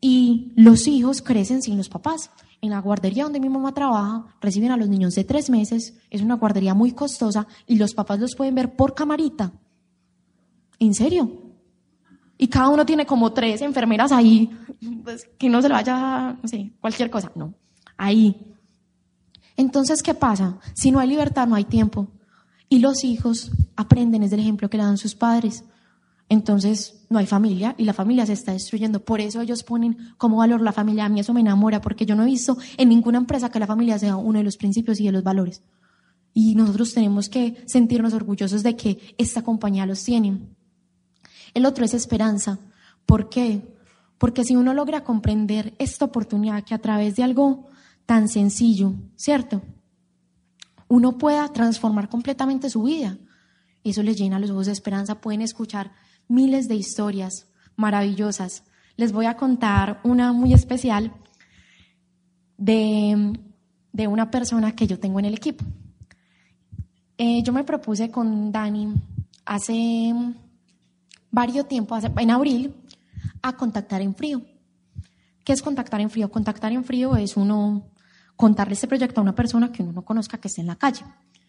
Y 0.00 0.52
los 0.56 0.86
hijos 0.86 1.20
crecen 1.20 1.62
sin 1.62 1.76
los 1.76 1.88
papás. 1.88 2.30
En 2.62 2.70
la 2.70 2.80
guardería 2.80 3.24
donde 3.24 3.40
mi 3.40 3.48
mamá 3.48 3.72
trabaja, 3.72 4.26
reciben 4.40 4.70
a 4.70 4.76
los 4.76 4.88
niños 4.88 5.14
de 5.14 5.24
tres 5.24 5.48
meses, 5.50 5.94
es 6.10 6.20
una 6.22 6.36
guardería 6.36 6.74
muy 6.74 6.92
costosa 6.92 7.46
y 7.66 7.76
los 7.76 7.94
papás 7.94 8.20
los 8.20 8.34
pueden 8.34 8.54
ver 8.54 8.76
por 8.76 8.94
camarita. 8.94 9.52
¿En 10.78 10.94
serio? 10.94 11.50
Y 12.36 12.48
cada 12.48 12.68
uno 12.68 12.86
tiene 12.86 13.04
como 13.04 13.32
tres 13.32 13.60
enfermeras 13.60 14.12
ahí, 14.12 14.50
pues, 15.04 15.28
que 15.38 15.48
no 15.48 15.60
se 15.60 15.68
le 15.68 15.74
vaya, 15.74 16.38
no 16.42 16.48
sé, 16.48 16.72
cualquier 16.80 17.10
cosa. 17.10 17.30
No, 17.34 17.54
ahí. 17.98 18.54
Entonces, 19.56 20.02
¿qué 20.02 20.14
pasa? 20.14 20.58
Si 20.74 20.90
no 20.90 21.00
hay 21.00 21.08
libertad, 21.08 21.46
no 21.46 21.54
hay 21.54 21.64
tiempo. 21.64 22.08
Y 22.72 22.78
los 22.78 23.02
hijos 23.02 23.50
aprenden, 23.74 24.22
es 24.22 24.30
del 24.30 24.40
ejemplo 24.40 24.70
que 24.70 24.78
le 24.78 24.84
dan 24.84 24.96
sus 24.96 25.16
padres. 25.16 25.64
Entonces, 26.28 27.04
no 27.10 27.18
hay 27.18 27.26
familia 27.26 27.74
y 27.76 27.84
la 27.84 27.92
familia 27.92 28.24
se 28.24 28.32
está 28.32 28.52
destruyendo. 28.52 29.04
Por 29.04 29.20
eso 29.20 29.40
ellos 29.40 29.64
ponen 29.64 30.14
como 30.16 30.36
valor 30.36 30.60
la 30.60 30.72
familia. 30.72 31.04
A 31.04 31.08
mí 31.08 31.18
eso 31.18 31.34
me 31.34 31.40
enamora 31.40 31.80
porque 31.80 32.06
yo 32.06 32.14
no 32.14 32.22
he 32.22 32.26
visto 32.26 32.56
en 32.78 32.88
ninguna 32.88 33.18
empresa 33.18 33.50
que 33.50 33.58
la 33.58 33.66
familia 33.66 33.98
sea 33.98 34.16
uno 34.16 34.38
de 34.38 34.44
los 34.44 34.56
principios 34.56 35.00
y 35.00 35.06
de 35.06 35.12
los 35.12 35.24
valores. 35.24 35.62
Y 36.32 36.54
nosotros 36.54 36.94
tenemos 36.94 37.28
que 37.28 37.60
sentirnos 37.66 38.14
orgullosos 38.14 38.62
de 38.62 38.76
que 38.76 39.16
esta 39.18 39.42
compañía 39.42 39.84
los 39.84 40.04
tiene. 40.04 40.38
El 41.52 41.66
otro 41.66 41.84
es 41.84 41.92
esperanza. 41.92 42.60
¿Por 43.04 43.28
qué? 43.28 43.62
Porque 44.16 44.44
si 44.44 44.54
uno 44.54 44.74
logra 44.74 45.02
comprender 45.02 45.74
esta 45.78 46.04
oportunidad 46.04 46.62
que 46.62 46.74
a 46.74 46.78
través 46.78 47.16
de 47.16 47.24
algo 47.24 47.66
tan 48.06 48.28
sencillo, 48.28 48.94
¿cierto? 49.16 49.60
Uno 50.90 51.18
pueda 51.18 51.46
transformar 51.52 52.08
completamente 52.08 52.68
su 52.68 52.82
vida. 52.82 53.16
Eso 53.84 54.02
les 54.02 54.18
llena 54.18 54.40
los 54.40 54.50
ojos 54.50 54.66
de 54.66 54.72
esperanza. 54.72 55.20
Pueden 55.20 55.40
escuchar 55.40 55.92
miles 56.26 56.66
de 56.66 56.74
historias 56.74 57.46
maravillosas. 57.76 58.64
Les 58.96 59.12
voy 59.12 59.26
a 59.26 59.36
contar 59.36 60.00
una 60.02 60.32
muy 60.32 60.52
especial 60.52 61.12
de, 62.56 63.38
una 64.08 64.32
persona 64.32 64.74
que 64.74 64.88
yo 64.88 64.98
tengo 64.98 65.20
en 65.20 65.26
el 65.26 65.34
equipo. 65.34 65.64
Eh, 67.16 67.44
yo 67.44 67.52
me 67.52 67.62
propuse 67.62 68.10
con 68.10 68.50
Dani 68.50 68.92
hace 69.44 70.12
varios 71.30 71.68
tiempo, 71.68 71.96
en 72.18 72.30
abril, 72.32 72.74
a 73.42 73.56
contactar 73.56 74.02
en 74.02 74.16
frío. 74.16 74.42
¿Qué 75.44 75.52
es 75.52 75.62
contactar 75.62 76.00
en 76.00 76.10
frío? 76.10 76.32
Contactar 76.32 76.72
en 76.72 76.82
frío 76.82 77.14
es 77.14 77.36
uno 77.36 77.92
contarle 78.40 78.72
este 78.72 78.88
proyecto 78.88 79.20
a 79.20 79.22
una 79.22 79.34
persona 79.34 79.70
que 79.70 79.82
uno 79.82 79.92
no 79.92 80.02
conozca 80.02 80.38
que 80.38 80.48
esté 80.48 80.62
en 80.62 80.66
la 80.66 80.76
calle. 80.76 81.04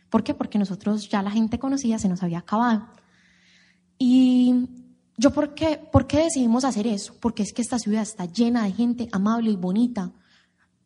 ¿Por 0.10 0.26
qué? 0.26 0.34
Porque 0.34 0.60
nosotros 0.60 1.08
ya 1.08 1.22
la 1.22 1.32
gente 1.32 1.58
conocida 1.58 1.98
se 1.98 2.10
nos 2.10 2.22
había 2.22 2.39
acabado. 2.39 2.86
Y 3.98 4.68
yo, 5.16 5.32
¿por 5.32 5.54
qué, 5.54 5.80
¿por 5.89 6.06
qué 6.06 6.26
decidimos 6.26 6.66
hacer 6.66 6.88
eso? 6.88 7.16
Porque 7.22 7.44
es 7.44 7.54
que 7.54 7.62
esta 7.62 7.80
ciudad 7.80 8.02
está 8.02 8.26
llena 8.26 8.66
de 8.66 8.74
gente 8.74 9.08
amable 9.14 9.52
y 9.52 9.56
bonita. 9.56 10.12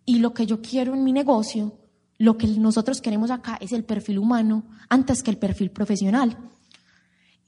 Y 0.05 0.19
lo 0.19 0.31
que 0.31 0.45
yo 0.45 0.61
quiero 0.61 0.93
en 0.93 1.03
mi 1.03 1.11
negocio, 1.11 1.75
lo 2.19 2.37
que 2.37 2.45
nosotros 2.49 3.01
queremos 3.01 3.31
acá 3.31 3.57
es 3.59 3.71
el 3.71 3.83
perfil 3.83 4.19
humano 4.19 4.63
antes 4.89 5.23
que 5.23 5.31
el 5.31 5.39
perfil 5.39 5.71
profesional. 5.71 6.37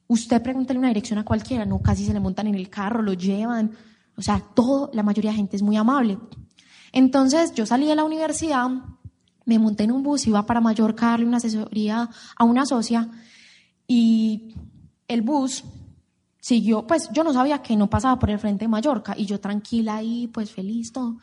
Usted 0.08 0.42
pregúntale 0.42 0.80
una 0.80 0.88
dirección 0.88 1.20
a 1.20 1.26
cualquiera, 1.26 1.64
no 1.64 1.80
casi 1.80 2.08
se 2.08 2.14
le 2.14 2.20
montan 2.20 2.48
en 2.48 2.56
el 2.56 2.72
carro, 2.72 3.04
lo 3.04 3.14
llevan. 3.14 3.70
O 4.16 4.24
sea, 4.24 4.40
todo, 4.40 4.90
la 4.94 5.04
mayoría 5.04 5.30
de 5.30 5.38
gente 5.38 5.58
es 5.58 5.62
muy 5.62 5.76
amable. 5.76 6.18
Entonces 6.92 7.54
yo 7.54 7.66
salí 7.66 7.88
de 7.88 7.96
la 7.96 8.04
universidad, 8.04 8.70
me 9.46 9.60
monté 9.60 9.84
en 9.84 9.92
un 9.92 10.04
bus, 10.04 10.28
iba 10.28 10.46
para 10.46 10.62
Mallorca 10.62 11.08
a 11.08 11.10
darle 11.12 11.26
una 11.26 11.38
asesoría 11.38 12.10
a 12.36 12.44
una 12.44 12.66
socia 12.66 13.10
y 13.88 14.54
el 15.08 15.22
bus 15.22 15.64
siguió, 16.40 16.86
pues 16.86 17.10
yo 17.12 17.24
no 17.24 17.34
sabía 17.34 17.62
que 17.62 17.76
no 17.76 17.90
pasaba 17.90 18.20
por 18.20 18.30
el 18.30 18.40
frente 18.40 18.66
de 18.66 18.70
Mallorca 18.70 19.14
y 19.18 19.26
yo 19.26 19.40
tranquila 19.40 19.96
ahí, 19.98 20.28
pues 20.28 20.52
feliz 20.52 20.92
todo. 20.92 21.18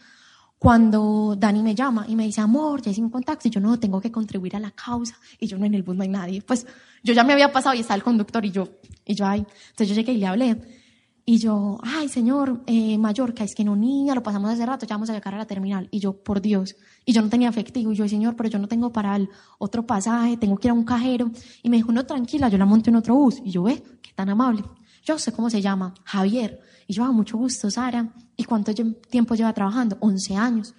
cuando 0.64 1.36
Dani 1.36 1.62
me 1.62 1.74
llama 1.74 2.06
y 2.08 2.16
me 2.16 2.24
dice, 2.24 2.40
amor, 2.40 2.80
ya 2.80 2.90
hice 2.90 3.02
un 3.02 3.10
contacto, 3.10 3.48
y 3.48 3.50
yo 3.50 3.60
no, 3.60 3.78
tengo 3.78 4.00
que 4.00 4.10
contribuir 4.10 4.56
a 4.56 4.60
la 4.60 4.70
causa, 4.70 5.14
y 5.38 5.46
yo 5.46 5.58
no, 5.58 5.66
en 5.66 5.74
el 5.74 5.82
bus 5.82 5.94
no 5.94 6.02
hay 6.04 6.08
nadie. 6.08 6.40
Pues 6.40 6.66
yo 7.02 7.12
ya 7.12 7.22
me 7.22 7.34
había 7.34 7.52
pasado 7.52 7.74
y 7.74 7.80
está 7.80 7.94
el 7.94 8.02
conductor, 8.02 8.42
y 8.46 8.50
yo, 8.50 8.68
y 9.04 9.14
yo, 9.14 9.26
ay, 9.26 9.40
entonces 9.40 9.88
yo 9.88 9.94
llegué 9.94 10.12
y 10.12 10.16
le 10.16 10.26
hablé. 10.26 10.83
Y 11.26 11.38
yo, 11.38 11.78
ay, 11.82 12.08
señor, 12.08 12.62
eh, 12.66 12.98
Mallorca, 12.98 13.44
es 13.44 13.54
que 13.54 13.64
no, 13.64 13.74
niña, 13.74 14.14
lo 14.14 14.22
pasamos 14.22 14.50
hace 14.50 14.66
rato, 14.66 14.84
ya 14.84 14.94
vamos 14.96 15.08
a 15.08 15.14
llegar 15.14 15.34
a 15.34 15.38
la 15.38 15.46
terminal. 15.46 15.88
Y 15.90 15.98
yo, 15.98 16.12
por 16.12 16.42
Dios. 16.42 16.76
Y 17.06 17.14
yo 17.14 17.22
no 17.22 17.30
tenía 17.30 17.48
efectivo. 17.48 17.92
Y 17.92 17.96
yo, 17.96 18.06
señor, 18.06 18.36
pero 18.36 18.50
yo 18.50 18.58
no 18.58 18.68
tengo 18.68 18.92
para 18.92 19.18
otro 19.58 19.86
pasaje, 19.86 20.36
tengo 20.36 20.58
que 20.58 20.68
ir 20.68 20.72
a 20.72 20.74
un 20.74 20.84
cajero. 20.84 21.30
Y 21.62 21.70
me 21.70 21.78
dijo, 21.78 21.92
no, 21.92 22.04
tranquila, 22.04 22.50
yo 22.50 22.58
la 22.58 22.66
monto 22.66 22.90
en 22.90 22.96
otro 22.96 23.14
bus. 23.14 23.40
Y 23.42 23.52
yo, 23.52 23.62
ve, 23.62 23.82
qué 24.02 24.10
tan 24.14 24.28
amable. 24.28 24.64
Yo 25.02 25.18
sé 25.18 25.32
cómo 25.32 25.48
se 25.48 25.62
llama, 25.62 25.94
Javier. 26.04 26.60
Y 26.86 26.92
yo, 26.92 27.04
ah, 27.04 27.12
mucho 27.12 27.38
gusto, 27.38 27.70
Sara. 27.70 28.12
¿Y 28.36 28.44
cuánto 28.44 28.74
tiempo 28.74 29.34
lleva 29.34 29.54
trabajando? 29.54 29.96
11 30.00 30.36
años. 30.36 30.74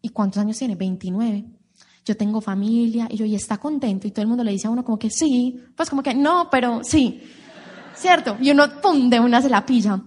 ¿Y 0.00 0.08
cuántos 0.08 0.40
años 0.40 0.56
tiene? 0.56 0.74
29. 0.74 1.44
Yo 2.06 2.16
tengo 2.16 2.40
familia. 2.40 3.08
Y 3.10 3.16
yo, 3.18 3.26
y 3.26 3.34
está 3.34 3.58
contento. 3.58 4.06
Y 4.06 4.10
todo 4.10 4.22
el 4.22 4.28
mundo 4.28 4.42
le 4.42 4.52
dice 4.52 4.68
a 4.68 4.70
uno 4.70 4.86
como 4.86 4.98
que 4.98 5.10
sí. 5.10 5.60
Pues 5.76 5.90
como 5.90 6.02
que 6.02 6.14
no, 6.14 6.48
pero 6.50 6.80
sí. 6.82 7.20
¿Cierto? 7.94 8.36
Y 8.40 8.50
uno, 8.50 8.80
pum, 8.80 9.10
de 9.10 9.20
una 9.20 9.42
se 9.42 9.48
la 9.48 9.66
pilla. 9.66 10.02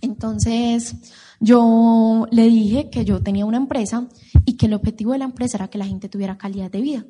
Entonces, 0.00 0.94
yo 1.40 2.26
le 2.30 2.44
dije 2.44 2.90
que 2.90 3.04
yo 3.04 3.22
tenía 3.22 3.44
una 3.44 3.56
empresa 3.56 4.08
y 4.44 4.56
que 4.56 4.66
el 4.66 4.74
objetivo 4.74 5.12
de 5.12 5.18
la 5.18 5.24
empresa 5.24 5.56
era 5.56 5.68
que 5.68 5.78
la 5.78 5.86
gente 5.86 6.08
tuviera 6.08 6.38
calidad 6.38 6.70
de 6.70 6.80
vida. 6.80 7.04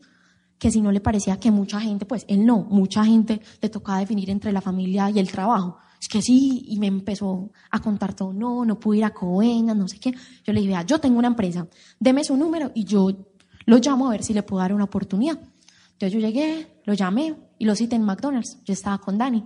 Que 0.58 0.70
si 0.70 0.80
no 0.80 0.90
le 0.90 1.00
parecía 1.00 1.38
que 1.38 1.50
mucha 1.50 1.80
gente, 1.80 2.04
pues 2.04 2.24
él 2.28 2.44
no, 2.44 2.58
mucha 2.58 3.04
gente 3.04 3.40
le 3.60 3.68
tocaba 3.68 4.00
definir 4.00 4.28
entre 4.30 4.52
la 4.52 4.60
familia 4.60 5.08
y 5.10 5.18
el 5.18 5.30
trabajo. 5.30 5.78
Es 6.00 6.08
que 6.08 6.22
sí, 6.22 6.64
y 6.68 6.78
me 6.78 6.86
empezó 6.86 7.50
a 7.70 7.80
contar 7.80 8.14
todo, 8.14 8.32
no, 8.32 8.64
no 8.64 8.78
pude 8.78 8.98
ir 8.98 9.04
a 9.04 9.10
Covenga, 9.10 9.74
no 9.74 9.88
sé 9.88 9.98
qué. 9.98 10.12
Yo 10.44 10.52
le 10.52 10.60
dije, 10.60 10.72
vea, 10.72 10.82
yo 10.82 10.98
tengo 10.98 11.18
una 11.18 11.28
empresa, 11.28 11.66
deme 11.98 12.22
su 12.24 12.36
número 12.36 12.70
y 12.74 12.84
yo 12.84 13.10
lo 13.66 13.78
llamo 13.78 14.08
a 14.08 14.10
ver 14.10 14.22
si 14.22 14.32
le 14.32 14.42
puedo 14.42 14.60
dar 14.60 14.72
una 14.72 14.84
oportunidad. 14.84 15.38
Entonces 15.92 16.12
yo 16.12 16.20
llegué, 16.20 16.80
lo 16.84 16.94
llamé 16.94 17.34
y 17.58 17.64
lo 17.64 17.74
cité 17.74 17.96
en 17.96 18.04
McDonald's. 18.04 18.58
Yo 18.64 18.72
estaba 18.72 18.98
con 18.98 19.18
Dani. 19.18 19.44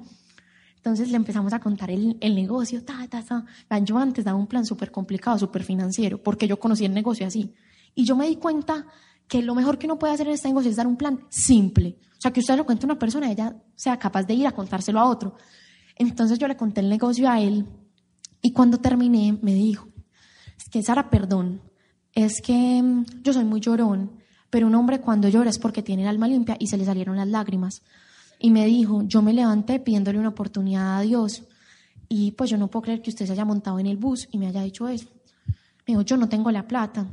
Entonces 0.82 1.12
le 1.12 1.16
empezamos 1.16 1.52
a 1.52 1.60
contar 1.60 1.92
el, 1.92 2.16
el 2.20 2.34
negocio, 2.34 2.82
ta, 2.82 3.06
ta, 3.08 3.22
ta. 3.22 3.78
Yo 3.78 3.98
antes 3.98 4.24
daba 4.24 4.36
un 4.36 4.48
plan 4.48 4.66
súper 4.66 4.90
complicado, 4.90 5.38
súper 5.38 5.62
financiero, 5.62 6.20
porque 6.20 6.48
yo 6.48 6.58
conocí 6.58 6.84
el 6.84 6.92
negocio 6.92 7.24
así. 7.24 7.54
Y 7.94 8.04
yo 8.04 8.16
me 8.16 8.26
di 8.26 8.34
cuenta 8.34 8.84
que 9.28 9.42
lo 9.42 9.54
mejor 9.54 9.78
que 9.78 9.86
uno 9.86 9.96
puede 9.96 10.14
hacer 10.14 10.26
en 10.26 10.32
este 10.32 10.48
negocio 10.48 10.72
es 10.72 10.76
dar 10.76 10.88
un 10.88 10.96
plan 10.96 11.20
simple. 11.28 11.98
O 12.18 12.20
sea, 12.20 12.32
que 12.32 12.40
usted 12.40 12.56
lo 12.56 12.66
cuente 12.66 12.84
a 12.84 12.88
una 12.88 12.98
persona 12.98 13.28
y 13.28 13.32
ella 13.32 13.54
sea 13.76 13.96
capaz 13.96 14.24
de 14.24 14.34
ir 14.34 14.44
a 14.44 14.50
contárselo 14.50 14.98
a 14.98 15.04
otro. 15.04 15.36
Entonces 15.94 16.36
yo 16.40 16.48
le 16.48 16.56
conté 16.56 16.80
el 16.80 16.88
negocio 16.88 17.30
a 17.30 17.40
él 17.40 17.64
y 18.40 18.52
cuando 18.52 18.78
terminé 18.78 19.38
me 19.40 19.54
dijo, 19.54 19.86
es 20.58 20.68
que 20.68 20.82
Sara, 20.82 21.10
perdón, 21.10 21.62
es 22.12 22.42
que 22.42 22.82
mm, 22.82 23.22
yo 23.22 23.32
soy 23.32 23.44
muy 23.44 23.60
llorón, 23.60 24.18
pero 24.50 24.66
un 24.66 24.74
hombre 24.74 25.00
cuando 25.00 25.28
llora 25.28 25.48
es 25.48 25.60
porque 25.60 25.80
tiene 25.80 26.02
el 26.02 26.08
alma 26.08 26.26
limpia 26.26 26.56
y 26.58 26.66
se 26.66 26.76
le 26.76 26.84
salieron 26.84 27.16
las 27.16 27.28
lágrimas 27.28 27.82
y 28.42 28.50
me 28.50 28.66
dijo, 28.66 29.02
yo 29.04 29.22
me 29.22 29.32
levanté 29.32 29.78
pidiéndole 29.78 30.18
una 30.18 30.30
oportunidad 30.30 30.98
a 30.98 31.02
Dios 31.02 31.44
y 32.08 32.32
pues 32.32 32.50
yo 32.50 32.58
no 32.58 32.66
puedo 32.68 32.82
creer 32.82 33.00
que 33.00 33.10
usted 33.10 33.24
se 33.24 33.32
haya 33.32 33.44
montado 33.44 33.78
en 33.78 33.86
el 33.86 33.96
bus 33.96 34.28
y 34.32 34.38
me 34.38 34.48
haya 34.48 34.62
dicho 34.62 34.88
eso. 34.88 35.06
Me 35.46 35.94
dijo, 35.94 36.02
yo 36.02 36.16
no 36.16 36.28
tengo 36.28 36.50
la 36.50 36.66
plata. 36.66 37.06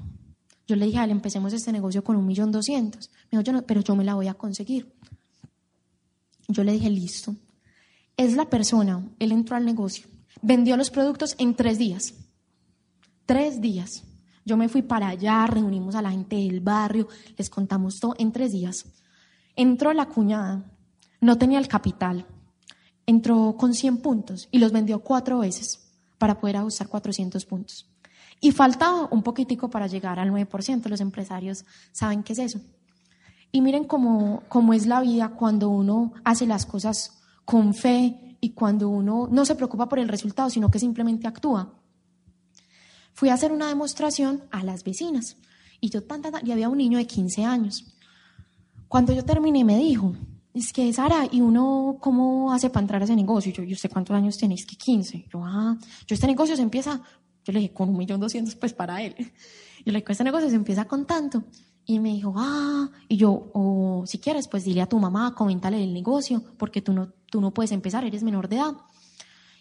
Yo 0.68 0.76
le 0.76 0.88
dije 0.88 0.98
a 0.98 1.04
él, 1.04 1.12
empecemos 1.12 1.54
este 1.54 1.72
negocio 1.72 2.04
con 2.04 2.16
un 2.16 2.26
millón 2.26 2.52
doscientos. 2.52 3.12
Me 3.26 3.38
dijo, 3.38 3.44
yo 3.44 3.54
no, 3.54 3.62
pero 3.62 3.82
yo 3.82 3.96
me 3.96 4.04
la 4.04 4.16
voy 4.16 4.28
a 4.28 4.34
conseguir. 4.34 4.92
Yo 6.48 6.64
le 6.64 6.72
dije, 6.72 6.90
listo. 6.90 7.36
Es 8.18 8.36
la 8.36 8.50
persona, 8.50 9.08
él 9.20 9.32
entró 9.32 9.56
al 9.56 9.66
negocio, 9.66 10.08
vendió 10.42 10.76
los 10.78 10.90
productos 10.90 11.36
en 11.38 11.54
tres 11.54 11.78
días. 11.78 12.16
Tres 13.28 13.62
días. 13.62 14.04
Yo 14.46 14.58
me 14.58 14.68
fui 14.68 14.82
para 14.82 15.10
allá, 15.10 15.46
reunimos 15.46 15.94
a 15.94 16.02
la 16.02 16.10
gente 16.10 16.38
del 16.38 16.60
barrio, 16.60 17.08
les 17.38 17.52
contamos 17.52 18.00
todo 18.00 18.16
en 18.18 18.32
tres 18.32 18.52
días. 18.52 18.86
Entró 19.56 19.94
la 19.94 20.08
cuñada, 20.08 20.66
no 21.22 21.38
tenía 21.38 21.60
el 21.60 21.68
capital. 21.68 22.26
Entró 23.06 23.56
con 23.58 23.74
100 23.74 23.98
puntos 23.98 24.48
y 24.52 24.60
los 24.60 24.72
vendió 24.72 25.00
cuatro 25.00 25.40
veces 25.40 25.92
para 26.18 26.40
poder 26.40 26.58
ajustar 26.58 26.88
400 26.88 27.46
puntos. 27.46 27.88
Y 28.42 28.52
faltaba 28.52 29.08
un 29.12 29.24
poquitico 29.24 29.70
para 29.70 29.88
llegar 29.88 30.20
al 30.20 30.32
9%. 30.32 30.88
Los 30.88 31.02
empresarios 31.02 31.66
saben 31.92 32.24
qué 32.24 32.34
es 32.34 32.40
eso. 32.40 32.62
Y 33.52 33.62
miren 33.62 33.86
cómo, 33.86 34.44
cómo 34.48 34.74
es 34.74 34.86
la 34.86 35.02
vida 35.02 35.30
cuando 35.30 35.70
uno 35.70 36.14
hace 36.24 36.46
las 36.46 36.66
cosas 36.66 37.20
con 37.46 37.74
fe 37.74 38.38
y 38.42 38.52
cuando 38.52 38.90
uno 38.90 39.28
no 39.30 39.44
se 39.44 39.56
preocupa 39.56 39.90
por 39.90 40.00
el 40.00 40.08
resultado, 40.08 40.50
sino 40.50 40.70
que 40.70 40.80
simplemente 40.80 41.28
actúa. 41.28 41.74
Fui 43.14 43.30
a 43.30 43.34
hacer 43.34 43.52
una 43.52 43.68
demostración 43.68 44.44
a 44.52 44.64
las 44.64 44.84
vecinas 44.84 45.36
y 45.82 45.90
yo 45.90 46.04
tan, 46.04 46.22
y 46.44 46.52
había 46.52 46.70
un 46.70 46.78
niño 46.78 46.98
de 46.98 47.08
15 47.08 47.44
años. 47.44 47.86
Cuando 48.88 49.14
yo 49.14 49.26
terminé 49.26 49.64
me 49.66 49.78
dijo, 49.78 50.14
es 50.60 50.74
que 50.74 50.92
Sara, 50.94 51.28
¿y 51.32 51.42
uno 51.42 51.98
cómo 52.00 52.52
hace 52.52 52.70
para 52.70 52.82
entrar 52.82 53.02
a 53.02 53.06
ese 53.06 53.16
negocio? 53.16 53.52
yo, 53.52 53.64
¿y 53.64 53.74
usted 53.74 53.90
cuántos 53.90 54.16
años 54.16 54.38
tiene? 54.38 54.56
Es 54.56 54.66
que 54.66 54.76
15. 54.76 55.28
Yo, 55.32 55.44
ah, 55.44 55.78
yo 56.08 56.14
este 56.14 56.28
negocio 56.28 56.56
se 56.56 56.62
empieza, 56.62 57.02
yo 57.46 57.54
le 57.54 57.60
dije, 57.60 57.74
con 57.74 57.90
un 57.90 57.98
millón 57.98 58.20
doscientos, 58.20 58.56
pues 58.56 58.74
para 58.74 59.02
él. 59.02 59.16
Yo 59.86 59.94
le 59.94 60.00
dije, 60.00 60.12
este 60.12 60.26
negocio 60.26 60.50
se 60.50 60.56
empieza 60.56 60.86
con 60.86 61.06
tanto. 61.06 61.46
Y 61.86 62.00
me 62.00 62.10
dijo, 62.10 62.34
ah, 62.36 62.90
y 63.08 63.16
yo, 63.16 63.50
o 63.54 64.04
si 64.06 64.20
quieres, 64.20 64.50
pues 64.50 64.66
dile 64.66 64.82
a 64.82 64.88
tu 64.88 65.00
mamá, 65.00 65.34
coméntale 65.34 65.82
el 65.82 65.94
negocio, 65.94 66.44
porque 66.58 66.82
tú 66.82 66.92
no, 66.92 67.14
tú 67.32 67.40
no 67.40 67.52
puedes 67.52 67.72
empezar, 67.72 68.04
eres 68.04 68.22
menor 68.22 68.50
de 68.50 68.58
edad. 68.58 68.74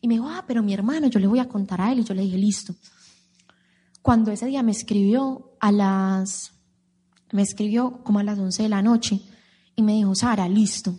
Y 0.01 0.09
me 0.09 0.15
dijo, 0.15 0.29
ah, 0.29 0.45
pero 0.47 0.63
mi 0.63 0.75
hermano, 0.75 1.07
yo 1.07 1.21
le 1.21 1.29
voy 1.29 1.39
a 1.39 1.49
contar 1.49 1.81
a 1.81 1.93
él. 1.93 2.01
Y 2.01 2.05
yo 2.05 2.15
le 2.15 2.23
dije, 2.23 2.37
listo. 2.37 2.75
Cuando 4.03 4.33
ese 4.33 4.47
día 4.47 4.63
me 4.63 4.73
escribió 4.73 5.53
a 5.61 5.71
las, 5.71 6.53
me 7.33 7.43
escribió 7.43 8.03
como 8.03 8.19
a 8.19 8.25
las 8.25 8.39
11 8.39 8.65
de 8.65 8.69
la 8.69 8.83
noche, 8.83 9.23
y 9.79 9.83
me 9.83 9.93
dijo, 9.93 10.13
Sara, 10.13 10.49
listo, 10.49 10.99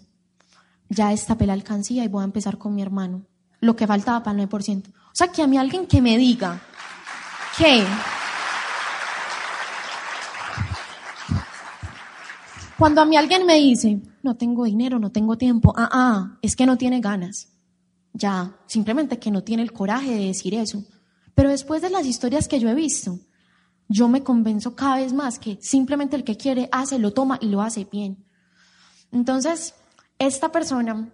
ya 0.87 1.09
destapé 1.09 1.45
la 1.45 1.51
alcancía 1.51 2.05
y 2.05 2.07
voy 2.07 2.21
a 2.21 2.23
empezar 2.23 2.57
con 2.57 2.73
mi 2.73 2.81
hermano. 2.81 3.25
Lo 3.59 3.75
que 3.75 3.85
faltaba 3.85 4.23
para 4.23 4.41
el 4.41 4.47
9%. 4.47 4.87
O 4.87 4.91
sea, 5.11 5.27
que 5.27 5.41
a 5.41 5.47
mí 5.47 5.57
alguien 5.57 5.85
que 5.85 6.01
me 6.01 6.17
diga 6.17 6.61
que 7.57 7.83
cuando 12.77 13.01
a 13.01 13.05
mí 13.05 13.17
alguien 13.17 13.45
me 13.45 13.55
dice, 13.55 13.99
no 14.23 14.37
tengo 14.37 14.63
dinero, 14.63 14.97
no 14.97 15.11
tengo 15.11 15.37
tiempo, 15.37 15.73
ah, 15.75 15.89
ah, 15.91 16.37
es 16.41 16.55
que 16.55 16.65
no 16.65 16.77
tiene 16.77 17.01
ganas. 17.01 17.49
Ya, 18.13 18.55
simplemente 18.65 19.19
que 19.19 19.29
no 19.29 19.43
tiene 19.43 19.63
el 19.63 19.73
coraje 19.73 20.11
de 20.15 20.27
decir 20.27 20.53
eso. 20.53 20.85
Pero 21.35 21.49
después 21.49 21.81
de 21.81 21.89
las 21.89 22.05
historias 22.05 22.47
que 22.47 22.61
yo 22.61 22.69
he 22.69 22.75
visto, 22.75 23.19
yo 23.89 24.07
me 24.07 24.23
convenzo 24.23 24.73
cada 24.73 24.95
vez 24.95 25.11
más 25.11 25.37
que 25.37 25.57
simplemente 25.59 26.15
el 26.15 26.23
que 26.23 26.37
quiere 26.37 26.69
hace, 26.71 26.97
lo 26.97 27.11
toma 27.11 27.39
y 27.41 27.47
lo 27.47 27.61
hace 27.61 27.83
bien. 27.83 28.28
Entonces, 29.11 29.73
esta 30.17 30.51
persona 30.51 31.09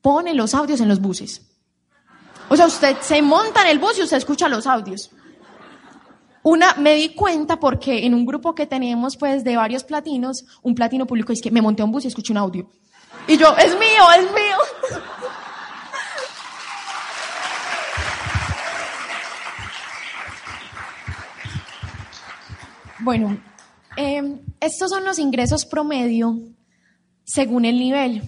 pone 0.00 0.34
los 0.34 0.54
audios 0.54 0.80
en 0.80 0.88
los 0.88 1.00
buses. 1.00 1.42
O 2.48 2.56
sea, 2.56 2.66
usted 2.66 2.96
se 3.00 3.20
monta 3.22 3.62
en 3.62 3.68
el 3.68 3.78
bus 3.78 3.98
y 3.98 4.02
usted 4.02 4.16
escucha 4.16 4.48
los 4.48 4.66
audios. 4.66 5.10
Una, 6.42 6.74
me 6.74 6.94
di 6.94 7.14
cuenta 7.14 7.58
porque 7.58 8.06
en 8.06 8.14
un 8.14 8.24
grupo 8.24 8.54
que 8.54 8.66
tenemos 8.66 9.16
pues 9.16 9.42
de 9.42 9.56
varios 9.56 9.82
platinos, 9.82 10.44
un 10.62 10.76
platino 10.76 11.06
público 11.06 11.32
es 11.32 11.42
que 11.42 11.50
me 11.50 11.60
monté 11.60 11.82
a 11.82 11.84
un 11.84 11.90
bus 11.90 12.04
y 12.04 12.08
escuché 12.08 12.32
un 12.32 12.38
audio. 12.38 12.70
Y 13.26 13.36
yo, 13.36 13.56
es 13.56 13.76
mío, 13.78 14.04
es 14.16 14.24
mío. 14.32 14.56
Bueno, 22.98 23.38
eh, 23.96 24.40
estos 24.58 24.90
son 24.90 25.04
los 25.04 25.20
ingresos 25.20 25.64
promedio 25.64 26.40
según 27.26 27.64
el 27.66 27.78
nivel. 27.78 28.22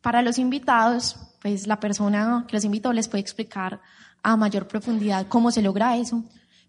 Para 0.00 0.22
los 0.22 0.38
invitados, 0.38 1.16
pues 1.42 1.66
la 1.66 1.80
persona 1.80 2.44
que 2.46 2.54
los 2.54 2.64
invitó 2.64 2.92
les 2.92 3.08
puede 3.08 3.22
explicar 3.22 3.80
a 4.22 4.36
mayor 4.36 4.68
profundidad 4.68 5.26
cómo 5.28 5.50
se 5.50 5.62
logra 5.62 5.96
eso. 5.96 6.22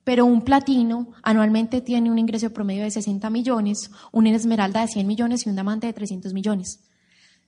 Pero 0.03 0.25
un 0.25 0.41
platino 0.41 1.11
anualmente 1.21 1.81
tiene 1.81 2.09
un 2.09 2.17
ingreso 2.17 2.51
promedio 2.51 2.83
de 2.83 2.91
60 2.91 3.29
millones, 3.29 3.91
una 4.11 4.29
esmeralda 4.29 4.81
de 4.81 4.87
100 4.87 5.05
millones 5.05 5.45
y 5.45 5.49
un 5.49 5.55
diamante 5.55 5.87
de 5.87 5.93
300 5.93 6.33
millones. 6.33 6.79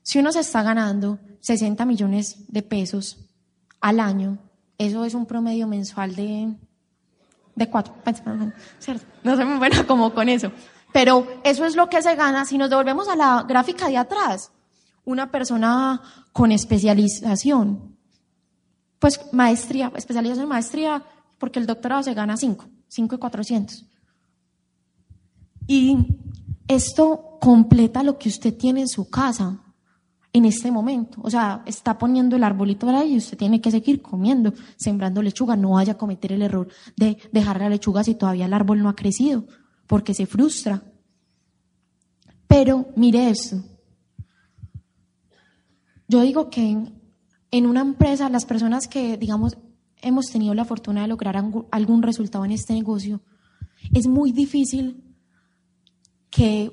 Si 0.02 0.20
uno 0.20 0.32
se 0.32 0.40
está 0.40 0.64
ganando 0.64 1.20
60 1.42 1.86
millones 1.86 2.46
de 2.48 2.64
pesos 2.64 3.30
al 3.80 4.00
año, 4.00 4.40
eso 4.78 5.06
es 5.06 5.14
un 5.14 5.26
promedio 5.26 5.68
mensual 5.68 6.16
de, 6.16 6.54
de 7.56 7.70
cuatro. 7.70 7.96
¿cierto? 8.80 9.06
No 9.24 9.36
soy 9.36 9.46
muy 9.46 9.58
buena 9.58 9.86
como 9.86 10.14
con 10.14 10.28
eso. 10.28 10.52
Pero 10.94 11.28
eso 11.44 11.66
es 11.66 11.76
lo 11.76 11.90
que 11.90 12.02
se 12.02 12.16
gana. 12.16 12.46
Si 12.46 12.58
nos 12.58 12.70
devolvemos 12.70 13.08
a 13.08 13.16
la 13.16 13.44
gráfica 13.48 13.88
de 13.88 13.98
atrás, 13.98 14.52
una 15.06 15.32
persona 15.32 16.02
con 16.34 16.52
especialización, 16.52 17.98
pues 19.00 19.20
maestría, 19.32 19.92
especialización 19.96 20.44
en 20.44 20.50
maestría, 20.50 21.04
porque 21.38 21.60
el 21.60 21.68
doctorado 21.68 22.04
se 22.04 22.14
gana 22.14 22.36
5, 22.36 22.66
5 22.88 23.16
y 23.16 23.18
400. 23.18 23.86
Y 25.68 25.98
esto 26.68 27.38
completa 27.40 28.04
lo 28.04 28.18
que 28.18 28.30
usted 28.30 28.56
tiene 28.56 28.82
en 28.82 28.88
su 28.88 29.10
casa 29.10 29.62
en 30.34 30.46
este 30.46 30.72
momento. 30.72 31.20
O 31.24 31.30
sea, 31.30 31.64
está 31.66 31.98
poniendo 31.98 32.36
el 32.36 32.44
arbolito 32.44 32.88
ahí 32.90 33.14
y 33.14 33.18
usted 33.18 33.38
tiene 33.38 33.62
que 33.62 33.72
seguir 33.72 34.02
comiendo, 34.02 34.54
sembrando 34.78 35.22
lechuga. 35.22 35.56
No 35.56 35.72
vaya 35.72 35.94
a 35.94 35.98
cometer 35.98 36.32
el 36.34 36.42
error 36.42 36.68
de 36.96 37.18
dejar 37.32 37.60
la 37.60 37.70
lechuga 37.70 38.04
si 38.04 38.16
todavía 38.16 38.46
el 38.46 38.54
árbol 38.54 38.82
no 38.82 38.90
ha 38.90 38.96
crecido, 38.96 39.46
porque 39.88 40.14
se 40.14 40.26
frustra. 40.26 40.84
Pero 42.48 42.88
mire 42.96 43.30
esto. 43.30 43.64
Yo 46.08 46.22
digo 46.22 46.50
que 46.50 46.78
en 47.52 47.66
una 47.66 47.82
empresa, 47.82 48.30
las 48.30 48.46
personas 48.46 48.88
que, 48.88 49.18
digamos, 49.18 49.58
hemos 50.02 50.28
tenido 50.28 50.54
la 50.54 50.66
fortuna 50.66 51.02
de 51.02 51.08
lograr 51.08 51.44
algún 51.72 52.04
resultado 52.04 52.46
en 52.46 52.52
este 52.52 52.74
negocio, 52.74 53.22
es 53.94 54.08
muy 54.08 54.32
difícil 54.32 55.04
que, 56.30 56.72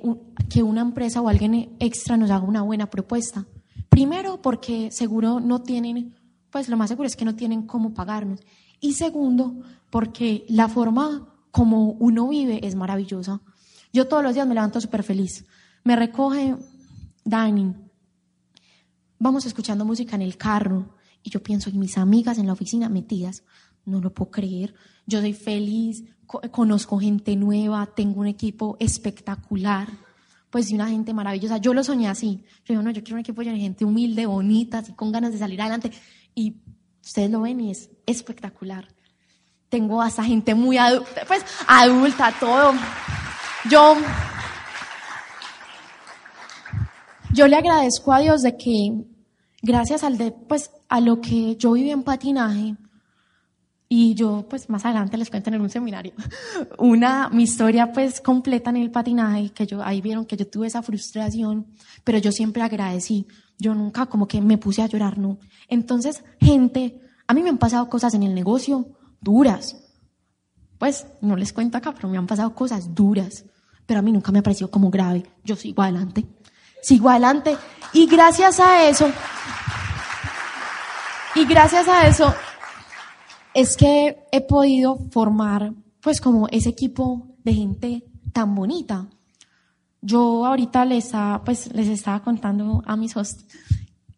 que 0.49 0.63
una 0.63 0.83
empresa 0.83 1.21
o 1.21 1.29
alguien 1.29 1.77
extra 1.79 2.17
nos 2.17 2.31
haga 2.31 2.45
una 2.45 2.63
buena 2.63 2.91
propuesta. 2.91 3.47
Primero, 3.89 4.43
porque 4.43 4.91
seguro 4.91 5.41
no 5.41 5.63
tienen, 5.63 6.15
pues 6.51 6.69
lo 6.69 6.77
más 6.77 6.91
seguro 6.91 7.07
es 7.07 7.17
que 7.17 7.25
no 7.25 7.35
tienen 7.35 7.67
cómo 7.67 7.95
pagarnos. 7.95 8.41
Y 8.81 8.95
segundo, 8.95 9.63
porque 9.91 10.45
la 10.49 10.69
forma 10.69 11.34
como 11.55 11.93
uno 12.01 12.27
vive 12.27 12.67
es 12.67 12.75
maravillosa. 12.75 13.41
Yo 13.93 14.09
todos 14.09 14.25
los 14.25 14.35
días 14.35 14.45
me 14.45 14.55
levanto 14.55 14.81
súper 14.81 15.05
feliz. 15.05 15.47
Me 15.85 15.95
recoge 15.95 16.57
Dining. 17.25 17.77
Vamos 19.21 19.47
escuchando 19.47 19.85
música 19.85 20.17
en 20.17 20.23
el 20.23 20.37
carro. 20.37 20.97
Y 21.23 21.31
yo 21.31 21.45
pienso 21.45 21.71
en 21.71 21.79
mis 21.79 21.97
amigas 21.97 22.39
en 22.39 22.49
la 22.49 22.55
oficina 22.55 22.89
metidas. 22.89 23.45
No 23.85 24.01
lo 24.01 24.13
puedo 24.13 24.33
creer. 24.33 24.75
Yo 25.07 25.21
soy 25.21 25.33
feliz, 25.33 26.03
conozco 26.51 26.99
gente 26.99 27.37
nueva, 27.37 27.89
tengo 27.95 28.23
un 28.23 28.27
equipo 28.27 28.77
espectacular, 28.81 29.87
pues 30.51 30.71
de 30.71 30.75
una 30.75 30.89
gente 30.89 31.15
maravillosa. 31.15 31.59
Yo 31.59 31.73
lo 31.73 31.85
soñé 31.85 32.09
así. 32.09 32.43
Yo 32.65 32.75
digo, 32.75 32.83
no, 32.83 32.91
yo 32.91 33.05
quiero 33.05 33.15
un 33.15 33.21
equipo 33.21 33.45
de 33.45 33.57
gente 33.57 33.85
humilde, 33.85 34.27
bonita, 34.27 34.79
así 34.79 34.93
con 34.95 35.13
ganas 35.13 35.31
de 35.31 35.39
salir 35.39 35.61
adelante. 35.61 35.93
Y 36.35 36.57
ustedes 37.01 37.31
lo 37.31 37.43
ven 37.43 37.61
y 37.61 37.71
es 37.71 37.91
espectacular. 38.07 38.89
Tengo 39.75 40.01
hasta 40.01 40.23
gente 40.23 40.55
muy 40.55 40.79
adulta, 40.79 41.23
pues 41.27 41.45
adulta, 41.67 42.33
todo. 42.39 42.75
Yo, 43.69 43.97
yo 47.33 47.49
le 47.49 47.57
agradezco 47.57 48.13
a 48.13 48.21
Dios 48.21 48.43
de 48.43 48.57
que 48.57 48.93
gracias 49.63 50.05
al 50.05 50.17
de, 50.17 50.31
pues, 50.31 50.71
a 50.89 51.01
lo 51.01 51.21
que 51.21 51.57
yo 51.57 51.73
viví 51.73 51.91
en 51.91 52.05
patinaje, 52.05 52.77
y 53.89 54.15
yo, 54.15 54.47
pues 54.49 54.71
más 54.71 54.85
adelante 54.85 55.17
les 55.17 55.29
cuento 55.29 55.51
en 55.51 55.61
un 55.61 55.71
seminario, 55.71 56.13
una, 56.79 57.29
mi 57.31 57.43
historia 57.43 57.91
pues 57.93 58.21
completa 58.21 58.71
en 58.71 58.77
el 58.77 58.93
patinaje, 58.93 59.51
que 59.51 59.67
yo, 59.67 59.83
ahí 59.83 60.01
vieron 60.01 60.25
que 60.25 60.37
yo 60.37 60.47
tuve 60.47 60.69
esa 60.69 60.83
frustración, 60.83 61.67
pero 62.05 62.19
yo 62.19 62.31
siempre 62.31 62.63
agradecí. 62.63 63.27
Yo 63.59 63.75
nunca 63.75 64.07
como 64.07 64.29
que 64.29 64.41
me 64.41 64.57
puse 64.57 64.83
a 64.83 64.87
llorar, 64.87 65.19
no. 65.19 65.41
Entonces, 65.69 66.23
gente, 66.41 67.01
a 67.27 67.35
mí 67.35 67.43
me 67.43 67.49
han 67.49 67.59
pasado 67.59 67.89
cosas 67.89 68.15
en 68.15 68.23
el 68.23 68.37
negocio 68.37 68.87
duras. 69.25 69.77
Pues 70.79 71.07
no 71.21 71.35
les 71.35 71.53
cuento 71.53 71.79
acá, 71.79 71.93
pero 71.93 72.09
me 72.09 72.19
han 72.19 72.27
pasado 72.27 72.55
cosas 72.55 72.95
duras. 72.95 73.45
Pero 73.87 73.99
a 73.99 74.03
mí 74.03 74.13
nunca 74.13 74.31
me 74.31 74.39
ha 74.39 74.43
parecido 74.43 74.71
como 74.71 74.91
grave. 74.91 75.25
Yo 75.43 75.57
sigo 75.57 75.83
adelante. 75.83 76.27
Sigo 76.83 77.09
adelante. 77.09 77.57
Y 77.93 78.07
gracias 78.07 78.61
a 78.61 78.89
eso, 78.89 79.11
y 81.37 81.47
gracias 81.47 81.89
a 81.89 82.07
eso, 82.07 82.33
es 83.55 83.77
que 83.77 84.25
he 84.31 84.41
podido 84.41 84.99
formar 85.11 85.73
pues 86.01 86.21
como 86.21 86.47
ese 86.49 86.69
equipo 86.69 87.27
de 87.43 87.55
gente 87.55 88.05
tan 88.33 88.55
bonita. 88.55 89.09
Yo 90.01 90.47
ahorita 90.47 90.85
les 90.85 91.07
estaba, 91.07 91.43
pues, 91.43 91.73
les 91.75 91.89
estaba 91.89 92.23
contando 92.23 92.83
a 92.87 92.95
mis 92.97 93.17
hosts 93.17 93.47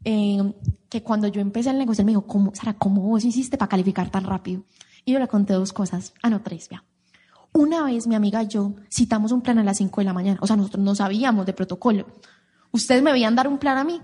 eh, 0.04 0.52
que 0.90 1.02
cuando 1.02 1.28
yo 1.28 1.40
empecé 1.40 1.70
el 1.70 1.78
negocio, 1.78 2.02
él 2.02 2.06
me 2.06 2.12
dijo, 2.12 2.26
¿cómo, 2.26 2.54
Sara, 2.54 2.74
cómo 2.74 3.00
vos 3.00 3.24
hiciste 3.24 3.56
para 3.56 3.70
calificar 3.70 4.10
tan 4.10 4.24
rápido? 4.24 4.64
Y 5.06 5.12
yo 5.12 5.20
le 5.20 5.28
conté 5.28 5.54
dos 5.54 5.72
cosas. 5.72 6.12
Ah, 6.20 6.28
no, 6.28 6.42
tres, 6.42 6.68
vea. 6.68 6.84
Una 7.52 7.84
vez 7.84 8.08
mi 8.08 8.16
amiga 8.16 8.42
y 8.42 8.48
yo 8.48 8.74
citamos 8.92 9.30
un 9.30 9.40
plan 9.40 9.58
a 9.60 9.64
las 9.64 9.78
5 9.78 10.00
de 10.00 10.04
la 10.04 10.12
mañana. 10.12 10.38
O 10.42 10.48
sea, 10.48 10.56
nosotros 10.56 10.84
no 10.84 10.96
sabíamos 10.96 11.46
de 11.46 11.52
protocolo. 11.52 12.06
Ustedes 12.72 13.02
me 13.04 13.12
veían 13.12 13.36
dar 13.36 13.46
un 13.46 13.56
plan 13.56 13.78
a 13.78 13.84
mí. 13.84 14.02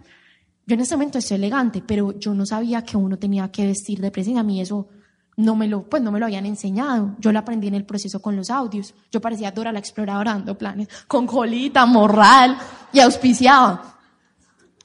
Yo 0.65 0.75
en 0.75 0.81
ese 0.81 0.95
momento 0.95 1.19
estoy 1.19 1.35
elegante, 1.35 1.83
pero 1.85 2.17
yo 2.19 2.35
no 2.35 2.47
sabía 2.47 2.85
que 2.85 2.97
uno 2.97 3.19
tenía 3.19 3.51
que 3.51 3.67
vestir 3.67 4.01
de 4.01 4.13
presencia. 4.13 4.41
A 4.41 4.45
mí 4.45 4.61
eso 4.61 4.89
no 5.37 5.57
me 5.57 5.67
lo, 5.67 5.83
pues 5.83 6.01
no 6.05 6.13
me 6.13 6.21
lo 6.21 6.27
habían 6.27 6.47
enseñado. 6.47 7.17
Yo 7.19 7.33
lo 7.33 7.41
aprendí 7.41 7.67
en 7.67 7.75
el 7.75 7.85
proceso 7.85 8.23
con 8.23 8.37
los 8.37 8.49
audios. 8.49 8.95
Yo 9.11 9.21
parecía 9.21 9.51
Dora 9.51 9.73
la 9.73 9.81
exploradora 9.81 10.35
dando 10.35 10.57
planes, 10.57 10.87
con 11.09 11.27
colita, 11.27 11.85
morral, 11.85 12.57
y 12.93 13.01
auspiciaba. 13.01 13.99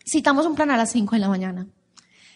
Citamos 0.03 0.47
un 0.47 0.55
plan 0.55 0.71
a 0.71 0.77
las 0.77 0.91
5 0.91 1.15
de 1.15 1.19
la 1.19 1.29
mañana. 1.29 1.67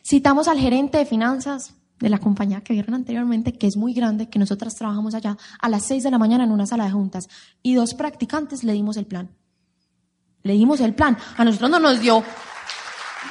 Citamos 0.05 0.47
al 0.47 0.59
gerente 0.59 0.99
de 0.99 1.05
finanzas 1.07 1.80
de 2.01 2.09
la 2.09 2.17
compañía 2.17 2.61
que 2.61 2.73
vieron 2.73 2.95
anteriormente, 2.95 3.53
que 3.53 3.67
es 3.67 3.77
muy 3.77 3.93
grande, 3.93 4.27
que 4.27 4.39
nosotras 4.39 4.75
trabajamos 4.75 5.13
allá, 5.13 5.37
a 5.59 5.69
las 5.69 5.85
6 5.85 6.03
de 6.03 6.11
la 6.11 6.17
mañana 6.17 6.43
en 6.43 6.51
una 6.51 6.65
sala 6.65 6.85
de 6.85 6.91
juntas. 6.91 7.27
Y 7.61 7.75
dos 7.75 7.93
practicantes 7.93 8.63
le 8.63 8.73
dimos 8.73 8.97
el 8.97 9.05
plan. 9.05 9.29
Le 10.43 10.53
dimos 10.53 10.81
el 10.81 10.93
plan. 10.93 11.17
A 11.37 11.45
nosotros 11.45 11.69
no 11.69 11.79
nos 11.79 11.99
dio 11.99 12.23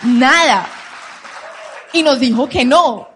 nada. 0.05 0.67
Y 1.93 2.03
nos 2.03 2.21
dijo 2.21 2.49
que 2.49 2.65
no. 2.65 3.09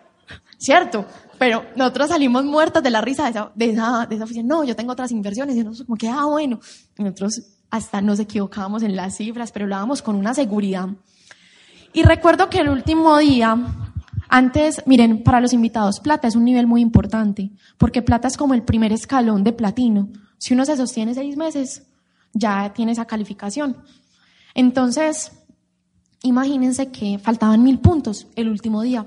¿Cierto? 0.58 1.06
Pero 1.38 1.64
nosotros 1.76 2.08
salimos 2.08 2.44
muertas 2.44 2.82
de 2.82 2.90
la 2.90 3.00
risa 3.00 3.24
de 3.24 3.30
esa, 3.30 3.52
de 3.54 3.70
esa, 3.70 4.06
de 4.06 4.14
esa 4.16 4.24
oficina. 4.24 4.46
No, 4.48 4.64
yo 4.64 4.74
tengo 4.74 4.92
otras 4.92 5.12
inversiones. 5.12 5.56
Y 5.56 5.60
nosotros 5.60 5.86
como 5.86 5.96
que, 5.96 6.08
ah, 6.08 6.24
bueno. 6.24 6.58
Y 6.98 7.02
nosotros 7.04 7.40
hasta 7.70 8.00
nos 8.00 8.18
equivocábamos 8.18 8.82
en 8.82 8.96
las 8.96 9.16
cifras, 9.16 9.52
pero 9.52 9.66
lo 9.66 9.74
dábamos 9.74 10.02
con 10.02 10.16
una 10.16 10.34
seguridad. 10.34 10.88
Y 11.92 12.02
recuerdo 12.02 12.50
que 12.50 12.58
el 12.58 12.68
último 12.68 13.16
día, 13.18 13.56
antes, 14.36 14.82
miren, 14.86 15.22
para 15.22 15.40
los 15.40 15.52
invitados, 15.52 16.00
plata 16.00 16.28
es 16.28 16.36
un 16.36 16.44
nivel 16.44 16.66
muy 16.66 16.80
importante, 16.80 17.50
porque 17.78 18.02
plata 18.02 18.28
es 18.28 18.36
como 18.36 18.54
el 18.54 18.62
primer 18.62 18.92
escalón 18.92 19.44
de 19.44 19.52
platino. 19.52 20.08
Si 20.38 20.54
uno 20.54 20.64
se 20.64 20.76
sostiene 20.76 21.14
seis 21.14 21.36
meses, 21.36 21.84
ya 22.32 22.72
tiene 22.72 22.92
esa 22.92 23.04
calificación. 23.04 23.76
Entonces, 24.54 25.32
imagínense 26.22 26.90
que 26.90 27.18
faltaban 27.18 27.62
mil 27.62 27.78
puntos 27.78 28.26
el 28.36 28.48
último 28.48 28.82
día 28.82 29.06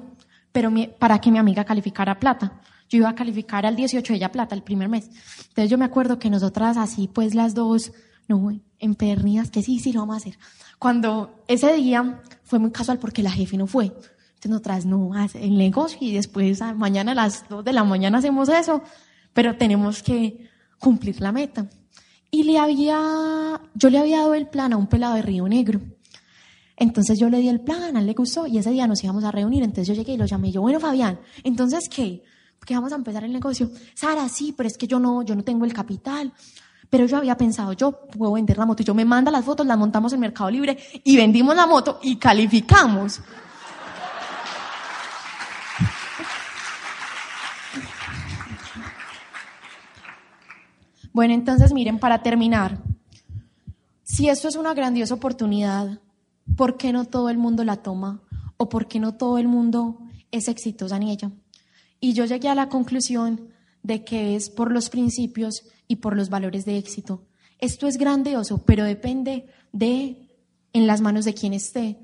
pero 0.58 0.72
para 0.98 1.22
que 1.22 1.30
mi 1.32 1.38
amiga 1.38 1.64
calificara 1.66 2.20
plata. 2.20 2.60
Yo 2.90 2.98
iba 2.98 3.10
a 3.10 3.14
calificar 3.14 3.68
al 3.68 3.76
18, 3.76 4.14
ella 4.14 4.32
plata, 4.32 4.56
el 4.56 4.64
primer 4.64 4.90
mes. 4.90 5.08
Entonces 5.50 5.70
yo 5.70 5.78
me 5.78 5.86
acuerdo 5.86 6.18
que 6.18 6.32
nosotras 6.32 6.78
así, 6.78 7.08
pues 7.08 7.36
las 7.36 7.54
dos, 7.54 7.92
no, 8.28 8.60
empernidas, 8.80 9.52
que 9.52 9.62
sí, 9.62 9.78
sí, 9.78 9.94
lo 9.94 10.00
vamos 10.00 10.16
a 10.16 10.18
hacer. 10.18 10.40
Cuando 10.80 11.44
ese 11.48 11.74
día 11.74 12.22
fue 12.44 12.58
muy 12.58 12.72
casual 12.72 12.98
porque 12.98 13.22
la 13.22 13.30
jefe 13.30 13.56
no 13.56 13.68
fue. 13.68 13.94
Entonces 14.38 14.52
nosotras 14.52 14.86
no, 14.86 15.12
el 15.34 15.58
negocio 15.58 15.98
y 16.00 16.14
después 16.14 16.62
ah, 16.62 16.76
mañana 16.76 17.14
a 17.14 17.16
las 17.16 17.50
2 17.50 17.66
de 17.66 17.74
la 17.74 17.84
mañana 17.84 18.20
hacemos 18.20 18.50
eso, 18.50 18.84
pero 19.34 19.58
tenemos 19.58 20.04
que 20.04 20.48
cumplir 20.78 21.20
la 21.22 21.32
meta. 21.32 21.68
Y 22.30 22.44
le 22.44 22.60
había, 22.60 23.60
yo 23.74 23.90
le 23.90 23.98
había 23.98 24.20
dado 24.20 24.36
el 24.36 24.48
plan 24.48 24.74
a 24.74 24.78
un 24.78 24.86
pelado 24.86 25.16
de 25.16 25.24
Río 25.24 25.48
Negro. 25.48 25.82
Entonces 26.76 27.18
yo 27.20 27.32
le 27.32 27.40
di 27.40 27.50
el 27.50 27.62
plan, 27.62 27.98
a 27.98 28.00
él 28.00 28.06
le 28.06 28.14
gustó 28.14 28.46
y 28.46 28.60
ese 28.60 28.70
día 28.70 28.86
nos 28.86 29.04
íbamos 29.04 29.24
a 29.24 29.32
reunir. 29.32 29.64
Entonces 29.64 29.88
yo 29.88 29.96
llegué 29.96 30.14
y 30.14 30.18
lo 30.18 30.28
llamé. 30.28 30.52
Yo, 30.52 30.62
bueno, 30.62 30.80
Fabián, 30.80 31.20
entonces 31.44 31.90
¿qué? 31.90 32.24
¿Qué 32.64 32.76
vamos 32.76 32.92
a 32.92 32.96
empezar 32.96 33.24
el 33.24 33.34
negocio? 33.34 33.72
Sara, 33.96 34.30
sí, 34.30 34.54
pero 34.56 34.68
es 34.68 34.78
que 34.78 34.86
yo 34.86 35.00
no, 35.00 35.24
yo 35.24 35.36
no 35.36 35.44
tengo 35.44 35.66
el 35.66 35.74
capital. 35.74 36.32
Pero 36.92 37.08
yo 37.08 37.18
había 37.18 37.36
pensado, 37.36 37.74
yo 37.74 37.92
puedo 37.92 38.34
vender 38.34 38.60
la 38.60 38.68
moto 38.68 38.84
y 38.84 38.86
yo 38.86 38.94
me 38.94 39.04
manda 39.04 39.32
las 39.32 39.44
fotos, 39.44 39.66
las 39.66 39.80
montamos 39.80 40.14
en 40.14 40.20
Mercado 40.20 40.52
Libre 40.52 40.78
y 41.04 41.18
vendimos 41.18 41.56
la 41.56 41.66
moto 41.66 42.00
y 42.04 42.18
calificamos. 42.18 43.20
Bueno, 51.18 51.34
entonces 51.34 51.74
miren, 51.74 51.98
para 51.98 52.22
terminar, 52.22 52.78
si 54.04 54.30
esto 54.30 54.48
es 54.48 54.56
una 54.56 54.76
grandiosa 54.76 55.16
oportunidad, 55.16 56.00
¿por 56.56 56.78
qué 56.78 56.94
no 56.94 57.06
todo 57.06 57.32
el 57.32 57.40
mundo 57.40 57.64
la 57.64 57.78
toma? 57.78 58.22
¿O 58.58 58.70
por 58.70 58.88
qué 58.88 59.00
no 59.00 59.16
todo 59.16 59.40
el 59.40 59.48
mundo 59.48 59.98
es 60.30 60.48
exitosa 60.48 60.96
en 60.98 61.02
ella? 61.02 61.32
Y 62.00 62.14
yo 62.14 62.26
llegué 62.26 62.50
a 62.50 62.54
la 62.54 62.70
conclusión 62.70 63.50
de 63.82 64.04
que 64.04 64.36
es 64.36 64.52
por 64.52 64.72
los 64.72 64.92
principios 64.92 65.64
y 65.88 65.96
por 65.96 66.16
los 66.16 66.30
valores 66.30 66.66
de 66.66 66.78
éxito. 66.78 67.26
Esto 67.58 67.88
es 67.88 67.98
grandioso, 67.98 68.60
pero 68.60 68.84
depende 68.84 69.48
de 69.72 70.30
en 70.72 70.86
las 70.86 71.02
manos 71.02 71.26
de 71.26 71.34
quien 71.34 71.54
esté. 71.54 71.98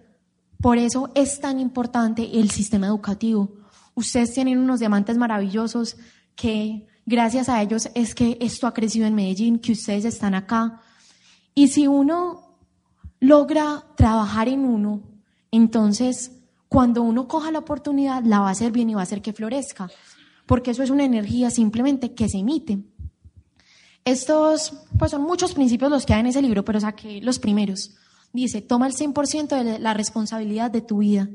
Por 0.60 0.80
eso 0.80 1.12
es 1.14 1.40
tan 1.40 1.60
importante 1.60 2.40
el 2.40 2.50
sistema 2.50 2.88
educativo. 2.88 3.58
Ustedes 3.94 4.34
tienen 4.34 4.58
unos 4.58 4.80
diamantes 4.80 5.20
maravillosos 5.20 5.98
que 6.36 6.88
gracias 7.06 7.50
a 7.50 7.62
ellos 7.62 7.90
es 7.96 8.16
que 8.16 8.38
esto 8.42 8.68
ha 8.68 8.74
crecido 8.74 9.06
en 9.06 9.16
Medellín, 9.16 9.60
que 9.60 9.72
ustedes 9.72 10.06
están 10.06 10.36
acá. 10.36 10.82
Y 11.56 11.68
si 11.70 11.88
uno 11.88 12.58
logra 13.20 13.86
trabajar 13.96 14.48
en 14.50 14.66
uno, 14.66 15.02
entonces 15.52 16.32
cuando 16.68 17.04
uno 17.04 17.28
coja 17.28 17.52
la 17.52 17.60
oportunidad, 17.60 18.24
la 18.24 18.40
va 18.40 18.48
a 18.48 18.52
hacer 18.52 18.72
bien 18.72 18.90
y 18.90 18.96
va 18.96 19.02
a 19.02 19.04
hacer 19.04 19.22
que 19.22 19.32
florezca, 19.32 19.92
porque 20.48 20.72
eso 20.72 20.82
es 20.82 20.90
una 20.90 21.04
energía 21.04 21.52
simplemente 21.52 22.16
que 22.16 22.28
se 22.28 22.40
emite. 22.40 22.80
Estos, 24.06 24.74
pues 24.98 25.12
son 25.12 25.22
muchos 25.22 25.54
principios 25.54 25.92
los 25.92 26.06
que 26.06 26.14
hay 26.14 26.22
en 26.22 26.26
ese 26.26 26.42
libro, 26.42 26.66
pero 26.66 26.80
saqué 26.80 27.22
los 27.22 27.38
primeros. 27.38 27.96
Dice, 28.34 28.62
toma 28.62 28.88
el 28.88 28.94
100% 28.94 29.64
de 29.64 29.78
la 29.78 29.94
responsabilidad 29.94 30.72
de 30.72 30.82
tu 30.82 30.98
vida. 30.98 31.30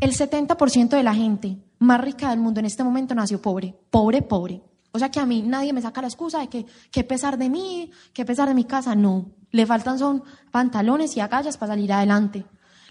El 0.00 0.16
70% 0.16 0.88
de 0.88 1.02
la 1.02 1.14
gente 1.14 1.58
más 1.82 2.00
rica 2.00 2.30
del 2.30 2.38
mundo 2.38 2.60
en 2.60 2.66
este 2.66 2.84
momento 2.84 3.14
nació 3.14 3.42
pobre, 3.42 3.74
pobre, 3.90 4.22
pobre. 4.22 4.62
O 4.92 4.98
sea 4.98 5.10
que 5.10 5.20
a 5.20 5.26
mí 5.26 5.42
nadie 5.42 5.72
me 5.72 5.82
saca 5.82 6.00
la 6.00 6.08
excusa 6.08 6.40
de 6.40 6.48
que, 6.48 6.66
qué 6.90 7.02
pesar 7.02 7.38
de 7.38 7.48
mí, 7.48 7.90
qué 8.12 8.24
pesar 8.24 8.48
de 8.48 8.54
mi 8.54 8.64
casa. 8.64 8.94
No, 8.94 9.32
le 9.50 9.66
faltan 9.66 9.98
son 9.98 10.22
pantalones 10.50 11.16
y 11.16 11.20
agallas 11.20 11.56
para 11.56 11.72
salir 11.72 11.92
adelante. 11.92 12.44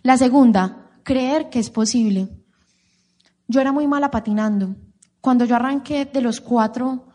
La 0.03 0.17
segunda, 0.17 0.89
creer 1.03 1.49
que 1.49 1.59
es 1.59 1.69
posible. 1.69 2.29
Yo 3.47 3.61
era 3.61 3.71
muy 3.71 3.87
mala 3.87 4.11
patinando. 4.11 4.75
Cuando 5.21 5.45
yo 5.45 5.55
arranqué 5.55 6.05
de 6.05 6.21
los 6.21 6.41
cuatro, 6.41 7.07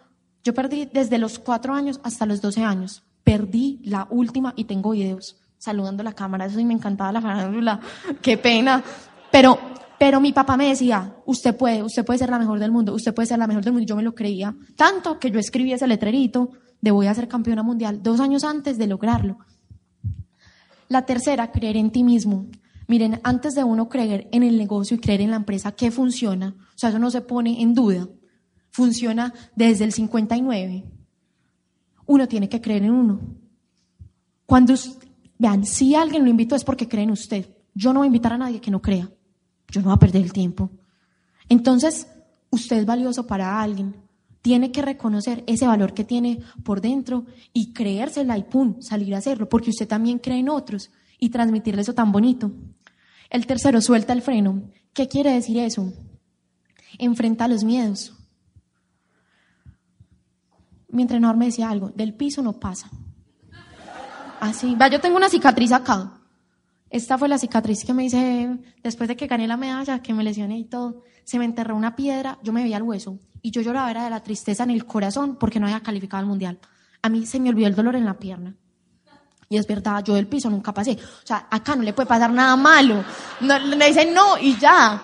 yo 0.45 0.55
perdí 0.55 0.87
desde 0.87 1.19
los 1.19 1.39
cuatro 1.39 1.75
años 1.75 2.01
hasta 2.05 2.27
los 2.27 2.41
doce 2.41 2.63
años. 2.63 3.03
Perdí 3.25 3.81
la 3.85 4.07
última 4.11 4.55
y 4.57 4.65
tengo 4.65 4.91
videos 4.91 5.41
saludando 5.59 6.05
la 6.05 6.13
cámara. 6.13 6.47
Eso 6.47 6.59
sí 6.59 6.65
me 6.65 6.75
encantaba 6.75 7.13
la 7.13 7.21
farándula. 7.21 7.81
Qué 8.23 8.39
pena. 8.39 8.83
Pero 9.33 9.59
pero 9.99 10.21
mi 10.21 10.33
papá 10.33 10.57
me 10.57 10.69
decía, 10.69 11.17
usted 11.25 11.57
puede, 11.57 11.83
usted 11.83 12.05
puede 12.05 12.19
ser 12.19 12.31
la 12.31 12.39
mejor 12.39 12.59
del 12.59 12.71
mundo, 12.71 12.95
usted 12.95 13.15
puede 13.15 13.27
ser 13.27 13.39
la 13.39 13.47
mejor 13.47 13.65
del 13.65 13.73
mundo. 13.73 13.85
Y 13.85 13.87
yo 13.87 13.97
me 13.97 14.03
lo 14.03 14.15
creía. 14.15 14.55
Tanto 14.77 15.19
que 15.19 15.31
yo 15.31 15.39
escribí 15.39 15.73
ese 15.73 15.87
letrerito 15.87 16.51
de 16.81 16.91
voy 16.91 17.07
a 17.07 17.15
ser 17.15 17.29
campeona 17.29 17.63
mundial 17.63 18.03
dos 18.03 18.21
años 18.21 18.45
antes 18.45 18.79
de 18.79 18.87
lograrlo. 18.87 19.39
La 20.89 21.07
tercera, 21.07 21.51
creer 21.51 21.77
en 21.77 21.91
ti 21.91 22.05
mismo. 22.05 22.47
Miren, 22.89 23.21
antes 23.25 23.55
de 23.55 23.65
uno 23.65 23.89
creer 23.89 24.29
en 24.31 24.43
el 24.43 24.57
negocio 24.57 24.97
y 24.97 25.01
creer 25.01 25.23
en 25.23 25.31
la 25.31 25.37
empresa 25.37 25.73
que 25.73 25.91
funciona, 25.91 26.55
o 26.59 26.79
sea, 26.79 26.91
eso 26.91 26.99
no 26.99 27.11
se 27.11 27.23
pone 27.23 27.61
en 27.61 27.75
duda, 27.75 28.09
funciona 28.71 29.33
desde 29.57 29.85
el 29.85 29.93
59. 29.93 30.85
Uno 32.07 32.29
tiene 32.29 32.49
que 32.49 32.61
creer 32.61 32.85
en 32.85 32.93
uno. 32.93 33.21
Cuando, 34.45 34.75
vean, 35.39 35.65
si 35.65 35.97
alguien 35.97 36.23
lo 36.23 36.31
invitó 36.31 36.55
es 36.55 36.63
porque 36.63 36.87
cree 36.87 37.03
en 37.03 37.11
usted. 37.11 37.49
Yo 37.75 37.93
no 37.93 38.01
voy 38.01 38.07
a 38.07 38.09
invitar 38.09 38.33
a 38.33 38.39
nadie 38.39 38.61
que 38.61 38.71
no 38.71 38.81
crea. 38.81 39.11
Yo 39.71 39.81
no 39.81 39.87
voy 39.87 39.95
a 39.95 39.99
perder 39.99 40.23
el 40.23 40.33
tiempo. 40.33 40.71
Entonces, 41.49 42.07
usted 42.51 42.79
es 42.79 42.87
valioso 42.87 43.27
para 43.27 43.61
alguien. 43.61 43.95
Tiene 44.43 44.71
que 44.71 44.83
reconocer 44.83 45.43
ese 45.47 45.67
valor 45.67 45.93
que 45.93 46.05
tiene 46.05 46.41
por 46.65 46.81
dentro 46.81 47.27
y 47.53 47.73
creérsela 47.73 48.39
y 48.39 48.45
pum, 48.45 48.81
salir 48.81 49.15
a 49.15 49.19
hacerlo, 49.19 49.49
porque 49.49 49.71
usted 49.71 49.89
también 49.89 50.19
cree 50.19 50.39
en 50.39 50.49
otros 50.49 50.91
y 51.19 51.31
transmitirle 51.31 51.83
eso 51.83 51.95
tan 51.95 52.13
bonito. 52.13 52.53
El 53.29 53.47
tercero, 53.47 53.81
suelta 53.81 54.13
el 54.13 54.23
freno. 54.23 54.63
¿Qué 54.93 55.09
quiere 55.09 55.33
decir 55.33 55.59
eso? 55.59 55.93
Enfrenta 56.99 57.49
los 57.49 57.65
miedos. 57.65 58.15
Mi 60.89 61.03
entrenador 61.03 61.37
me 61.37 61.47
decía 61.47 61.69
algo, 61.69 61.91
del 61.91 62.15
piso 62.15 62.43
no 62.43 62.55
pasa. 62.55 62.89
Así, 64.41 64.75
va, 64.75 64.89
yo 64.89 65.01
tengo 65.01 65.17
una 65.17 65.29
cicatriz 65.29 65.73
acá. 65.73 66.21
Esta 66.91 67.19
fue 67.19 67.29
la 67.29 67.39
cicatriz 67.39 67.85
que 67.85 67.93
me 67.93 68.05
hice 68.05 68.59
después 68.83 69.09
de 69.09 69.17
que 69.17 69.27
gané 69.27 69.49
la 69.49 69.57
medalla, 69.57 70.01
que 70.01 70.15
me 70.15 70.23
lesioné 70.23 70.59
y 70.59 70.65
todo. 70.65 71.03
Se 71.25 71.39
me 71.39 71.45
enterró 71.45 71.75
una 71.75 71.97
piedra, 71.97 72.39
yo 72.43 72.53
me 72.53 72.63
veía 72.63 72.77
el 72.77 72.85
hueso 72.85 73.19
y 73.43 73.51
yo 73.51 73.61
lloraba 73.61 73.91
era 73.91 74.05
de 74.05 74.11
la 74.11 74.23
tristeza 74.23 74.63
en 74.63 74.71
el 74.71 74.87
corazón 74.87 75.37
porque 75.37 75.59
no 75.59 75.67
había 75.67 75.81
calificado 75.81 76.21
al 76.21 76.27
mundial. 76.27 76.59
A 77.03 77.09
mí 77.09 77.27
se 77.27 77.41
me 77.41 77.49
olvidó 77.49 77.67
el 77.67 77.75
dolor 77.75 77.97
en 77.97 78.05
la 78.05 78.19
pierna. 78.19 78.55
Y 79.49 79.57
es 79.57 79.67
verdad, 79.67 80.03
yo 80.05 80.15
del 80.15 80.27
piso 80.27 80.51
nunca 80.51 80.73
pasé. 80.73 80.93
O 80.93 81.27
sea, 81.27 81.47
acá 81.51 81.77
no 81.77 81.83
le 81.83 81.93
puede 81.93 82.09
pasar 82.09 82.33
nada 82.33 82.57
malo. 82.57 83.05
No, 83.41 83.59
le 83.59 83.87
dicen 83.87 84.13
no 84.15 84.39
y 84.39 84.57
ya. 84.57 85.03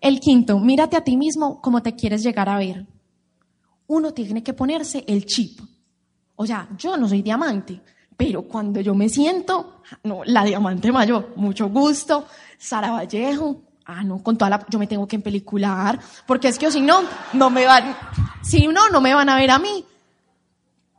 El 0.00 0.18
quinto, 0.18 0.58
mírate 0.58 0.96
a 0.96 1.04
ti 1.04 1.16
mismo 1.16 1.60
como 1.60 1.80
te 1.80 1.94
quieres 1.94 2.22
llegar 2.22 2.48
a 2.48 2.58
ver 2.58 2.86
uno 3.86 4.12
tiene 4.12 4.42
que 4.42 4.54
ponerse 4.54 5.04
el 5.06 5.24
chip. 5.26 5.60
O 6.36 6.46
sea, 6.46 6.68
yo 6.76 6.96
no 6.96 7.08
soy 7.08 7.22
diamante, 7.22 7.80
pero 8.16 8.42
cuando 8.42 8.80
yo 8.80 8.94
me 8.94 9.08
siento, 9.08 9.82
no, 10.04 10.22
la 10.24 10.44
diamante 10.44 10.90
mayor, 10.90 11.32
mucho 11.36 11.68
gusto, 11.68 12.26
Sara 12.58 12.90
Vallejo, 12.90 13.62
ah, 13.84 14.02
no, 14.02 14.22
con 14.22 14.36
toda 14.36 14.50
la, 14.50 14.66
yo 14.68 14.78
me 14.78 14.86
tengo 14.86 15.06
que 15.06 15.16
empelicular, 15.16 15.98
porque 16.26 16.48
es 16.48 16.58
que 16.58 16.70
si 16.70 16.80
no, 16.80 17.00
no 17.32 17.50
me 17.50 17.66
van, 17.66 17.96
si 18.42 18.66
no, 18.66 18.88
no 18.90 19.00
me 19.00 19.14
van 19.14 19.28
a 19.28 19.36
ver 19.36 19.50
a 19.50 19.58
mí 19.58 19.84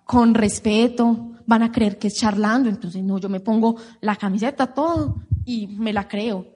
con 0.06 0.34
respeto, 0.34 1.32
van 1.46 1.64
a 1.64 1.72
creer 1.72 1.98
que 1.98 2.08
es 2.08 2.16
charlando, 2.16 2.70
entonces 2.70 3.04
no, 3.04 3.18
yo 3.18 3.30
me 3.30 3.40
pongo 3.40 3.76
la 4.02 4.16
camiseta, 4.16 4.68
todo, 4.68 5.24
y 5.46 5.68
me 5.68 5.94
la 5.94 6.08
creo. 6.08 6.48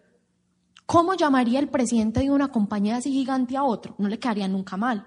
¿Cómo 0.85 1.15
llamaría 1.15 1.59
el 1.59 1.67
presidente 1.67 2.21
de 2.21 2.31
una 2.31 2.49
compañía 2.49 2.97
así 2.97 3.11
gigante 3.11 3.57
a 3.57 3.63
otro? 3.63 3.95
No 3.97 4.07
le 4.07 4.19
quedaría 4.19 4.47
nunca 4.47 4.77
mal 4.77 5.05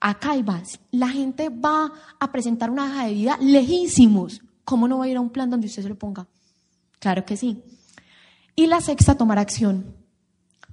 acá 0.00 0.36
y 0.36 0.42
vas. 0.42 0.80
La 0.90 1.08
gente 1.08 1.48
va 1.48 1.92
a 2.18 2.32
presentar 2.32 2.70
una 2.70 2.84
hoja 2.84 3.06
de 3.06 3.14
vida 3.14 3.38
lejísimos. 3.40 4.42
¿Cómo 4.64 4.86
no 4.88 4.98
va 4.98 5.04
a 5.04 5.08
ir 5.08 5.16
a 5.16 5.20
un 5.20 5.30
plan 5.30 5.50
donde 5.50 5.66
usted 5.66 5.82
se 5.82 5.88
lo 5.88 5.98
ponga? 5.98 6.26
Claro 6.98 7.24
que 7.24 7.36
sí. 7.36 7.62
Y 8.54 8.66
la 8.66 8.80
sexta, 8.80 9.16
tomar 9.16 9.38
acción. 9.38 9.94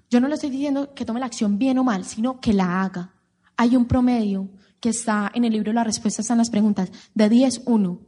Yo 0.10 0.20
no 0.20 0.28
le 0.28 0.36
estoy 0.36 0.50
diciendo 0.50 0.94
que 0.94 1.06
tome 1.06 1.20
la 1.20 1.26
acción 1.26 1.58
bien 1.58 1.78
o 1.78 1.84
mal, 1.84 2.06
sino 2.06 2.40
que 2.40 2.54
la 2.54 2.82
haga. 2.82 3.14
Hay 3.58 3.76
un 3.76 3.86
promedio 3.86 4.50
que 4.80 4.90
está 4.90 5.32
en 5.34 5.46
el 5.46 5.54
libro 5.54 5.74
La 5.74 5.84
respuesta 5.84 6.22
están 6.22 6.38
las 6.38 6.50
preguntas. 6.50 6.92
De 7.14 7.30
10, 7.30 7.64
1. 7.66 8.00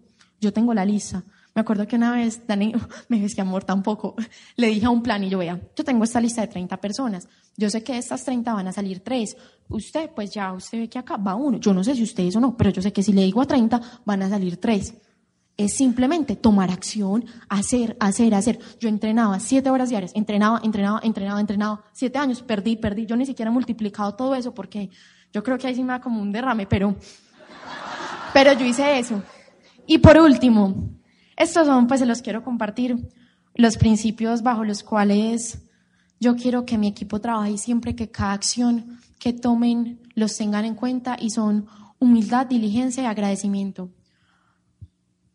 Yo 0.41 0.53
tengo 0.53 0.74
la 0.74 0.86
lista. 0.86 1.24
Me 1.58 1.62
acuerdo 1.62 1.88
que 1.88 1.95
una 1.95 2.12
vez, 2.12 2.45
Dani, 2.45 2.72
me 3.10 3.20
dice 3.20 3.34
que 3.34 3.41
amor 3.41 3.64
tampoco, 3.64 4.14
le 4.58 4.68
dije 4.68 4.86
a 4.86 4.91
un 4.91 5.01
plan 5.01 5.24
y 5.24 5.30
yo 5.30 5.39
vea, 5.39 5.60
yo 5.76 5.84
tengo 5.84 6.03
esta 6.03 6.22
lista 6.22 6.41
de 6.41 6.49
30 6.49 6.78
personas, 6.78 7.28
yo 7.55 7.68
sé 7.72 7.84
que 7.84 7.93
de 7.93 7.97
estas 7.97 8.24
30 8.26 8.53
van 8.53 8.68
a 8.68 8.72
salir 8.72 8.99
3, 8.99 9.36
usted 9.70 10.12
pues 10.16 10.30
ya, 10.30 10.53
usted 10.53 10.78
ve 10.78 10.88
que 10.88 10.99
acá 10.99 11.18
va 11.18 11.34
uno, 11.34 11.58
yo 11.58 11.74
no 11.74 11.84
sé 11.84 11.95
si 11.95 12.03
ustedes 12.03 12.36
o 12.36 12.39
no, 12.39 12.55
pero 12.55 12.70
yo 12.70 12.80
sé 12.84 12.93
que 12.93 13.01
si 13.01 13.12
le 13.12 13.24
digo 13.24 13.41
a 13.41 13.47
30 13.47 13.82
van 14.05 14.22
a 14.22 14.30
salir 14.30 14.58
3. 14.58 14.93
Es 15.58 15.74
simplemente 15.74 16.36
tomar 16.36 16.70
acción, 16.70 17.26
hacer, 17.49 17.97
hacer, 17.99 18.36
hacer. 18.36 18.60
Yo 18.80 18.88
entrenaba 18.88 19.39
siete 19.39 19.72
horas 19.72 19.89
diarias, 19.89 20.12
entrenaba, 20.14 20.62
entrenaba, 20.64 20.99
entrenaba, 21.01 21.39
entrenaba, 21.39 21.84
siete 21.91 22.20
años, 22.20 22.43
perdí, 22.43 22.76
perdí. 22.76 23.08
Yo 23.08 23.16
ni 23.16 23.26
siquiera 23.26 23.49
he 23.49 23.53
multiplicado 23.55 24.14
todo 24.14 24.36
eso 24.36 24.53
porque 24.53 24.91
yo 25.34 25.41
creo 25.41 25.58
que 25.58 25.66
ahí 25.66 25.74
sí 25.74 25.84
me 25.84 25.93
da 25.93 26.01
como 26.01 26.22
un 26.22 26.32
derrame, 26.32 26.68
pero, 26.68 26.95
pero 28.32 28.53
yo 28.53 28.64
hice 28.64 28.99
eso. 28.99 29.24
Y 29.88 29.97
por 29.97 30.20
último, 30.20 30.97
estos 31.38 31.67
son, 31.67 31.85
pues 31.85 31.99
se 31.99 32.07
los 32.07 32.23
quiero 32.23 32.43
compartir, 32.43 33.09
los 33.53 33.77
principios 33.77 34.41
bajo 34.41 34.63
los 34.63 34.83
cuales 34.83 35.59
yo 36.19 36.35
quiero 36.35 36.65
que 36.65 36.79
mi 36.79 36.88
equipo 36.88 37.21
trabaje 37.21 37.51
y 37.51 37.57
siempre 37.59 37.95
que 37.95 38.09
cada 38.09 38.33
acción 38.33 38.99
que 39.19 39.33
tomen 39.33 39.99
los 40.15 40.35
tengan 40.35 40.65
en 40.65 40.73
cuenta 40.73 41.15
y 41.19 41.29
son 41.29 41.67
humildad, 41.99 42.47
diligencia 42.47 43.03
y 43.03 43.05
agradecimiento. 43.05 43.91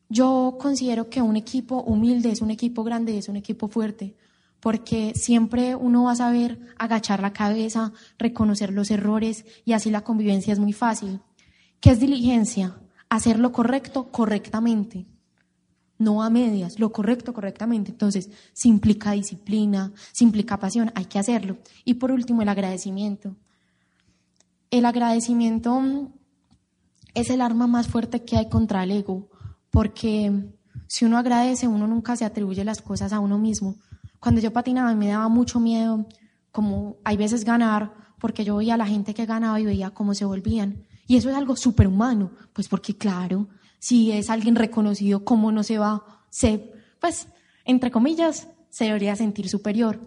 Yo 0.08 0.58
considero 0.60 1.08
que 1.08 1.22
un 1.22 1.36
equipo 1.36 1.82
humilde 1.82 2.32
es 2.32 2.42
un 2.42 2.50
equipo 2.50 2.82
grande, 2.82 3.16
es 3.16 3.28
un 3.28 3.36
equipo 3.36 3.68
fuerte, 3.68 4.16
porque 4.58 5.12
siempre 5.14 5.76
uno 5.76 6.04
va 6.04 6.12
a 6.12 6.16
saber 6.16 6.60
agachar 6.78 7.20
la 7.22 7.32
cabeza, 7.32 7.92
reconocer 8.18 8.72
los 8.72 8.90
errores 8.90 9.44
y 9.64 9.72
así 9.72 9.90
la 9.90 10.02
convivencia 10.02 10.52
es 10.52 10.58
muy 10.58 10.72
fácil. 10.72 11.20
¿Qué 11.80 11.90
es 11.90 12.00
diligencia? 12.00 12.76
Hacer 13.08 13.38
lo 13.38 13.52
correcto 13.52 14.10
correctamente 14.10 15.06
no 16.02 16.22
a 16.22 16.30
medias, 16.30 16.78
lo 16.78 16.92
correcto 16.92 17.32
correctamente. 17.32 17.90
Entonces, 17.90 18.30
si 18.52 18.68
implica 18.68 19.12
disciplina, 19.12 19.92
si 20.12 20.24
implica 20.24 20.58
pasión, 20.58 20.92
hay 20.94 21.06
que 21.06 21.18
hacerlo. 21.18 21.58
Y 21.84 21.94
por 21.94 22.10
último, 22.10 22.42
el 22.42 22.48
agradecimiento. 22.48 23.36
El 24.70 24.84
agradecimiento 24.84 25.80
mm, 25.80 26.12
es 27.14 27.30
el 27.30 27.40
arma 27.40 27.66
más 27.66 27.88
fuerte 27.88 28.24
que 28.24 28.36
hay 28.36 28.48
contra 28.48 28.84
el 28.84 28.90
ego, 28.90 29.28
porque 29.70 30.32
si 30.86 31.04
uno 31.04 31.18
agradece, 31.18 31.68
uno 31.68 31.86
nunca 31.86 32.16
se 32.16 32.24
atribuye 32.24 32.64
las 32.64 32.82
cosas 32.82 33.12
a 33.12 33.20
uno 33.20 33.38
mismo. 33.38 33.76
Cuando 34.18 34.40
yo 34.40 34.52
patinaba 34.52 34.94
me 34.94 35.08
daba 35.08 35.28
mucho 35.28 35.60
miedo, 35.60 36.06
como 36.50 36.96
hay 37.04 37.16
veces 37.16 37.44
ganar, 37.44 37.92
porque 38.18 38.44
yo 38.44 38.56
veía 38.56 38.74
a 38.74 38.76
la 38.78 38.86
gente 38.86 39.14
que 39.14 39.26
ganaba 39.26 39.58
y 39.60 39.64
veía 39.64 39.90
cómo 39.90 40.14
se 40.14 40.24
volvían. 40.24 40.84
Y 41.06 41.16
eso 41.16 41.28
es 41.28 41.36
algo 41.36 41.56
superhumano, 41.56 42.30
pues 42.52 42.68
porque 42.68 42.96
claro, 42.96 43.48
si 43.82 44.12
es 44.12 44.30
alguien 44.30 44.54
reconocido, 44.54 45.24
¿cómo 45.24 45.50
no 45.50 45.64
se 45.64 45.76
va? 45.76 46.04
Se, 46.30 46.72
pues, 47.00 47.26
entre 47.64 47.90
comillas, 47.90 48.46
se 48.70 48.84
debería 48.84 49.16
sentir 49.16 49.48
superior. 49.48 50.00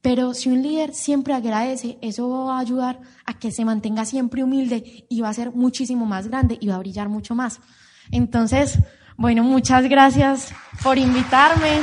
Pero 0.00 0.34
si 0.34 0.48
un 0.48 0.60
líder 0.60 0.92
siempre 0.92 1.32
agradece, 1.32 1.98
eso 2.02 2.28
va 2.28 2.56
a 2.56 2.60
ayudar 2.60 3.00
a 3.24 3.38
que 3.38 3.52
se 3.52 3.64
mantenga 3.64 4.06
siempre 4.06 4.42
humilde 4.42 5.06
y 5.08 5.20
va 5.20 5.28
a 5.28 5.34
ser 5.34 5.52
muchísimo 5.52 6.04
más 6.04 6.26
grande 6.26 6.58
y 6.60 6.66
va 6.66 6.74
a 6.74 6.80
brillar 6.80 7.08
mucho 7.08 7.36
más. 7.36 7.60
Entonces, 8.10 8.80
bueno, 9.16 9.44
muchas 9.44 9.88
gracias 9.88 10.52
por 10.82 10.98
invitarme. 10.98 11.78